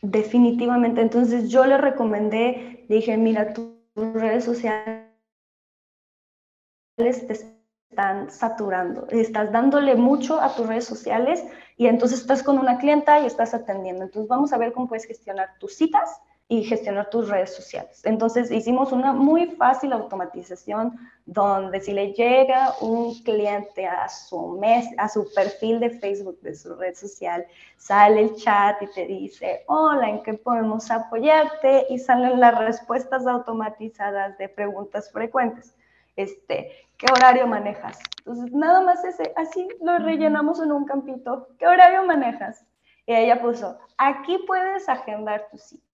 Definitivamente. 0.00 1.02
Entonces 1.02 1.50
yo 1.50 1.66
le 1.66 1.76
recomendé, 1.76 2.86
le 2.88 2.94
dije, 2.94 3.14
mira, 3.18 3.52
tus 3.52 3.68
redes 4.14 4.44
sociales 4.44 5.04
te 6.96 7.34
están 7.90 8.30
saturando. 8.30 9.06
Estás 9.10 9.52
dándole 9.52 9.94
mucho 9.94 10.40
a 10.40 10.56
tus 10.56 10.66
redes 10.66 10.86
sociales 10.86 11.44
y 11.78 11.86
entonces 11.86 12.20
estás 12.20 12.42
con 12.42 12.58
una 12.58 12.76
clienta 12.76 13.20
y 13.20 13.26
estás 13.26 13.54
atendiendo. 13.54 14.02
Entonces 14.02 14.28
vamos 14.28 14.52
a 14.52 14.58
ver 14.58 14.72
cómo 14.72 14.88
puedes 14.88 15.06
gestionar 15.06 15.54
tus 15.60 15.76
citas 15.76 16.20
y 16.48 16.64
gestionar 16.64 17.08
tus 17.08 17.28
redes 17.28 17.54
sociales. 17.54 18.00
Entonces 18.04 18.50
hicimos 18.50 18.90
una 18.90 19.12
muy 19.12 19.46
fácil 19.46 19.92
automatización 19.92 20.98
donde 21.24 21.80
si 21.80 21.92
le 21.92 22.14
llega 22.14 22.74
un 22.80 23.14
cliente 23.22 23.86
a 23.86 24.08
su 24.08 24.58
mes, 24.58 24.88
a 24.96 25.08
su 25.08 25.32
perfil 25.32 25.78
de 25.78 25.90
Facebook 25.90 26.40
de 26.40 26.56
su 26.56 26.74
red 26.74 26.96
social, 26.96 27.46
sale 27.76 28.22
el 28.22 28.34
chat 28.34 28.82
y 28.82 28.86
te 28.88 29.06
dice, 29.06 29.62
hola, 29.68 30.08
¿en 30.08 30.22
qué 30.24 30.34
podemos 30.34 30.90
apoyarte? 30.90 31.86
Y 31.90 31.98
salen 32.00 32.40
las 32.40 32.58
respuestas 32.58 33.24
automatizadas 33.24 34.36
de 34.36 34.48
preguntas 34.48 35.12
frecuentes. 35.12 35.74
Este, 36.18 36.70
¿qué 36.96 37.06
horario 37.12 37.46
manejas? 37.46 37.98
Entonces, 38.18 38.52
nada 38.52 38.80
más 38.80 39.04
ese, 39.04 39.32
así 39.36 39.68
lo 39.80 39.98
rellenamos 39.98 40.60
en 40.60 40.72
un 40.72 40.84
campito. 40.84 41.48
¿Qué 41.58 41.66
horario 41.66 42.04
manejas? 42.04 42.64
Y 43.06 43.14
ella 43.14 43.40
puso, 43.40 43.78
aquí 43.96 44.38
puedes 44.46 44.88
agendar 44.88 45.48
tu 45.50 45.58
cita 45.58 45.88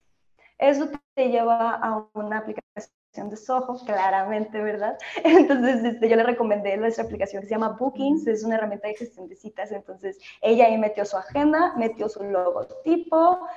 eso 0.57 0.89
te 1.13 1.29
lleva 1.29 1.75
a 1.75 2.05
una 2.13 2.39
aplicación 2.39 3.29
de 3.29 3.37
Soho, 3.37 3.77
claramente, 3.85 4.61
¿verdad? 4.61 4.97
Entonces, 5.23 5.83
este, 5.83 6.09
yo 6.09 6.15
le 6.15 6.23
recomendé 6.23 6.77
nuestra 6.77 7.03
aplicación 7.03 7.41
que 7.41 7.47
se 7.47 7.55
llama 7.55 7.77
Bookings, 7.79 8.27
es 8.27 8.43
una 8.43 8.55
herramienta 8.55 8.87
de 8.87 8.95
gestión 8.95 9.27
de 9.27 9.35
citas. 9.35 9.71
Entonces, 9.71 10.19
ella 10.41 10.65
ahí 10.65 10.77
metió 10.77 11.05
su 11.05 11.17
agenda, 11.17 11.73
metió 11.77 12.09
su 12.09 12.23
logotipo, 12.23 13.47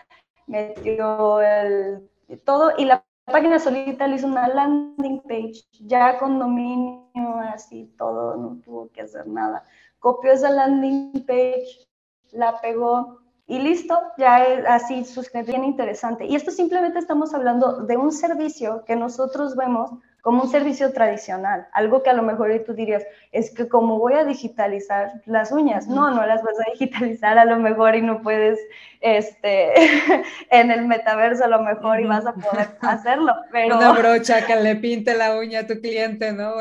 metió 0.46 1.40
el, 1.40 2.08
todo 2.44 2.72
y 2.76 2.84
la 2.84 3.04
página 3.28 3.58
solita 3.58 4.06
le 4.06 4.16
hizo 4.16 4.26
una 4.26 4.48
landing 4.48 5.22
page, 5.22 5.64
ya 5.80 6.18
con 6.18 6.38
dominio, 6.38 7.08
así 7.52 7.92
todo, 7.96 8.36
no 8.36 8.60
tuvo 8.64 8.90
que 8.90 9.02
hacer 9.02 9.26
nada. 9.26 9.64
Copió 9.98 10.32
esa 10.32 10.50
landing 10.50 11.24
page, 11.26 11.88
la 12.32 12.60
pegó, 12.60 13.20
y 13.46 13.58
listo, 13.58 13.98
ya 14.18 14.44
es 14.44 14.64
así 14.66 15.04
bien 15.46 15.64
interesante. 15.64 16.26
Y 16.26 16.36
esto 16.36 16.50
simplemente 16.50 16.98
estamos 16.98 17.32
hablando 17.32 17.84
de 17.86 17.96
un 17.96 18.12
servicio 18.12 18.84
que 18.84 18.94
nosotros 18.94 19.56
vemos 19.56 19.90
como 20.28 20.42
un 20.42 20.50
servicio 20.50 20.92
tradicional, 20.92 21.68
algo 21.72 22.02
que 22.02 22.10
a 22.10 22.12
lo 22.12 22.22
mejor 22.22 22.50
tú 22.66 22.74
dirías, 22.74 23.02
es 23.32 23.50
que 23.50 23.66
como 23.66 23.98
voy 23.98 24.12
a 24.12 24.26
digitalizar 24.26 25.22
las 25.24 25.52
uñas, 25.52 25.88
no, 25.88 26.10
no 26.10 26.26
las 26.26 26.42
vas 26.42 26.52
a 26.60 26.70
digitalizar 26.70 27.38
a 27.38 27.46
lo 27.46 27.56
mejor 27.56 27.96
y 27.96 28.02
no 28.02 28.20
puedes, 28.20 28.60
este, 29.00 29.72
en 30.50 30.70
el 30.70 30.86
metaverso 30.86 31.44
a 31.44 31.48
lo 31.48 31.62
mejor 31.62 32.00
y 32.00 32.04
vas 32.04 32.26
a 32.26 32.34
poder 32.34 32.76
hacerlo, 32.82 33.32
pero... 33.50 33.78
Una 33.78 33.92
brocha 33.92 34.44
que 34.44 34.56
le 34.56 34.76
pinte 34.76 35.14
la 35.14 35.34
uña 35.38 35.60
a 35.60 35.66
tu 35.66 35.80
cliente, 35.80 36.30
¿no? 36.34 36.56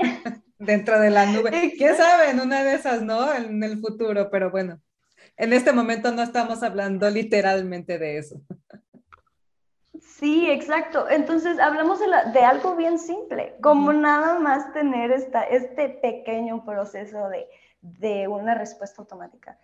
Dentro 0.58 0.98
de 0.98 1.10
la 1.10 1.26
nube. 1.26 1.74
¿Quién 1.76 1.94
sabe? 1.94 2.30
En 2.30 2.40
una 2.40 2.64
de 2.64 2.76
esas, 2.76 3.02
¿no? 3.02 3.30
En 3.34 3.62
el 3.62 3.78
futuro, 3.78 4.30
pero 4.30 4.50
bueno 4.50 4.80
en 5.36 5.52
este 5.52 5.72
momento 5.72 6.12
no 6.12 6.22
estamos 6.22 6.62
hablando 6.62 7.08
literalmente 7.10 7.98
de 7.98 8.18
eso. 8.18 8.40
Sí, 10.22 10.48
exacto. 10.48 11.10
Entonces 11.10 11.58
hablamos 11.58 11.98
de, 11.98 12.40
algo 12.44 12.76
bien 12.76 12.96
simple, 13.00 13.56
como 13.60 13.92
nada 13.92 14.38
más 14.38 14.72
tener 14.72 15.10
esta, 15.10 15.42
este 15.42 15.88
pequeño 15.88 16.64
proceso 16.64 17.28
de, 17.28 17.48
de 17.80 18.28
una 18.28 18.54
respuesta 18.54 19.02
automática. 19.02 19.58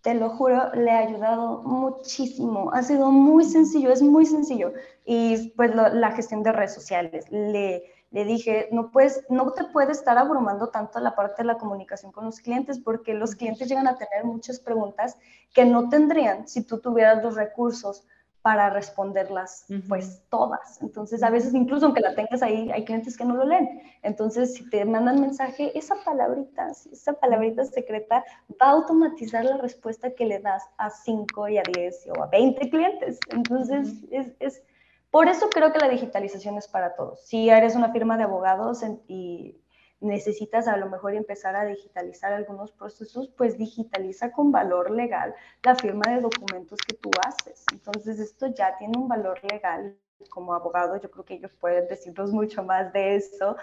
Te 0.00 0.14
lo 0.14 0.30
juro, 0.30 0.72
le 0.72 0.92
ha 0.92 1.00
ayudado 1.00 1.62
muchísimo. 1.62 2.72
Ha 2.72 2.82
sido 2.84 3.10
muy 3.10 3.44
sencillo, 3.44 3.92
es 3.92 4.00
muy 4.00 4.24
sencillo. 4.24 4.72
Y 5.04 5.50
pues 5.50 5.74
la 5.74 6.10
gestión 6.12 6.42
de 6.42 6.52
redes 6.52 6.72
sociales, 6.72 7.30
le, 7.30 7.82
le 8.10 8.24
dije, 8.24 8.70
no, 8.72 8.90
puedes, 8.90 9.26
no 9.28 9.52
te 9.52 9.64
puede 9.64 9.92
estar 9.92 10.16
abrumando 10.16 10.70
tanto 10.70 11.00
la 11.00 11.14
parte 11.14 11.42
de 11.42 11.48
la 11.48 11.58
comunicación 11.58 12.12
con 12.12 12.24
los 12.24 12.40
clientes 12.40 12.78
porque 12.78 13.12
los 13.12 13.34
clientes 13.34 13.68
llegan 13.68 13.86
a 13.86 13.98
tener 13.98 14.24
muchas 14.24 14.58
preguntas 14.58 15.18
que 15.52 15.66
no 15.66 15.90
tendrían 15.90 16.48
si 16.48 16.64
tú 16.64 16.78
tuvieras 16.78 17.22
los 17.22 17.34
recursos 17.34 18.06
para 18.42 18.70
responderlas, 18.70 19.66
pues 19.88 20.22
todas. 20.30 20.80
Entonces, 20.80 21.22
a 21.22 21.30
veces, 21.30 21.54
incluso 21.54 21.86
aunque 21.86 22.00
la 22.00 22.14
tengas 22.14 22.42
ahí, 22.42 22.70
hay 22.70 22.84
clientes 22.84 23.16
que 23.16 23.24
no 23.24 23.34
lo 23.34 23.44
leen. 23.44 23.82
Entonces, 24.02 24.54
si 24.54 24.68
te 24.70 24.84
mandan 24.84 25.20
mensaje, 25.20 25.76
esa 25.76 25.96
palabrita, 26.04 26.68
esa 26.92 27.14
palabrita 27.14 27.64
secreta 27.64 28.24
va 28.60 28.66
a 28.68 28.70
automatizar 28.70 29.44
la 29.44 29.56
respuesta 29.58 30.14
que 30.14 30.24
le 30.24 30.38
das 30.38 30.64
a 30.78 30.88
5 30.88 31.48
y 31.48 31.58
a 31.58 31.62
10 31.62 32.08
o 32.16 32.22
a 32.22 32.26
20 32.28 32.70
clientes. 32.70 33.18
Entonces, 33.30 33.88
es, 34.10 34.28
es 34.38 34.62
por 35.10 35.28
eso 35.28 35.48
creo 35.48 35.72
que 35.72 35.78
la 35.78 35.88
digitalización 35.88 36.58
es 36.58 36.68
para 36.68 36.94
todos. 36.94 37.20
Si 37.24 37.48
eres 37.48 37.74
una 37.74 37.92
firma 37.92 38.16
de 38.16 38.24
abogados 38.24 38.82
y 39.08 39.56
necesitas 40.00 40.68
a 40.68 40.76
lo 40.76 40.88
mejor 40.88 41.14
empezar 41.14 41.56
a 41.56 41.64
digitalizar 41.64 42.32
algunos 42.32 42.70
procesos, 42.72 43.28
pues 43.36 43.58
digitaliza 43.58 44.30
con 44.32 44.52
valor 44.52 44.90
legal 44.90 45.34
la 45.62 45.74
firma 45.74 46.12
de 46.12 46.20
documentos 46.20 46.78
que 46.86 46.94
tú 46.94 47.10
haces. 47.26 47.64
Entonces 47.72 48.18
esto 48.20 48.46
ya 48.48 48.76
tiene 48.76 48.98
un 48.98 49.08
valor 49.08 49.40
legal. 49.50 49.96
Como 50.30 50.54
abogado 50.54 50.96
yo 50.96 51.10
creo 51.10 51.24
que 51.24 51.34
ellos 51.34 51.52
pueden 51.60 51.86
decirnos 51.88 52.32
mucho 52.32 52.62
más 52.62 52.92
de 52.92 53.16
eso, 53.16 53.56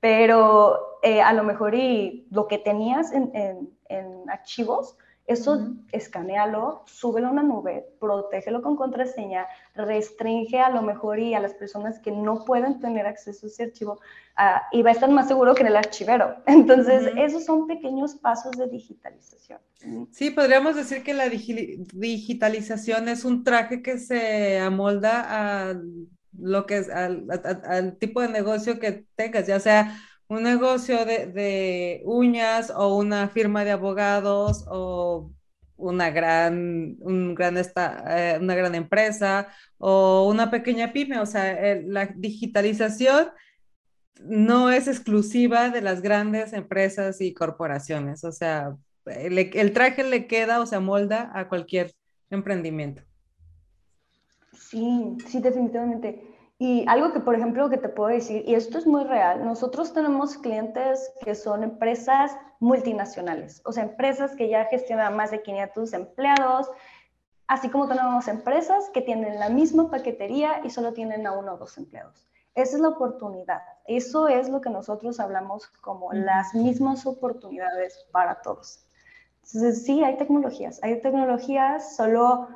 pero 0.00 0.98
eh, 1.02 1.22
a 1.22 1.32
lo 1.32 1.42
mejor 1.42 1.74
y 1.74 2.26
lo 2.30 2.48
que 2.48 2.58
tenías 2.58 3.12
en, 3.12 3.30
en 3.88 4.30
archivos, 4.30 4.96
eso 5.26 5.74
escanealo, 5.92 6.82
súbelo 6.86 7.28
a 7.28 7.30
una 7.30 7.42
nube, 7.42 7.86
protégelo 8.00 8.60
con 8.60 8.76
contraseña, 8.76 9.46
restringe 9.74 10.58
a 10.58 10.70
lo 10.70 10.82
mejor 10.82 11.20
y 11.20 11.34
a 11.34 11.40
las 11.40 11.54
personas 11.54 12.00
que 12.00 12.10
no 12.10 12.44
pueden 12.44 12.80
tener 12.80 13.06
acceso 13.06 13.46
a 13.46 13.48
ese 13.48 13.62
archivo 13.64 14.00
ah, 14.36 14.62
y 14.72 14.82
va 14.82 14.90
a 14.90 14.94
estar 14.94 15.10
más 15.10 15.28
seguro 15.28 15.54
que 15.54 15.62
en 15.62 15.68
el 15.68 15.76
archivero. 15.76 16.36
Entonces, 16.46 17.12
esos 17.16 17.44
son 17.44 17.66
pequeños 17.66 18.16
pasos 18.16 18.52
de 18.52 18.66
digitalización. 18.68 19.60
Sí, 20.10 20.30
podríamos 20.30 20.74
decir 20.76 21.02
que 21.02 21.14
la 21.14 21.28
digitalización 21.28 23.08
es 23.08 23.24
un 23.24 23.44
traje 23.44 23.82
que 23.82 23.98
se 23.98 24.58
amolda 24.58 25.70
a 25.70 25.74
lo 26.38 26.66
que 26.66 26.78
es 26.78 26.88
al, 26.88 27.26
al 27.64 27.96
tipo 27.98 28.20
de 28.20 28.28
negocio 28.28 28.78
que 28.78 29.04
tengas, 29.16 29.46
ya 29.46 29.60
sea 29.60 29.96
un 30.32 30.42
negocio 30.44 31.04
de, 31.04 32.00
uñas 32.04 32.72
o 32.74 32.96
una 32.96 33.28
firma 33.28 33.64
de 33.64 33.72
abogados 33.72 34.64
o 34.66 35.30
una 35.76 36.10
gran, 36.10 36.96
un 37.00 37.34
gran 37.34 37.58
esta, 37.58 38.04
eh, 38.08 38.38
una 38.38 38.54
gran 38.54 38.74
empresa 38.74 39.48
o 39.76 40.26
una 40.28 40.50
pequeña 40.50 40.92
pyme. 40.92 41.20
O 41.20 41.26
sea, 41.26 41.76
la 41.84 42.06
digitalización 42.06 43.28
no 44.24 44.70
es 44.70 44.88
exclusiva 44.88 45.68
de 45.68 45.82
las 45.82 46.00
grandes 46.00 46.54
empresas 46.54 47.20
y 47.20 47.34
corporaciones. 47.34 48.24
O 48.24 48.32
sea, 48.32 48.74
el, 49.04 49.72
traje 49.72 50.02
le 50.02 50.26
queda 50.26 50.60
o 50.60 50.66
se 50.66 50.76
amolda 50.76 51.30
a 51.34 51.48
cualquier 51.48 51.92
emprendimiento. 52.30 53.02
Sí, 54.52 55.14
sí, 55.26 55.40
definitivamente. 55.42 56.31
Y 56.64 56.84
algo 56.86 57.12
que, 57.12 57.18
por 57.18 57.34
ejemplo, 57.34 57.68
que 57.68 57.76
te 57.76 57.88
puedo 57.88 58.10
decir, 58.10 58.44
y 58.46 58.54
esto 58.54 58.78
es 58.78 58.86
muy 58.86 59.02
real, 59.02 59.44
nosotros 59.44 59.92
tenemos 59.92 60.38
clientes 60.38 61.12
que 61.24 61.34
son 61.34 61.64
empresas 61.64 62.36
multinacionales, 62.60 63.60
o 63.64 63.72
sea, 63.72 63.82
empresas 63.82 64.36
que 64.36 64.48
ya 64.48 64.66
gestionan 64.66 65.16
más 65.16 65.32
de 65.32 65.42
500 65.42 65.92
empleados, 65.92 66.70
así 67.48 67.68
como 67.68 67.88
tenemos 67.88 68.28
empresas 68.28 68.90
que 68.90 69.00
tienen 69.02 69.40
la 69.40 69.48
misma 69.48 69.90
paquetería 69.90 70.60
y 70.62 70.70
solo 70.70 70.92
tienen 70.92 71.26
a 71.26 71.32
uno 71.32 71.54
o 71.54 71.56
dos 71.56 71.76
empleados. 71.78 72.28
Esa 72.54 72.76
es 72.76 72.80
la 72.80 72.90
oportunidad. 72.90 73.62
Eso 73.88 74.28
es 74.28 74.48
lo 74.48 74.60
que 74.60 74.70
nosotros 74.70 75.18
hablamos 75.18 75.66
como 75.80 76.12
las 76.12 76.54
mismas 76.54 77.06
oportunidades 77.06 78.06
para 78.12 78.40
todos. 78.40 78.86
Entonces, 79.38 79.84
sí, 79.84 80.04
hay 80.04 80.16
tecnologías. 80.16 80.78
Hay 80.84 81.00
tecnologías, 81.00 81.96
solo 81.96 82.46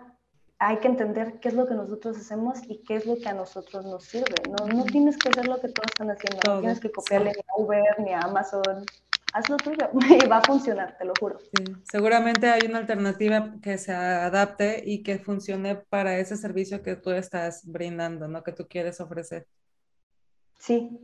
hay 0.58 0.78
que 0.78 0.88
entender 0.88 1.38
qué 1.40 1.48
es 1.48 1.54
lo 1.54 1.66
que 1.66 1.74
nosotros 1.74 2.16
hacemos 2.16 2.60
y 2.66 2.82
qué 2.82 2.96
es 2.96 3.06
lo 3.06 3.16
que 3.16 3.28
a 3.28 3.34
nosotros 3.34 3.84
nos 3.84 4.04
sirve. 4.04 4.34
No, 4.48 4.66
no 4.66 4.84
tienes 4.84 5.18
que 5.18 5.28
hacer 5.28 5.46
lo 5.46 5.60
que 5.60 5.68
todos 5.68 5.86
están 5.86 6.10
haciendo, 6.10 6.40
no 6.46 6.60
tienes 6.60 6.80
que 6.80 6.90
copiarle 6.90 7.32
ni 7.32 7.40
a 7.40 7.62
Uber 7.62 8.00
ni 8.00 8.12
a 8.12 8.20
Amazon. 8.20 8.84
Haz 9.34 9.50
lo 9.50 9.58
tuyo 9.58 9.90
y 9.92 10.26
va 10.28 10.38
a 10.38 10.42
funcionar, 10.42 10.96
te 10.96 11.04
lo 11.04 11.12
juro. 11.20 11.38
Seguramente 11.84 12.48
hay 12.48 12.62
una 12.66 12.78
alternativa 12.78 13.54
que 13.62 13.76
se 13.76 13.92
adapte 13.92 14.82
y 14.86 15.02
que 15.02 15.18
funcione 15.18 15.76
para 15.76 16.18
ese 16.18 16.38
servicio 16.38 16.82
que 16.82 16.96
tú 16.96 17.10
estás 17.10 17.70
brindando, 17.70 18.26
¿no? 18.28 18.42
Que 18.42 18.52
tú 18.52 18.66
quieres 18.66 18.98
ofrecer. 19.00 19.46
Sí, 20.58 20.98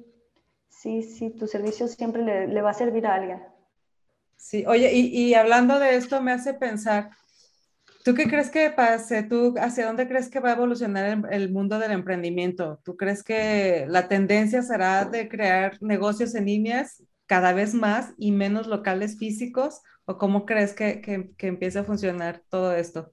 sí, 0.70 1.02
sí, 1.02 1.30
tu 1.30 1.46
servicio 1.46 1.88
siempre 1.88 2.22
le, 2.22 2.46
le 2.48 2.62
va 2.62 2.70
a 2.70 2.74
servir 2.74 3.06
a 3.06 3.16
alguien. 3.16 3.42
Sí, 4.38 4.64
oye, 4.66 4.92
y, 4.92 5.08
y 5.08 5.34
hablando 5.34 5.78
de 5.78 5.94
esto 5.96 6.22
me 6.22 6.32
hace 6.32 6.54
pensar, 6.54 7.10
¿Tú 8.04 8.14
qué 8.14 8.28
crees 8.28 8.50
que 8.50 8.68
pase? 8.70 9.22
¿Tú 9.22 9.54
hacia 9.60 9.86
dónde 9.86 10.08
crees 10.08 10.28
que 10.28 10.40
va 10.40 10.50
a 10.50 10.54
evolucionar 10.54 11.24
el, 11.30 11.52
mundo 11.52 11.78
del 11.78 11.92
emprendimiento? 11.92 12.80
¿Tú 12.84 12.96
crees 12.96 13.22
que 13.22 13.86
la 13.88 14.08
tendencia 14.08 14.62
será 14.62 15.04
de 15.04 15.28
crear 15.28 15.80
negocios 15.80 16.34
en 16.34 16.46
líneas 16.46 17.02
cada 17.26 17.52
vez 17.52 17.74
más 17.74 18.12
y 18.18 18.32
menos 18.32 18.66
locales 18.66 19.18
físicos? 19.18 19.82
¿O 20.04 20.18
cómo 20.18 20.46
crees 20.46 20.74
que, 20.74 21.00
que, 21.00 21.46
empiece 21.46 21.78
a 21.78 21.84
funcionar 21.84 22.42
todo 22.48 22.74
esto? 22.74 23.12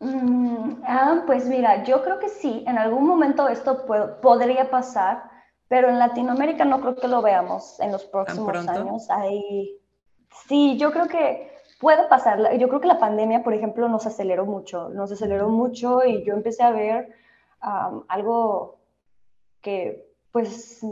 Mm, 0.00 0.82
ah, 0.84 1.22
pues 1.24 1.46
mira, 1.46 1.84
yo 1.84 2.02
creo 2.02 2.18
que 2.18 2.28
sí, 2.28 2.64
en 2.66 2.78
algún 2.78 3.06
momento 3.06 3.48
esto 3.48 3.86
podría 4.20 4.70
pasar, 4.70 5.22
pero 5.68 5.88
en 5.88 6.00
Latinoamérica 6.00 6.64
no 6.64 6.80
creo 6.80 6.96
que 6.96 7.06
lo 7.06 7.22
veamos 7.22 7.78
en 7.78 7.92
los 7.92 8.04
próximos 8.06 8.66
años. 8.66 9.08
Ahí, 9.08 9.78
sí, 10.48 10.76
yo 10.78 10.90
creo 10.90 11.06
que 11.06 11.57
puede 11.78 12.08
pasar. 12.08 12.56
Yo 12.58 12.68
creo 12.68 12.80
que 12.80 12.88
la 12.88 12.98
pandemia, 12.98 13.42
por 13.42 13.54
ejemplo, 13.54 13.88
nos 13.88 14.06
aceleró 14.06 14.44
mucho, 14.44 14.88
nos 14.90 15.10
aceleró 15.12 15.48
mucho 15.48 16.04
y 16.04 16.24
yo 16.24 16.34
empecé 16.34 16.62
a 16.62 16.70
ver 16.70 17.14
algo 17.60 18.78
que, 19.60 20.12
pues, 20.32 20.84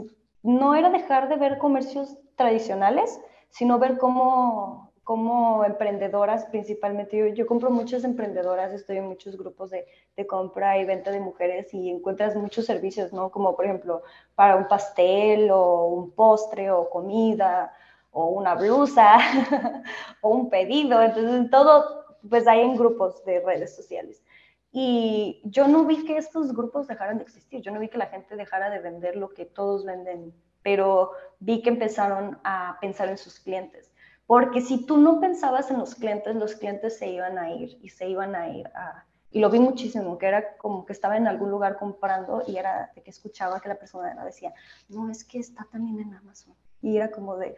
no 0.43 0.75
era 0.75 0.89
dejar 0.89 1.29
de 1.29 1.35
ver 1.35 1.57
comercios 1.57 2.17
tradicionales, 2.35 3.19
sino 3.49 3.79
ver 3.79 3.97
cómo, 3.97 4.91
cómo 5.03 5.63
emprendedoras, 5.65 6.45
principalmente 6.45 7.17
yo, 7.17 7.27
yo, 7.27 7.47
compro 7.47 7.69
muchas 7.69 8.03
emprendedoras, 8.03 8.73
estoy 8.73 8.97
en 8.97 9.07
muchos 9.07 9.37
grupos 9.37 9.69
de, 9.71 9.85
de, 10.15 10.27
compra 10.27 10.77
y 10.77 10.85
venta 10.85 11.11
de 11.11 11.19
mujeres 11.19 11.73
y 11.73 11.89
encuentras 11.89 12.35
muchos 12.35 12.65
servicios, 12.65 13.13
¿no? 13.13 13.31
Como 13.31 13.55
por 13.55 13.65
ejemplo 13.65 14.03
para 14.35 14.57
un 14.57 14.67
pastel 14.67 15.49
o 15.51 15.85
un 15.85 16.11
postre 16.11 16.71
o 16.71 16.89
comida 16.89 17.73
o 18.11 18.27
una 18.27 18.55
blusa 18.55 19.17
o 20.21 20.29
un 20.29 20.49
pedido, 20.49 21.01
entonces 21.01 21.49
todo 21.51 22.05
pues 22.29 22.47
hay 22.47 22.61
en 22.61 22.75
grupos 22.75 23.23
de 23.25 23.39
redes 23.41 23.75
sociales. 23.75 24.23
Y 24.71 25.41
yo 25.45 25.67
no 25.67 25.85
vi 25.85 26.05
que 26.05 26.17
estos 26.17 26.53
grupos 26.53 26.87
dejaran 26.87 27.17
de 27.17 27.23
existir, 27.23 27.61
yo 27.61 27.71
no 27.71 27.79
vi 27.79 27.87
que 27.87 27.97
la 27.97 28.07
gente 28.07 28.35
dejara 28.35 28.69
de 28.69 28.79
vender 28.79 29.15
lo 29.15 29.29
que 29.29 29.45
todos 29.45 29.85
venden, 29.85 30.33
pero 30.61 31.11
vi 31.39 31.61
que 31.61 31.69
empezaron 31.69 32.39
a 32.43 32.77
pensar 32.81 33.09
en 33.09 33.17
sus 33.17 33.39
clientes. 33.39 33.91
Porque 34.27 34.59
si 34.59 34.85
tú 34.85 34.97
no 34.97 35.21
pensabas 35.21 35.71
en 35.71 35.79
los 35.79 35.95
clientes, 35.95 36.35
los 36.35 36.55
clientes 36.55 36.97
se 36.97 37.07
iban 37.07 37.39
a 37.39 37.51
ir 37.51 37.79
y 37.81 37.89
se 37.89 38.09
iban 38.09 38.35
a 38.35 38.49
ir 38.49 38.67
a... 38.67 39.05
Y 39.31 39.39
lo 39.39 39.49
vi 39.49 39.59
muchísimo, 39.59 40.17
que 40.17 40.27
era 40.27 40.55
como 40.57 40.85
que 40.85 40.93
estaba 40.93 41.17
en 41.17 41.27
algún 41.27 41.51
lugar 41.51 41.77
comprando 41.77 42.43
y 42.47 42.57
era 42.57 42.91
de 42.95 43.01
que 43.01 43.11
escuchaba 43.11 43.59
que 43.59 43.69
la 43.69 43.75
persona 43.75 44.23
decía, 44.23 44.53
no, 44.89 45.09
es 45.09 45.23
que 45.23 45.39
está 45.39 45.67
también 45.71 45.99
en 45.99 46.13
Amazon. 46.13 46.55
Y 46.81 46.97
era 46.97 47.11
como 47.11 47.35
de, 47.35 47.55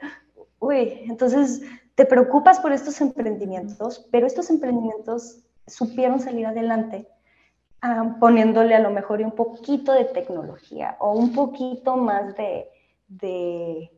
uy, 0.59 1.01
entonces 1.07 1.61
te 1.95 2.05
preocupas 2.05 2.59
por 2.59 2.71
estos 2.71 2.99
emprendimientos, 3.01 4.07
pero 4.11 4.25
estos 4.25 4.49
emprendimientos 4.49 5.43
supieron 5.67 6.19
salir 6.19 6.47
adelante 6.47 7.07
ah, 7.81 8.15
poniéndole 8.19 8.73
a 8.75 8.79
lo 8.79 8.89
mejor 8.89 9.21
un 9.21 9.31
poquito 9.31 9.93
de 9.93 10.05
tecnología 10.05 10.97
o 10.99 11.13
un 11.13 11.33
poquito 11.33 11.97
más 11.97 12.35
de, 12.35 12.67
de, 13.07 13.91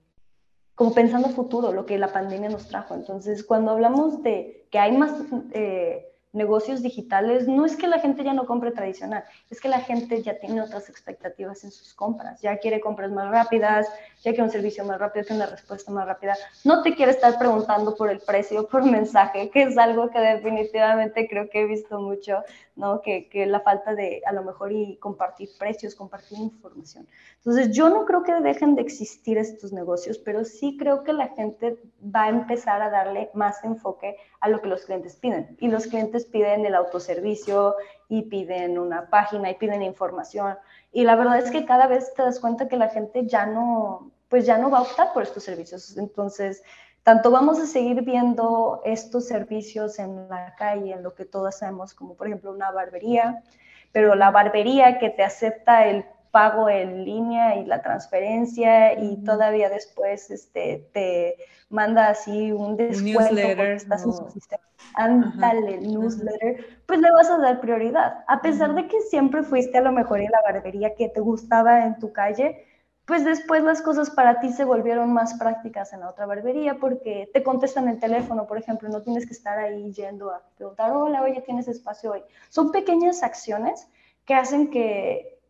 como 0.75 0.93
pensando 0.93 1.29
futuro, 1.29 1.71
lo 1.71 1.85
que 1.85 1.97
la 1.97 2.11
pandemia 2.11 2.49
nos 2.49 2.67
trajo. 2.67 2.95
Entonces, 2.95 3.43
cuando 3.43 3.71
hablamos 3.71 4.23
de 4.23 4.67
que 4.71 4.79
hay 4.79 4.97
más 4.97 5.13
eh, 5.53 6.10
negocios 6.33 6.81
digitales, 6.81 7.47
no 7.47 7.65
es 7.65 7.75
que 7.75 7.87
la 7.87 7.99
gente 7.99 8.23
ya 8.23 8.33
no 8.33 8.45
compre 8.45 8.71
tradicional, 8.71 9.23
es 9.49 9.59
que 9.59 9.67
la 9.67 9.81
gente 9.81 10.21
ya 10.21 10.39
tiene 10.39 10.61
otras 10.61 10.89
expectativas 10.89 11.63
en 11.63 11.71
sus 11.71 11.93
compras, 11.93 12.41
ya 12.41 12.57
quiere 12.57 12.79
compras 12.79 13.11
más 13.11 13.29
rápidas, 13.29 13.87
ya 14.21 14.31
quiere 14.31 14.43
un 14.43 14.49
servicio 14.49 14.85
más 14.85 14.99
rápido, 14.99 15.25
quiere 15.25 15.43
una 15.43 15.51
respuesta 15.51 15.91
más 15.91 16.07
rápida, 16.07 16.37
no 16.63 16.81
te 16.83 16.95
quiere 16.95 17.11
estar 17.11 17.37
preguntando 17.37 17.95
por 17.95 18.09
el 18.09 18.19
precio, 18.19 18.67
por 18.67 18.85
mensaje, 18.85 19.49
que 19.49 19.63
es 19.63 19.77
algo 19.77 20.09
que 20.09 20.19
definitivamente 20.19 21.27
creo 21.27 21.49
que 21.49 21.61
he 21.61 21.65
visto 21.65 21.99
mucho, 21.99 22.43
¿no? 22.75 23.01
Que, 23.01 23.29
que 23.29 23.45
la 23.45 23.59
falta 23.59 23.93
de 23.95 24.21
a 24.25 24.31
lo 24.31 24.43
mejor 24.43 24.71
y 24.71 24.97
compartir 24.97 25.49
precios, 25.57 25.95
compartir 25.95 26.39
información. 26.39 27.07
Entonces, 27.37 27.71
yo 27.75 27.89
no 27.89 28.05
creo 28.05 28.23
que 28.23 28.33
dejen 28.33 28.75
de 28.75 28.81
existir 28.81 29.37
estos 29.37 29.73
negocios, 29.73 30.17
pero 30.17 30.43
sí 30.43 30.77
creo 30.77 31.03
que 31.03 31.13
la 31.13 31.29
gente 31.29 31.77
va 32.03 32.23
a 32.23 32.29
empezar 32.29 32.81
a 32.81 32.89
darle 32.89 33.29
más 33.33 33.63
enfoque 33.63 34.17
a 34.39 34.49
lo 34.49 34.61
que 34.61 34.69
los 34.69 34.85
clientes 34.85 35.15
piden. 35.15 35.55
Y 35.59 35.67
los 35.67 35.87
clientes 35.87 36.25
piden 36.25 36.65
el 36.65 36.75
autoservicio 36.75 37.75
y 38.09 38.23
piden 38.23 38.77
una 38.77 39.09
página 39.09 39.49
y 39.49 39.55
piden 39.55 39.81
información. 39.81 40.57
Y 40.91 41.03
la 41.03 41.15
verdad 41.15 41.39
es 41.39 41.51
que 41.51 41.65
cada 41.65 41.87
vez 41.87 42.13
te 42.13 42.21
das 42.21 42.39
cuenta 42.39 42.67
que 42.67 42.77
la 42.77 42.89
gente 42.89 43.25
ya 43.25 43.45
no, 43.45 44.11
pues 44.29 44.45
ya 44.45 44.57
no 44.57 44.69
va 44.69 44.79
a 44.79 44.83
optar 44.83 45.13
por 45.13 45.23
estos 45.23 45.43
servicios. 45.43 45.97
Entonces, 45.97 46.63
tanto 47.03 47.31
vamos 47.31 47.59
a 47.59 47.65
seguir 47.65 48.03
viendo 48.03 48.81
estos 48.85 49.27
servicios 49.27 49.99
en 49.99 50.29
la 50.29 50.55
calle, 50.55 50.93
en 50.93 51.03
lo 51.03 51.15
que 51.15 51.25
todos 51.25 51.57
sabemos, 51.59 51.93
como 51.93 52.15
por 52.15 52.27
ejemplo 52.27 52.51
una 52.51 52.71
barbería, 52.71 53.43
pero 53.91 54.15
la 54.15 54.31
barbería 54.31 54.99
que 54.99 55.09
te 55.09 55.23
acepta 55.23 55.87
el 55.87 56.05
pago 56.31 56.69
en 56.69 57.03
línea 57.03 57.57
y 57.57 57.65
la 57.65 57.81
transferencia 57.81 58.93
y 58.97 59.21
todavía 59.23 59.69
después 59.69 60.31
este, 60.31 60.89
te 60.93 61.35
manda 61.69 62.07
así 62.07 62.51
un 62.51 62.77
descuento 62.77 63.41
porque 63.57 63.73
estás 63.73 64.05
en 64.05 64.13
su 64.13 64.29
sistema. 64.31 64.63
Ándale, 64.95 65.79
newsletter, 65.79 66.83
pues 66.85 66.99
le 66.99 67.11
vas 67.11 67.29
a 67.29 67.37
dar 67.37 67.59
prioridad. 67.61 68.23
A 68.27 68.41
pesar 68.41 68.73
de 68.75 68.87
que 68.87 69.01
siempre 69.01 69.43
fuiste 69.43 69.77
a 69.77 69.81
lo 69.81 69.91
mejor 69.91 70.19
en 70.19 70.31
la 70.31 70.41
barbería 70.41 70.95
que 70.95 71.09
te 71.09 71.19
gustaba 71.19 71.85
en 71.85 71.99
tu 71.99 72.11
calle, 72.13 72.65
pues 73.11 73.25
después 73.25 73.61
las 73.61 73.81
cosas 73.81 74.09
para 74.09 74.39
ti 74.39 74.53
se 74.53 74.63
volvieron 74.63 75.11
más 75.11 75.33
prácticas 75.33 75.91
en 75.91 75.99
la 75.99 76.09
otra 76.09 76.25
barbería 76.25 76.75
porque 76.79 77.29
te 77.33 77.43
contestan 77.43 77.89
el 77.89 77.99
teléfono, 77.99 78.47
por 78.47 78.57
ejemplo, 78.57 78.87
no 78.87 79.01
tienes 79.01 79.25
que 79.25 79.33
estar 79.33 79.59
ahí 79.59 79.91
yendo 79.91 80.29
a 80.29 80.41
preguntar, 80.55 80.91
hola, 80.91 81.21
oye, 81.21 81.41
¿tienes 81.41 81.67
espacio 81.67 82.13
hoy? 82.13 82.23
Son 82.47 82.71
pequeñas 82.71 83.21
acciones 83.21 83.85
que 84.23 84.33
hacen 84.33 84.71
que 84.71 85.41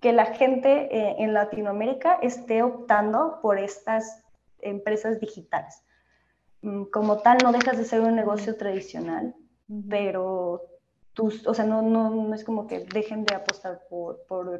que 0.00 0.12
la 0.12 0.26
gente 0.26 0.88
eh, 0.90 1.14
en 1.20 1.32
Latinoamérica 1.32 2.18
esté 2.22 2.64
optando 2.64 3.38
por 3.40 3.56
estas 3.60 4.24
empresas 4.58 5.20
digitales. 5.20 5.80
Mm, 6.62 6.86
como 6.86 7.18
tal, 7.18 7.38
no 7.44 7.52
dejas 7.52 7.78
de 7.78 7.84
ser 7.84 8.00
un 8.00 8.16
negocio 8.16 8.56
tradicional, 8.56 9.32
pero 9.88 10.60
tus, 11.14 11.46
o 11.46 11.54
sea, 11.54 11.64
no, 11.64 11.80
no, 11.80 12.10
no, 12.10 12.34
es 12.34 12.44
como 12.44 12.66
que 12.66 12.80
dejen 12.92 13.24
de 13.24 13.36
apostar 13.36 13.82
por... 13.88 14.24
por 14.26 14.58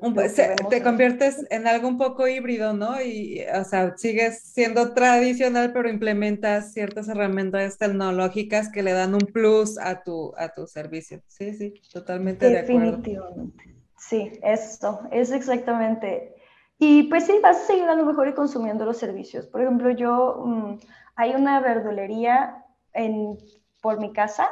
te 0.71 0.83
conviertes 0.83 1.45
en 1.51 1.67
algo 1.67 1.89
un 1.89 1.99
poco 1.99 2.29
híbrido, 2.29 2.73
¿no? 2.73 3.03
Y, 3.03 3.45
o 3.55 3.65
sea, 3.65 3.97
sigues 3.97 4.41
siendo 4.41 4.95
tradicional, 4.95 5.73
pero 5.73 5.89
implementas 5.89 6.73
ciertas 6.73 7.09
herramientas 7.09 7.77
tecnológicas 7.77 8.71
que 8.71 8.85
le 8.85 8.93
dan 8.93 9.15
un 9.15 9.27
plus 9.33 9.79
a 9.79 10.03
tu, 10.03 10.33
a 10.37 10.49
tu 10.51 10.67
servicio. 10.67 11.21
Sí, 11.27 11.55
sí, 11.55 11.75
totalmente 11.93 12.49
de 12.49 12.61
acuerdo. 12.61 12.99
Definitivamente. 12.99 13.75
Sí, 13.99 14.33
eso, 14.43 15.01
es 15.11 15.33
exactamente. 15.33 16.37
Y 16.79 17.05
pues 17.05 17.27
sí, 17.27 17.39
vas 17.43 17.57
a 17.57 17.67
seguir 17.67 17.85
a 17.85 17.97
lo 17.97 18.07
mejor 18.07 18.29
y 18.29 18.35
consumiendo 18.35 18.85
los 18.85 18.99
servicios. 18.99 19.47
Por 19.47 19.63
ejemplo, 19.63 19.91
yo, 19.91 20.43
mm, 20.45 20.79
hay 21.17 21.35
una 21.35 21.61
verdulería 21.61 22.65
en, 22.93 23.39
por 23.81 23.99
mi 23.99 24.13
casa 24.13 24.47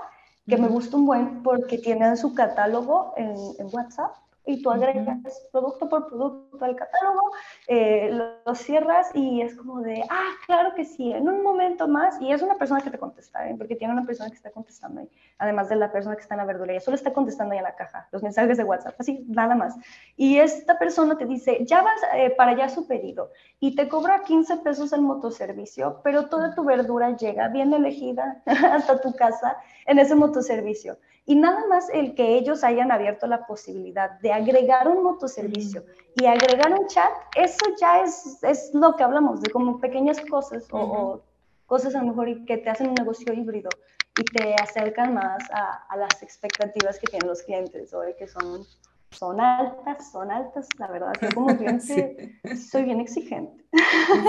que 0.52 0.58
me 0.58 0.68
gusta 0.68 0.98
un 0.98 1.06
buen 1.06 1.42
porque 1.42 1.78
tienen 1.78 2.18
su 2.18 2.34
catálogo 2.34 3.14
en, 3.16 3.34
en 3.58 3.74
WhatsApp 3.74 4.14
y 4.44 4.62
tú 4.62 4.70
agregas 4.70 5.18
producto 5.52 5.88
por 5.88 6.08
producto 6.08 6.64
al 6.64 6.76
catálogo, 6.76 7.32
eh, 7.68 8.10
lo, 8.44 8.54
cierras 8.54 9.10
y 9.14 9.40
es 9.40 9.54
como 9.56 9.80
de, 9.80 10.02
ah, 10.10 10.30
claro 10.46 10.74
que 10.74 10.84
sí, 10.84 11.12
en 11.12 11.28
un 11.28 11.42
momento 11.42 11.88
más, 11.88 12.20
y 12.20 12.32
es 12.32 12.42
una 12.42 12.56
persona 12.56 12.80
que 12.80 12.90
te 12.90 12.98
contesta, 12.98 13.48
¿eh? 13.48 13.54
porque 13.56 13.76
tiene 13.76 13.92
una 13.92 14.04
persona 14.04 14.30
que 14.30 14.36
está 14.36 14.50
contestando 14.50 15.00
ahí, 15.00 15.08
además 15.38 15.68
de 15.68 15.76
la 15.76 15.90
persona 15.90 16.16
que 16.16 16.22
está 16.22 16.34
en 16.34 16.40
la 16.40 16.44
verdulería, 16.44 16.80
solo 16.80 16.96
está 16.96 17.12
contestando 17.12 17.52
ahí 17.52 17.58
en 17.58 17.64
la 17.64 17.76
caja, 17.76 18.08
los 18.12 18.22
mensajes 18.22 18.56
de 18.56 18.64
WhatsApp, 18.64 18.94
así, 18.98 19.24
nada 19.28 19.54
más. 19.54 19.74
Y 20.16 20.38
esta 20.38 20.78
persona 20.78 21.16
te 21.16 21.24
dice, 21.24 21.64
ya 21.64 21.82
vas 21.82 22.00
eh, 22.14 22.30
para 22.30 22.52
allá 22.52 22.68
su 22.68 22.86
pedido, 22.86 23.30
y 23.60 23.74
te 23.76 23.88
cobra 23.88 24.22
15 24.22 24.58
pesos 24.58 24.92
el 24.92 25.02
motoservicio, 25.02 26.00
pero 26.02 26.28
toda 26.28 26.54
tu 26.54 26.64
verdura 26.64 27.16
llega 27.16 27.48
bien 27.48 27.72
elegida 27.72 28.42
hasta 28.46 29.00
tu 29.00 29.14
casa 29.14 29.56
en 29.86 29.98
ese 29.98 30.14
motoservicio. 30.14 30.98
Y 31.24 31.36
nada 31.36 31.66
más 31.68 31.88
el 31.90 32.14
que 32.14 32.36
ellos 32.36 32.64
hayan 32.64 32.90
abierto 32.90 33.26
la 33.26 33.46
posibilidad 33.46 34.18
de 34.20 34.32
agregar 34.32 34.88
un 34.88 35.04
motoservicio 35.04 35.84
y 36.16 36.26
agregar 36.26 36.72
un 36.72 36.86
chat, 36.88 37.10
eso 37.36 37.64
ya 37.80 38.02
es, 38.02 38.42
es 38.42 38.70
lo 38.74 38.96
que 38.96 39.04
hablamos, 39.04 39.40
de 39.40 39.50
como 39.50 39.80
pequeñas 39.80 40.20
cosas 40.20 40.66
o, 40.72 41.22
cosas 41.66 41.94
a 41.94 42.02
lo 42.02 42.08
mejor 42.08 42.44
que 42.44 42.58
te 42.58 42.68
hacen 42.68 42.88
un 42.88 42.94
negocio 42.94 43.32
híbrido 43.32 43.70
y 44.18 44.24
te 44.24 44.54
acercan 44.54 45.14
más 45.14 45.42
a, 45.52 45.86
a 45.88 45.96
las 45.96 46.22
expectativas 46.22 46.98
que 46.98 47.06
tienen 47.06 47.28
los 47.28 47.42
clientes, 47.42 47.94
o 47.94 48.02
que 48.18 48.26
son, 48.26 48.66
son 49.10 49.40
altas, 49.40 50.10
son 50.10 50.30
altas, 50.30 50.68
la 50.78 50.88
verdad, 50.88 51.12
yo 51.22 51.28
como 51.34 51.46
cliente 51.56 52.40
soy 52.56 52.82
bien 52.82 53.00
exigente. 53.00 53.64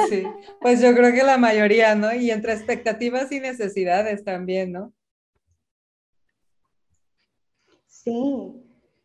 Sí, 0.09 0.23
pues 0.61 0.79
yo 0.79 0.93
creo 0.93 1.11
que 1.11 1.23
la 1.23 1.37
mayoría, 1.37 1.95
¿no? 1.95 2.13
Y 2.13 2.31
entre 2.31 2.53
expectativas 2.53 3.31
y 3.31 3.39
necesidades 3.39 4.23
también, 4.23 4.71
¿no? 4.71 4.93
Sí. 8.03 8.59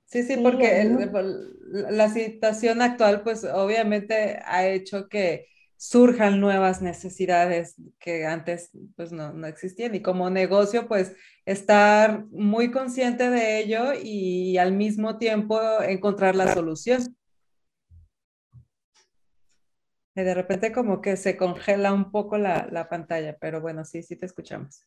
Sí, 0.07 0.23
sí, 0.23 0.39
porque 0.43 0.87
la 1.91 2.09
situación 2.09 2.81
actual, 2.81 3.23
pues 3.23 3.45
obviamente 3.45 4.41
ha 4.43 4.67
hecho 4.67 5.07
que 5.07 5.47
surjan 5.77 6.41
nuevas 6.41 6.81
necesidades 6.81 7.77
que 8.01 8.25
antes 8.25 8.71
pues 8.97 9.13
no, 9.13 9.35
no, 9.35 9.47
existían 9.47 9.95
y 9.95 10.01
como 10.01 10.31
negocio 10.31 10.89
pues 10.89 11.15
estar 11.45 12.25
muy 12.31 12.71
consciente 12.71 13.29
de 13.31 13.61
ello 13.61 13.93
y 14.03 14.57
al 14.57 14.73
mismo 14.73 15.19
tiempo 15.19 15.61
encontrar 15.83 16.35
la 16.35 16.55
solución. 16.55 17.15
Y 20.17 20.23
de 20.23 20.35
repente 20.35 20.73
como 20.73 21.03
que 21.03 21.19
se 21.19 21.37
congela 21.37 21.93
un 21.93 22.11
poco 22.11 22.39
la, 22.39 22.67
la 22.73 22.89
pantalla, 22.89 23.37
pero 23.39 23.61
bueno, 23.61 23.85
sí, 23.85 24.03
sí 24.03 24.17
te 24.17 24.25
escuchamos. 24.25 24.87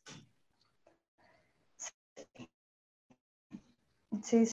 Sí. 4.22 4.50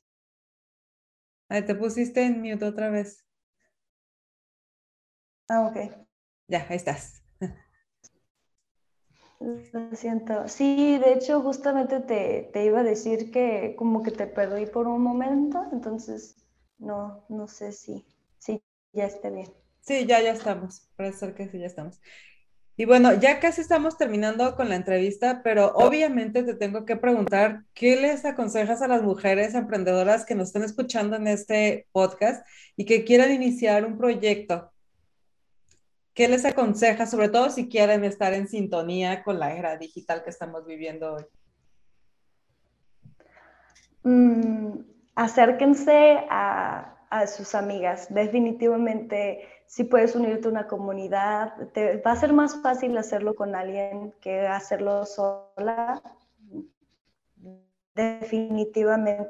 Ahí 1.49 1.63
te 1.65 1.75
pusiste 1.75 2.23
en 2.25 2.41
mute 2.41 2.65
otra 2.65 2.89
vez. 2.89 3.23
Ah, 5.49 5.67
ok. 5.67 5.77
Ya, 6.47 6.65
ahí 6.69 6.75
estás. 6.77 7.21
Lo 9.39 9.95
siento. 9.95 10.47
Sí, 10.47 10.97
de 10.97 11.13
hecho, 11.13 11.41
justamente 11.41 11.99
te, 12.01 12.49
te, 12.53 12.65
iba 12.65 12.81
a 12.81 12.83
decir 12.83 13.31
que 13.31 13.75
como 13.77 14.03
que 14.03 14.11
te 14.11 14.27
perdí 14.27 14.65
por 14.65 14.87
un 14.87 15.01
momento, 15.01 15.65
entonces 15.71 16.35
no, 16.77 17.23
no 17.29 17.47
sé 17.47 17.71
si, 17.71 18.05
si 18.37 18.61
ya 18.93 19.05
esté 19.05 19.29
bien. 19.29 19.51
Sí, 19.81 20.05
ya, 20.05 20.21
ya 20.21 20.31
estamos. 20.33 20.87
Parece 20.95 21.17
ser 21.19 21.35
que 21.35 21.47
sí, 21.49 21.59
ya 21.59 21.67
estamos. 21.67 21.99
Y 22.79 22.85
bueno, 22.85 23.13
ya 23.13 23.41
casi 23.41 23.59
estamos 23.59 23.97
terminando 23.97 24.55
con 24.55 24.69
la 24.69 24.77
entrevista, 24.77 25.41
pero 25.43 25.73
obviamente 25.75 26.43
te 26.43 26.53
tengo 26.53 26.85
que 26.85 26.95
preguntar, 26.95 27.65
¿qué 27.73 27.97
les 27.97 28.23
aconsejas 28.23 28.81
a 28.81 28.87
las 28.87 29.03
mujeres 29.03 29.53
emprendedoras 29.53 30.25
que 30.25 30.33
nos 30.33 30.47
están 30.47 30.63
escuchando 30.63 31.17
en 31.17 31.27
este 31.27 31.87
podcast 31.91 32.47
y 32.77 32.85
que 32.85 33.03
quieran 33.03 33.33
iniciar 33.33 33.83
un 33.83 33.97
proyecto? 33.97 34.71
¿Qué 36.13 36.29
les 36.29 36.45
aconsejas, 36.45 37.11
sobre 37.11 37.27
todo 37.27 37.49
si 37.49 37.67
quieren 37.67 38.05
estar 38.05 38.33
en 38.33 38.47
sintonía 38.47 39.25
con 39.25 39.39
la 39.39 39.53
era 39.53 39.75
digital 39.75 40.23
que 40.23 40.29
estamos 40.29 40.65
viviendo 40.65 41.15
hoy? 41.15 41.25
Mm, 44.03 44.85
acérquense 45.15 46.19
a, 46.29 46.95
a 47.09 47.27
sus 47.27 47.55
amigas. 47.55 48.07
Definitivamente 48.09 49.58
si 49.69 49.83
puedes 49.83 50.15
unirte 50.15 50.47
a 50.47 50.51
una 50.51 50.65
comunidad, 50.65 51.53
te, 51.73 51.97
va 51.97 52.13
a 52.13 52.15
ser 52.15 52.33
más 52.33 52.59
fácil 52.63 52.97
hacerlo 52.97 53.35
con 53.35 53.53
alguien 53.53 54.15
que 54.19 54.47
hacerlo 54.47 55.05
sola. 55.05 56.01
Definitivamente 57.93 59.29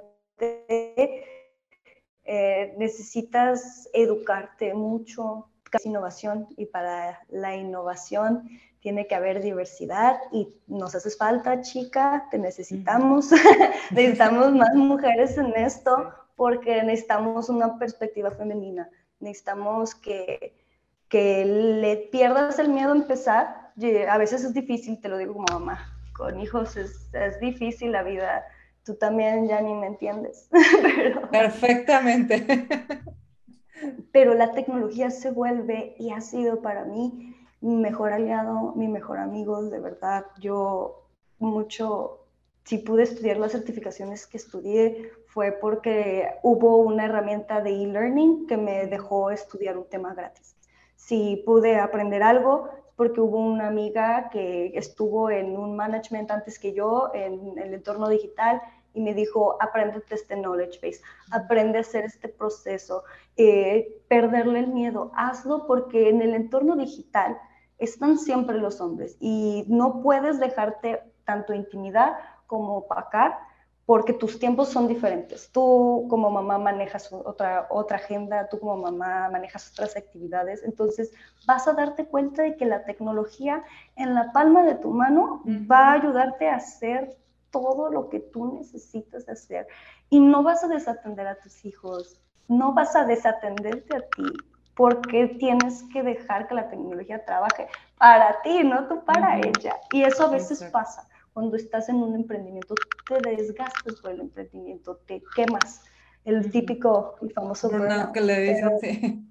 eh, 2.23 2.73
necesitas 2.77 3.89
educarte 3.91 4.73
mucho, 4.73 5.49
casi 5.63 5.89
innovación, 5.89 6.47
y 6.55 6.67
para 6.67 7.19
la 7.27 7.57
innovación 7.57 8.47
tiene 8.79 9.07
que 9.07 9.15
haber 9.15 9.41
diversidad 9.41 10.21
y 10.31 10.55
nos 10.67 10.95
haces 10.95 11.17
falta, 11.17 11.59
chica, 11.59 12.29
te 12.31 12.37
necesitamos, 12.37 13.29
necesitamos 13.91 14.53
más 14.53 14.73
mujeres 14.73 15.37
en 15.37 15.53
esto 15.57 16.13
porque 16.37 16.81
necesitamos 16.81 17.49
una 17.49 17.77
perspectiva 17.77 18.31
femenina 18.31 18.89
necesitamos 19.19 19.95
que, 19.95 20.55
que 21.07 21.45
le 21.45 21.97
pierdas 22.11 22.59
el 22.59 22.69
miedo 22.69 22.91
a 22.91 22.95
empezar. 22.95 23.71
A 24.09 24.17
veces 24.17 24.43
es 24.43 24.53
difícil, 24.53 24.99
te 24.99 25.09
lo 25.09 25.17
digo 25.17 25.33
como 25.33 25.45
mamá, 25.51 25.93
con 26.13 26.39
hijos 26.39 26.75
es, 26.77 27.13
es 27.13 27.39
difícil 27.39 27.91
la 27.91 28.03
vida. 28.03 28.45
Tú 28.83 28.95
también 28.95 29.47
ya 29.47 29.61
ni 29.61 29.73
me 29.73 29.87
entiendes. 29.87 30.49
Perfectamente. 31.31 32.67
Pero 34.11 34.33
la 34.33 34.51
tecnología 34.51 35.11
se 35.11 35.31
vuelve 35.31 35.95
y 35.97 36.11
ha 36.11 36.21
sido 36.21 36.61
para 36.61 36.85
mí 36.85 37.35
mi 37.61 37.75
mejor 37.75 38.13
aliado, 38.13 38.73
mi 38.75 38.87
mejor 38.87 39.19
amigo, 39.19 39.61
de 39.63 39.79
verdad. 39.79 40.25
Yo 40.39 41.07
mucho, 41.39 42.25
si 42.63 42.77
pude 42.79 43.03
estudiar 43.03 43.37
las 43.37 43.51
certificaciones 43.51 44.27
que 44.27 44.37
estudié, 44.37 45.11
fue 45.29 45.51
porque 45.51 46.27
hubo 46.41 46.77
una 46.77 47.05
herramienta 47.05 47.61
de 47.61 47.69
e-learning 47.69 48.47
que 48.47 48.57
me 48.57 48.87
dejó 48.87 49.29
estudiar 49.29 49.77
un 49.77 49.87
tema 49.87 50.15
gratis. 50.15 50.55
Si 50.95 51.43
pude 51.45 51.77
aprender 51.77 52.23
algo, 52.23 52.67
porque 52.95 53.21
hubo 53.21 53.37
una 53.37 53.67
amiga 53.67 54.29
que 54.31 54.71
estuvo 54.75 55.29
en 55.29 55.55
un 55.55 55.75
management 55.75 56.31
antes 56.31 56.57
que 56.57 56.73
yo 56.73 57.11
en 57.13 57.57
el 57.59 57.75
entorno 57.75 58.09
digital 58.09 58.59
y 58.93 59.01
me 59.01 59.13
dijo, 59.13 59.55
aprende 59.61 60.03
este 60.09 60.35
knowledge 60.35 60.79
base, 60.81 61.01
aprende 61.31 61.77
a 61.77 61.81
hacer 61.81 62.05
este 62.05 62.27
proceso, 62.27 63.03
eh, 63.37 64.01
perderle 64.07 64.59
el 64.59 64.67
miedo, 64.67 65.11
hazlo 65.15 65.67
porque 65.67 66.09
en 66.09 66.23
el 66.23 66.33
entorno 66.33 66.75
digital 66.75 67.37
están 67.77 68.17
siempre 68.17 68.57
los 68.57 68.81
hombres 68.81 69.15
y 69.19 69.63
no 69.67 70.01
puedes 70.01 70.39
dejarte 70.39 71.01
tanto 71.23 71.53
intimidar 71.53 72.17
como 72.47 72.77
opacar 72.77 73.37
porque 73.89 74.13
tus 74.13 74.37
tiempos 74.37 74.69
son 74.69 74.87
diferentes. 74.87 75.51
Tú 75.51 76.05
como 76.11 76.29
mamá 76.29 76.59
manejas 76.59 77.11
otra, 77.11 77.65
otra 77.71 77.97
agenda, 77.97 78.47
tú 78.47 78.59
como 78.59 78.77
mamá 78.77 79.29
manejas 79.31 79.71
otras 79.71 79.97
actividades, 79.97 80.61
entonces 80.63 81.11
vas 81.47 81.67
a 81.67 81.73
darte 81.73 82.05
cuenta 82.05 82.43
de 82.43 82.55
que 82.55 82.67
la 82.67 82.83
tecnología 82.83 83.63
en 83.95 84.13
la 84.13 84.31
palma 84.31 84.61
de 84.61 84.75
tu 84.75 84.91
mano 84.91 85.41
va 85.43 85.87
a 85.87 85.93
ayudarte 85.93 86.47
a 86.47 86.57
hacer 86.57 87.17
todo 87.49 87.89
lo 87.89 88.09
que 88.09 88.19
tú 88.19 88.53
necesitas 88.53 89.27
hacer. 89.27 89.65
Y 90.11 90.19
no 90.19 90.43
vas 90.43 90.63
a 90.63 90.67
desatender 90.67 91.25
a 91.25 91.39
tus 91.39 91.65
hijos, 91.65 92.21
no 92.47 92.73
vas 92.73 92.95
a 92.95 93.05
desatenderte 93.05 93.97
a 93.97 94.01
ti, 94.01 94.31
porque 94.75 95.29
tienes 95.39 95.81
que 95.91 96.03
dejar 96.03 96.47
que 96.47 96.53
la 96.53 96.69
tecnología 96.69 97.25
trabaje 97.25 97.67
para 97.97 98.39
ti, 98.43 98.63
no 98.63 98.87
tú 98.87 99.03
para 99.03 99.39
ella. 99.39 99.77
Y 99.91 100.03
eso 100.03 100.27
a 100.27 100.29
veces 100.29 100.63
pasa 100.65 101.07
cuando 101.33 101.55
estás 101.55 101.89
en 101.89 101.97
un 101.97 102.15
emprendimiento, 102.15 102.75
te 103.07 103.29
desgastas 103.29 103.95
por 104.01 104.11
el 104.11 104.21
emprendimiento, 104.21 104.97
te 105.05 105.21
quemas. 105.35 105.83
El 106.25 106.51
típico 106.51 107.15
y 107.21 107.29
famoso 107.29 107.69
no, 107.71 108.11
que 108.11 108.21
le 108.21 108.39
dicen, 108.41 108.71
sí. 108.81 109.25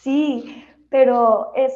Sí, 0.00 0.64
pero 0.90 1.52
es, 1.54 1.72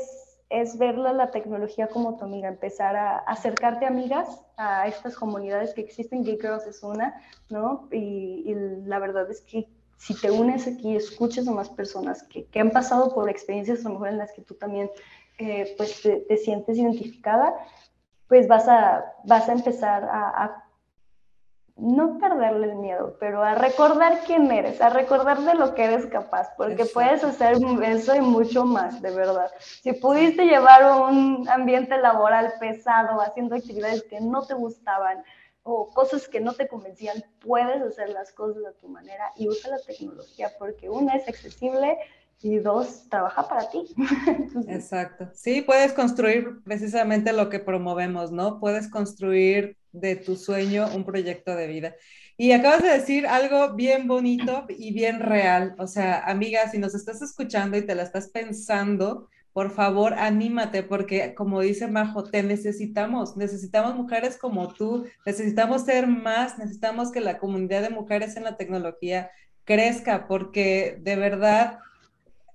es 0.48 0.78
verla 0.78 1.12
la 1.12 1.30
tecnología 1.30 1.88
como 1.88 2.16
tu 2.16 2.24
amiga, 2.24 2.48
empezar 2.48 2.96
a 2.96 3.18
acercarte 3.18 3.84
a 3.84 3.88
amigas, 3.88 4.28
a 4.56 4.86
estas 4.86 5.16
comunidades 5.16 5.74
que 5.74 5.80
existen, 5.80 6.22
Gay 6.22 6.38
Girls 6.40 6.66
es 6.66 6.82
una, 6.82 7.20
¿no? 7.50 7.88
Y, 7.90 8.54
la 8.86 8.98
verdad 8.98 9.30
es 9.30 9.40
que 9.42 9.68
si 9.98 10.14
te 10.14 10.30
unes 10.30 10.66
aquí, 10.66 10.96
escuchas 10.96 11.46
a 11.46 11.52
más 11.52 11.68
personas 11.70 12.22
que, 12.24 12.44
que, 12.46 12.60
han 12.60 12.70
pasado 12.70 13.14
por 13.14 13.30
experiencias 13.30 13.80
a 13.80 13.88
lo 13.88 13.94
mejor 13.94 14.08
en 14.08 14.18
las 14.18 14.32
que 14.32 14.42
tú 14.42 14.54
también 14.54 14.90
eh, 15.38 15.74
pues 15.76 16.02
te, 16.02 16.16
te, 16.16 16.36
sientes 16.36 16.76
identificada, 16.76 17.54
pues 18.32 18.48
vas 18.48 18.66
a, 18.66 19.14
vas 19.24 19.46
a 19.46 19.52
empezar 19.52 20.04
a, 20.04 20.64
no 21.76 22.18
perderle 22.18 22.70
el 22.70 22.76
miedo, 22.76 23.18
pero 23.20 23.42
a 23.42 23.54
recordar 23.54 24.20
quién 24.24 24.50
eres, 24.50 24.80
a 24.80 24.88
recordar 24.88 25.42
de 25.42 25.52
lo 25.52 25.74
que 25.74 25.84
eres 25.84 26.06
capaz, 26.06 26.48
porque 26.56 26.86
puedes 26.86 27.22
hacer 27.22 27.58
eso 27.82 28.16
y 28.16 28.22
mucho 28.22 28.64
más, 28.64 29.02
de 29.02 29.10
verdad. 29.10 29.50
Si 29.82 29.92
pudiste 29.92 30.46
llevar 30.46 31.10
un 31.10 31.46
ambiente 31.46 31.98
laboral 31.98 32.54
pesado, 32.58 33.20
haciendo 33.20 33.54
actividades 33.54 34.02
que 34.04 34.18
no 34.22 34.46
te 34.46 34.54
gustaban 34.54 35.22
o 35.62 35.90
cosas 35.90 36.26
que 36.26 36.40
no 36.40 36.54
te 36.54 36.68
convencían, 36.68 37.22
puedes 37.38 37.82
hacer 37.82 38.08
las 38.08 38.32
cosas 38.32 38.64
a 38.64 38.72
tu 38.80 38.88
manera 38.88 39.30
y 39.36 39.46
usa 39.46 39.72
la 39.72 39.78
tecnología, 39.78 40.50
porque 40.58 40.88
una 40.88 41.16
es 41.16 41.28
accesible, 41.28 41.98
y 42.40 42.58
dos, 42.58 43.08
trabaja 43.08 43.48
para 43.48 43.70
ti. 43.70 43.94
Exacto. 44.68 45.30
Sí, 45.34 45.62
puedes 45.62 45.92
construir 45.92 46.62
precisamente 46.64 47.32
lo 47.32 47.48
que 47.48 47.60
promovemos, 47.60 48.32
¿no? 48.32 48.58
Puedes 48.58 48.88
construir 48.88 49.76
de 49.92 50.16
tu 50.16 50.36
sueño 50.36 50.88
un 50.94 51.04
proyecto 51.04 51.54
de 51.54 51.66
vida. 51.66 51.94
Y 52.36 52.52
acabas 52.52 52.82
de 52.82 52.88
decir 52.88 53.26
algo 53.26 53.74
bien 53.74 54.08
bonito 54.08 54.66
y 54.68 54.92
bien 54.92 55.20
real. 55.20 55.74
O 55.78 55.86
sea, 55.86 56.20
amiga, 56.24 56.68
si 56.70 56.78
nos 56.78 56.94
estás 56.94 57.22
escuchando 57.22 57.76
y 57.76 57.86
te 57.86 57.94
la 57.94 58.02
estás 58.02 58.28
pensando, 58.30 59.28
por 59.52 59.70
favor, 59.70 60.14
anímate, 60.14 60.82
porque 60.82 61.34
como 61.34 61.60
dice 61.60 61.86
Majo, 61.86 62.24
te 62.24 62.42
necesitamos, 62.42 63.36
necesitamos 63.36 63.94
mujeres 63.94 64.38
como 64.38 64.72
tú, 64.72 65.04
necesitamos 65.26 65.82
ser 65.82 66.06
más, 66.06 66.58
necesitamos 66.58 67.12
que 67.12 67.20
la 67.20 67.38
comunidad 67.38 67.82
de 67.82 67.90
mujeres 67.90 68.36
en 68.36 68.44
la 68.44 68.56
tecnología 68.56 69.30
crezca, 69.64 70.26
porque 70.26 70.98
de 71.00 71.16
verdad 71.16 71.78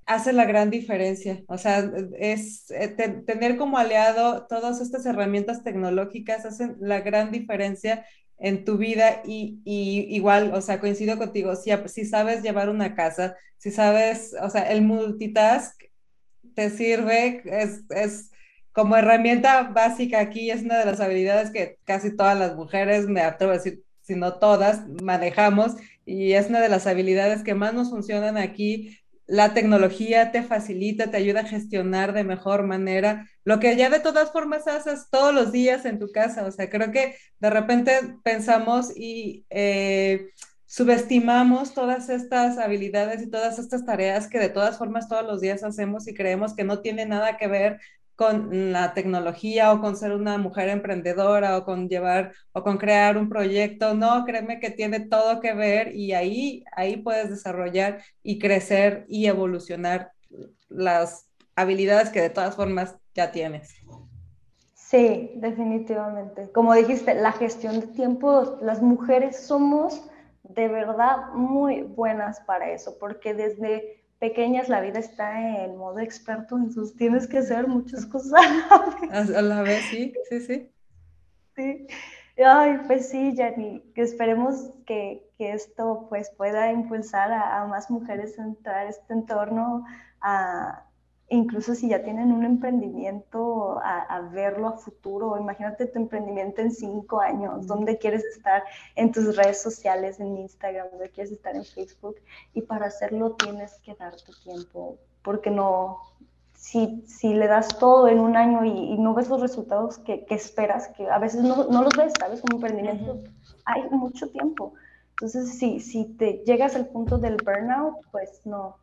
hace 0.07 0.33
la 0.33 0.45
gran 0.45 0.69
diferencia. 0.71 1.43
O 1.47 1.57
sea, 1.57 1.91
es 2.17 2.71
eh, 2.71 2.87
tener 2.87 3.57
como 3.57 3.77
aliado 3.77 4.47
todas 4.47 4.81
estas 4.81 5.05
herramientas 5.05 5.63
tecnológicas 5.63 6.45
hacen 6.45 6.77
la 6.79 7.01
gran 7.01 7.31
diferencia 7.31 8.05
en 8.39 8.63
tu 8.63 8.77
vida 8.77 9.21
y, 9.25 9.59
igual, 9.65 10.53
o 10.53 10.61
sea, 10.61 10.79
coincido 10.79 11.17
contigo, 11.17 11.55
si, 11.55 11.71
si 11.87 12.05
sabes 12.05 12.41
llevar 12.41 12.69
una 12.69 12.95
casa, 12.95 13.35
si 13.57 13.71
sabes, 13.71 14.33
o 14.41 14.49
sea, 14.49 14.71
el 14.71 14.81
multitask 14.81 15.73
te 16.55 16.69
sirve, 16.69 17.41
es, 17.45 17.81
es 17.89 18.31
como 18.71 18.95
herramienta 18.95 19.63
básica 19.63 20.19
aquí, 20.19 20.51
es 20.51 20.61
una 20.61 20.77
de 20.77 20.85
las 20.85 20.99
habilidades 20.99 21.49
que 21.51 21.79
casi 21.83 22.15
todas 22.15 22.37
las 22.37 22.55
mujeres, 22.55 23.07
me 23.07 23.21
atrevo 23.21 23.51
a 23.51 23.55
decir, 23.55 23.83
si 24.01 24.15
no 24.15 24.35
todas, 24.39 24.87
manejamos 25.03 25.75
y 26.05 26.33
es 26.33 26.47
una 26.47 26.61
de 26.61 26.69
las 26.69 26.87
habilidades 26.87 27.43
que 27.43 27.55
más 27.55 27.73
nos 27.73 27.89
funcionan 27.89 28.37
aquí 28.37 28.97
la 29.27 29.53
tecnología 29.53 30.31
te 30.31 30.41
facilita, 30.41 31.11
te 31.11 31.17
ayuda 31.17 31.41
a 31.41 31.47
gestionar 31.47 32.13
de 32.13 32.23
mejor 32.23 32.63
manera 32.63 33.27
lo 33.43 33.59
que 33.59 33.75
ya 33.75 33.89
de 33.89 33.99
todas 33.99 34.31
formas 34.31 34.67
haces 34.67 35.09
todos 35.11 35.33
los 35.33 35.51
días 35.51 35.85
en 35.85 35.99
tu 35.99 36.11
casa. 36.11 36.45
O 36.45 36.51
sea, 36.51 36.69
creo 36.69 36.91
que 36.91 37.15
de 37.39 37.49
repente 37.49 37.91
pensamos 38.23 38.91
y 38.95 39.45
eh, 39.49 40.29
subestimamos 40.65 41.73
todas 41.73 42.09
estas 42.09 42.57
habilidades 42.57 43.21
y 43.21 43.29
todas 43.29 43.59
estas 43.59 43.85
tareas 43.85 44.27
que 44.27 44.39
de 44.39 44.49
todas 44.49 44.77
formas 44.77 45.09
todos 45.09 45.25
los 45.25 45.41
días 45.41 45.63
hacemos 45.63 46.07
y 46.07 46.13
creemos 46.13 46.55
que 46.55 46.63
no 46.63 46.79
tiene 46.79 47.05
nada 47.05 47.37
que 47.37 47.47
ver 47.47 47.79
con 48.17 48.73
la 48.73 48.95
tecnología 48.95 49.71
o 49.71 49.79
con 49.79 49.95
ser 49.95 50.11
una 50.11 50.39
mujer 50.39 50.69
emprendedora 50.69 51.55
o 51.55 51.63
con 51.63 51.87
llevar 51.87 52.33
o 52.51 52.63
con 52.63 52.77
crear 52.77 53.15
un 53.15 53.29
proyecto. 53.29 53.93
No, 53.93 54.25
créeme 54.25 54.59
que 54.59 54.71
tiene 54.71 55.01
todo 55.01 55.39
que 55.39 55.53
ver 55.53 55.95
y 55.95 56.13
ahí, 56.13 56.63
ahí 56.75 56.97
puedes 56.97 57.29
desarrollar 57.29 58.01
y 58.23 58.39
crecer 58.39 59.05
y 59.07 59.27
evolucionar 59.27 60.11
las 60.67 61.29
habilidades 61.55 62.09
que 62.09 62.21
de 62.21 62.31
todas 62.31 62.55
formas 62.55 62.95
ya 63.13 63.31
tienes. 63.31 63.75
Sí, 64.73 65.33
definitivamente. 65.35 66.51
Como 66.51 66.73
dijiste, 66.73 67.13
la 67.13 67.33
gestión 67.33 67.81
de 67.81 67.87
tiempo, 67.87 68.57
las 68.61 68.81
mujeres 68.81 69.45
somos 69.45 70.01
de 70.41 70.67
verdad 70.69 71.33
muy 71.33 71.83
buenas 71.83 72.39
para 72.41 72.71
eso, 72.71 72.97
porque 72.99 73.35
desde 73.35 73.96
pequeñas 74.19 74.69
la 74.69 74.81
vida 74.81 74.99
está 74.99 75.63
en 75.63 75.77
modo 75.77 75.99
experto, 75.99 76.57
entonces 76.57 76.95
tienes 76.95 77.27
que 77.27 77.39
hacer 77.39 77.67
muchas 77.67 78.05
cosas 78.05 78.41
a 79.11 79.41
la 79.41 79.61
vez. 79.61 79.83
sí, 79.85 80.13
sí, 80.29 80.39
sí. 80.39 80.71
Sí. 81.55 81.87
Ay, 82.45 82.79
pues 82.85 83.09
sí, 83.09 83.33
Jenny, 83.35 83.81
que 83.95 84.03
esperemos 84.03 84.69
que, 84.85 85.27
que, 85.39 85.53
esto 85.53 86.05
pues 86.07 86.29
pueda 86.37 86.71
impulsar 86.71 87.31
a, 87.31 87.61
a, 87.61 87.65
más 87.65 87.89
mujeres 87.89 88.37
a 88.37 88.43
entrar 88.43 88.85
a 88.85 88.89
este 88.89 89.13
entorno, 89.13 89.85
a, 90.21 90.86
incluso 91.29 91.75
si 91.75 91.89
ya 91.89 92.03
tienen 92.03 92.31
un 92.31 92.45
emprendimiento, 92.45 93.79
a, 93.83 94.21
verlo 94.31 94.67
a 94.67 94.77
futuro. 94.77 95.37
Imagínate 95.37 95.87
tu 95.87 95.99
emprendimiento 95.99 96.61
en 96.61 96.71
cinco 96.71 97.19
años, 97.19 97.67
dónde 97.67 97.97
quieres 97.97 98.23
estar 98.25 98.63
en 98.95 99.11
tus 99.11 99.35
redes 99.35 99.61
sociales, 99.61 100.19
en 100.19 100.37
Instagram, 100.37 100.87
dónde 100.91 101.09
quieres 101.09 101.33
estar 101.33 101.55
en 101.55 101.65
Facebook. 101.65 102.15
Y 102.53 102.61
para 102.61 102.87
hacerlo 102.87 103.33
tienes 103.33 103.79
que 103.79 103.95
darte 103.95 104.31
tiempo, 104.43 104.97
porque 105.21 105.51
no, 105.51 105.99
si, 106.53 107.03
si 107.07 107.33
le 107.33 107.47
das 107.47 107.77
todo 107.79 108.07
en 108.07 108.19
un 108.19 108.35
año 108.35 108.63
y, 108.65 108.97
no 108.97 109.13
ves 109.13 109.29
los 109.29 109.41
resultados 109.41 109.97
que, 109.99 110.25
que, 110.25 110.35
esperas, 110.35 110.89
que 110.89 111.09
a 111.09 111.19
veces 111.19 111.43
no, 111.43 111.65
no 111.65 111.83
los 111.83 111.93
ves, 111.95 112.13
¿sabes? 112.19 112.41
Como 112.41 112.57
emprendimiento 112.57 113.19
hay 113.65 113.89
mucho 113.89 114.29
tiempo. 114.29 114.73
Entonces, 115.11 115.57
si, 115.57 115.79
si 115.79 116.05
te 116.05 116.43
llegas 116.45 116.75
al 116.75 116.87
punto 116.87 117.17
del 117.17 117.37
burnout, 117.37 117.95
pues 118.11 118.41
no, 118.45 118.77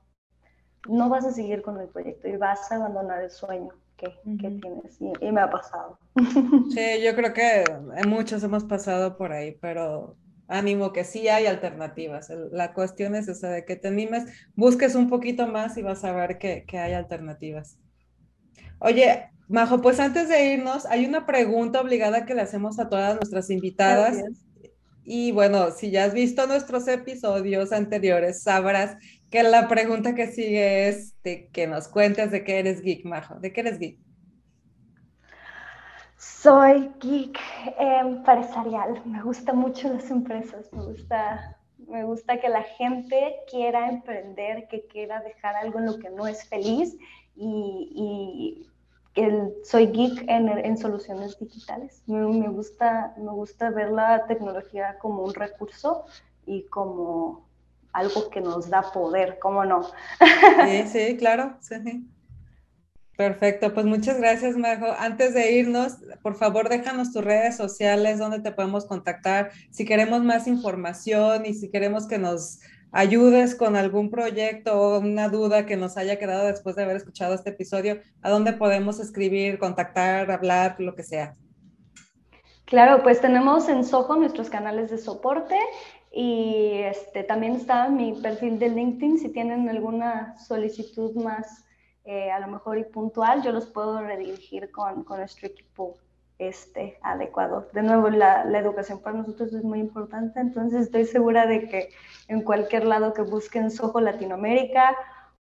no 0.88 1.08
vas 1.08 1.24
a 1.24 1.32
seguir 1.32 1.62
con 1.62 1.80
el 1.80 1.88
proyecto 1.88 2.28
y 2.28 2.36
vas 2.36 2.70
a 2.70 2.76
abandonar 2.76 3.22
el 3.22 3.30
sueño 3.30 3.70
que, 3.96 4.06
que 4.40 4.50
tienes. 4.50 4.98
Y, 5.00 5.32
me 5.32 5.40
ha 5.40 5.50
pasado. 5.50 5.98
Sí, 6.70 7.02
yo 7.02 7.14
creo 7.14 7.32
que 7.32 7.64
muchos 8.06 8.42
hemos 8.42 8.64
pasado 8.64 9.16
por 9.16 9.32
ahí, 9.32 9.56
pero 9.60 10.16
ánimo 10.48 10.92
que 10.92 11.04
sí 11.04 11.28
hay 11.28 11.46
alternativas. 11.46 12.30
La 12.52 12.74
cuestión 12.74 13.14
es 13.14 13.28
esa 13.28 13.48
de 13.50 13.64
que 13.64 13.76
te 13.76 13.88
animes, 13.88 14.24
busques 14.54 14.94
un 14.94 15.08
poquito 15.08 15.46
más 15.46 15.76
y 15.76 15.82
vas 15.82 16.04
a 16.04 16.12
ver 16.12 16.38
que, 16.38 16.64
que 16.66 16.78
hay 16.78 16.92
alternativas. 16.92 17.78
Oye, 18.78 19.30
Majo, 19.48 19.80
pues 19.80 20.00
antes 20.00 20.28
de 20.28 20.54
irnos, 20.54 20.86
hay 20.86 21.04
una 21.06 21.26
pregunta 21.26 21.80
obligada 21.80 22.24
que 22.24 22.34
le 22.34 22.42
hacemos 22.42 22.78
a 22.78 22.88
todas 22.88 23.14
nuestras 23.16 23.50
invitadas. 23.50 24.22
Y 25.04 25.32
bueno, 25.32 25.70
si 25.70 25.90
ya 25.90 26.04
has 26.04 26.14
visto 26.14 26.46
nuestros 26.46 26.88
episodios 26.88 27.72
anteriores, 27.72 28.42
sabrás 28.42 28.96
que 29.34 29.42
la 29.42 29.66
pregunta 29.66 30.14
que 30.14 30.28
sigue 30.28 30.86
es 30.86 31.20
de 31.24 31.48
que 31.48 31.66
nos 31.66 31.88
cuentes 31.88 32.30
de 32.30 32.44
qué 32.44 32.60
eres 32.60 32.82
geek, 32.82 33.04
Majo. 33.04 33.34
¿De 33.40 33.52
qué 33.52 33.62
eres 33.62 33.80
geek? 33.80 33.98
Soy 36.16 36.88
geek 37.00 37.36
empresarial. 37.80 39.02
Me 39.04 39.20
gustan 39.22 39.56
mucho 39.56 39.92
las 39.92 40.08
empresas. 40.08 40.72
Me 40.72 40.84
gusta, 40.84 41.58
me 41.88 42.04
gusta 42.04 42.38
que 42.38 42.48
la 42.48 42.62
gente 42.62 43.34
quiera 43.50 43.88
emprender, 43.88 44.68
que 44.68 44.86
quiera 44.86 45.20
dejar 45.22 45.56
algo 45.56 45.80
en 45.80 45.86
lo 45.86 45.98
que 45.98 46.10
no 46.10 46.28
es 46.28 46.48
feliz. 46.48 46.96
Y, 47.34 48.68
soy 49.64 49.88
geek 49.88 50.28
en, 50.28 50.48
en, 50.48 50.78
soluciones 50.78 51.36
digitales. 51.40 52.04
Me, 52.06 52.20
me, 52.20 52.48
gusta, 52.50 53.14
me 53.18 53.32
gusta 53.32 53.70
ver 53.70 53.90
la 53.90 54.26
tecnología 54.28 54.96
como 55.00 55.24
un 55.24 55.34
recurso 55.34 56.04
y 56.46 56.66
como 56.66 57.43
algo 57.94 58.28
que 58.28 58.40
nos 58.40 58.68
da 58.68 58.82
poder, 58.92 59.38
¿cómo 59.40 59.64
no? 59.64 59.82
Sí, 60.66 60.86
sí, 60.88 61.16
claro, 61.16 61.56
sí. 61.60 62.06
Perfecto, 63.16 63.72
pues 63.72 63.86
muchas 63.86 64.18
gracias, 64.18 64.56
Majo. 64.56 64.86
Antes 64.98 65.34
de 65.34 65.52
irnos, 65.52 65.98
por 66.20 66.34
favor, 66.34 66.68
déjanos 66.68 67.12
tus 67.12 67.24
redes 67.24 67.56
sociales, 67.56 68.18
donde 68.18 68.40
te 68.40 68.50
podemos 68.50 68.86
contactar, 68.86 69.52
si 69.70 69.84
queremos 69.84 70.24
más 70.24 70.48
información 70.48 71.46
y 71.46 71.54
si 71.54 71.70
queremos 71.70 72.08
que 72.08 72.18
nos 72.18 72.58
ayudes 72.90 73.54
con 73.54 73.76
algún 73.76 74.10
proyecto 74.10 74.80
o 74.80 74.98
una 74.98 75.28
duda 75.28 75.64
que 75.64 75.76
nos 75.76 75.96
haya 75.96 76.18
quedado 76.18 76.46
después 76.46 76.74
de 76.74 76.82
haber 76.82 76.96
escuchado 76.96 77.34
este 77.34 77.50
episodio, 77.50 78.00
¿a 78.22 78.30
dónde 78.30 78.52
podemos 78.52 78.98
escribir, 78.98 79.60
contactar, 79.60 80.32
hablar, 80.32 80.74
lo 80.80 80.96
que 80.96 81.04
sea? 81.04 81.34
Claro, 82.64 83.04
pues 83.04 83.20
tenemos 83.20 83.68
en 83.68 83.84
Soho 83.84 84.16
nuestros 84.16 84.50
canales 84.50 84.90
de 84.90 84.98
soporte 84.98 85.56
y 86.16 86.78
este, 86.82 87.24
también 87.24 87.56
está 87.56 87.88
mi 87.88 88.12
perfil 88.12 88.58
de 88.60 88.68
LinkedIn. 88.68 89.18
Si 89.18 89.30
tienen 89.30 89.68
alguna 89.68 90.38
solicitud 90.38 91.12
más, 91.16 91.64
eh, 92.04 92.30
a 92.30 92.38
lo 92.38 92.46
mejor 92.46 92.78
y 92.78 92.84
puntual, 92.84 93.42
yo 93.42 93.50
los 93.50 93.66
puedo 93.66 94.00
redirigir 94.00 94.70
con, 94.70 95.02
con 95.02 95.18
nuestro 95.18 95.48
equipo 95.48 95.96
este, 96.38 96.98
adecuado. 97.02 97.68
De 97.72 97.82
nuevo, 97.82 98.10
la, 98.10 98.44
la, 98.44 98.60
educación 98.60 99.00
para 99.00 99.18
nosotros 99.18 99.52
es 99.52 99.64
muy 99.64 99.80
importante, 99.80 100.38
entonces 100.38 100.82
estoy 100.82 101.04
segura 101.04 101.46
de 101.46 101.68
que 101.68 101.90
en 102.28 102.42
cualquier 102.42 102.84
lado 102.84 103.12
que 103.12 103.22
busquen 103.22 103.72
Soho 103.72 104.00
Latinoamérica 104.00 104.96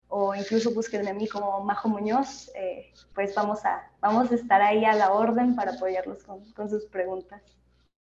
o 0.08 0.34
incluso 0.34 0.72
busquen 0.72 1.06
a 1.06 1.12
mí 1.12 1.28
como 1.28 1.60
Majo 1.64 1.88
Muñoz, 1.90 2.50
eh, 2.54 2.92
pues 3.14 3.34
vamos 3.34 3.62
a, 3.66 3.90
vamos 4.00 4.32
a 4.32 4.34
estar 4.34 4.62
ahí 4.62 4.86
a 4.86 4.94
la 4.94 5.12
orden 5.12 5.54
para 5.54 5.72
apoyarlos 5.72 6.22
con, 6.22 6.50
con 6.52 6.70
sus 6.70 6.86
preguntas. 6.86 7.42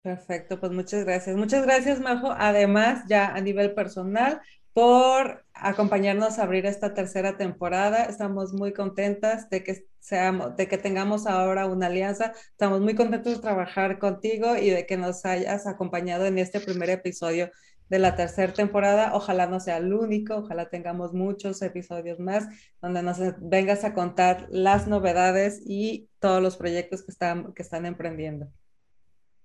Perfecto, 0.02 0.58
pues 0.58 0.72
muchas 0.72 1.04
gracias. 1.04 1.36
Muchas 1.36 1.62
gracias, 1.64 2.00
Majo. 2.00 2.32
Además, 2.38 3.04
ya 3.06 3.28
a 3.34 3.40
nivel 3.40 3.74
personal, 3.74 4.40
por 4.72 5.44
acompañarnos 5.52 6.38
a 6.38 6.44
abrir 6.44 6.64
esta 6.64 6.94
tercera 6.94 7.36
temporada. 7.36 8.04
Estamos 8.04 8.54
muy 8.54 8.72
contentas 8.72 9.50
de 9.50 9.62
que 9.62 9.86
seamos, 9.98 10.56
de 10.56 10.68
que 10.68 10.78
tengamos 10.78 11.26
ahora 11.26 11.66
una 11.66 11.86
alianza. 11.88 12.32
Estamos 12.52 12.80
muy 12.80 12.94
contentos 12.94 13.34
de 13.34 13.40
trabajar 13.42 13.98
contigo 13.98 14.56
y 14.56 14.70
de 14.70 14.86
que 14.86 14.96
nos 14.96 15.26
hayas 15.26 15.66
acompañado 15.66 16.24
en 16.24 16.38
este 16.38 16.60
primer 16.60 16.88
episodio 16.88 17.50
de 17.90 17.98
la 17.98 18.16
tercera 18.16 18.54
temporada. 18.54 19.14
Ojalá 19.14 19.46
no 19.48 19.60
sea 19.60 19.76
el 19.78 19.92
único, 19.92 20.36
ojalá 20.36 20.70
tengamos 20.70 21.12
muchos 21.12 21.60
episodios 21.60 22.18
más 22.18 22.46
donde 22.80 23.02
nos 23.02 23.18
vengas 23.40 23.84
a 23.84 23.92
contar 23.92 24.46
las 24.50 24.86
novedades 24.88 25.60
y 25.66 26.08
todos 26.20 26.42
los 26.42 26.56
proyectos 26.56 27.02
que 27.04 27.10
están, 27.12 27.52
que 27.52 27.62
están 27.62 27.84
emprendiendo. 27.84 28.50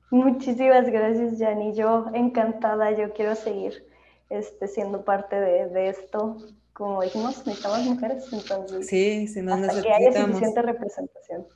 Muchísimas 0.09 0.89
gracias, 0.89 1.39
Jani. 1.39 1.73
Yo 1.75 2.05
encantada, 2.13 2.91
yo 2.91 3.13
quiero 3.13 3.35
seguir 3.35 3.85
este, 4.29 4.67
siendo 4.67 5.03
parte 5.03 5.39
de, 5.39 5.69
de 5.69 5.89
esto. 5.89 6.37
Como 6.73 7.01
dijimos, 7.01 7.45
necesitamos 7.45 7.85
mujeres, 7.85 8.25
entonces. 8.33 8.87
Sí, 8.87 9.27
si 9.27 9.41
nos 9.41 9.59
necesitamos. 9.59 9.97
que 9.97 10.07
haya 10.07 10.25
suficiente 10.25 10.61
representación. 10.61 11.47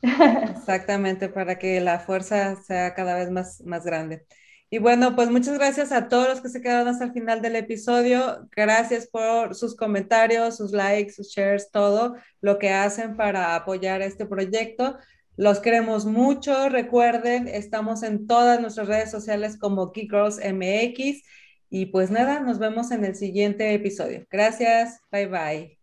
Exactamente, 0.55 1.27
para 1.27 1.59
que 1.59 1.81
la 1.81 1.99
fuerza 1.99 2.55
sea 2.63 2.93
cada 2.93 3.15
vez 3.15 3.29
más, 3.29 3.61
más 3.61 3.83
grande. 3.85 4.25
Y 4.71 4.77
bueno, 4.77 5.15
pues 5.15 5.29
muchas 5.31 5.57
gracias 5.57 5.91
a 5.91 6.07
todos 6.07 6.29
los 6.29 6.41
que 6.41 6.49
se 6.49 6.61
quedaron 6.61 6.87
hasta 6.87 7.03
el 7.03 7.11
final 7.11 7.41
del 7.41 7.55
episodio. 7.55 8.47
Gracias 8.55 9.07
por 9.07 9.55
sus 9.55 9.75
comentarios, 9.75 10.57
sus 10.57 10.71
likes, 10.71 11.13
sus 11.13 11.29
shares, 11.29 11.71
todo 11.71 12.15
lo 12.39 12.59
que 12.59 12.69
hacen 12.69 13.17
para 13.17 13.55
apoyar 13.55 14.03
este 14.03 14.27
proyecto. 14.27 14.95
Los 15.39 15.61
queremos 15.61 16.03
mucho. 16.03 16.67
Recuerden, 16.67 17.47
estamos 17.47 18.03
en 18.03 18.27
todas 18.27 18.59
nuestras 18.59 18.89
redes 18.89 19.09
sociales 19.09 19.57
como 19.57 19.93
Geek 19.93 20.11
Girls 20.11 20.37
MX. 20.37 21.23
Y 21.69 21.85
pues 21.85 22.11
nada, 22.11 22.41
nos 22.41 22.59
vemos 22.59 22.91
en 22.91 23.05
el 23.05 23.15
siguiente 23.15 23.73
episodio. 23.73 24.25
Gracias. 24.29 24.99
Bye 25.13 25.27
bye. 25.27 25.79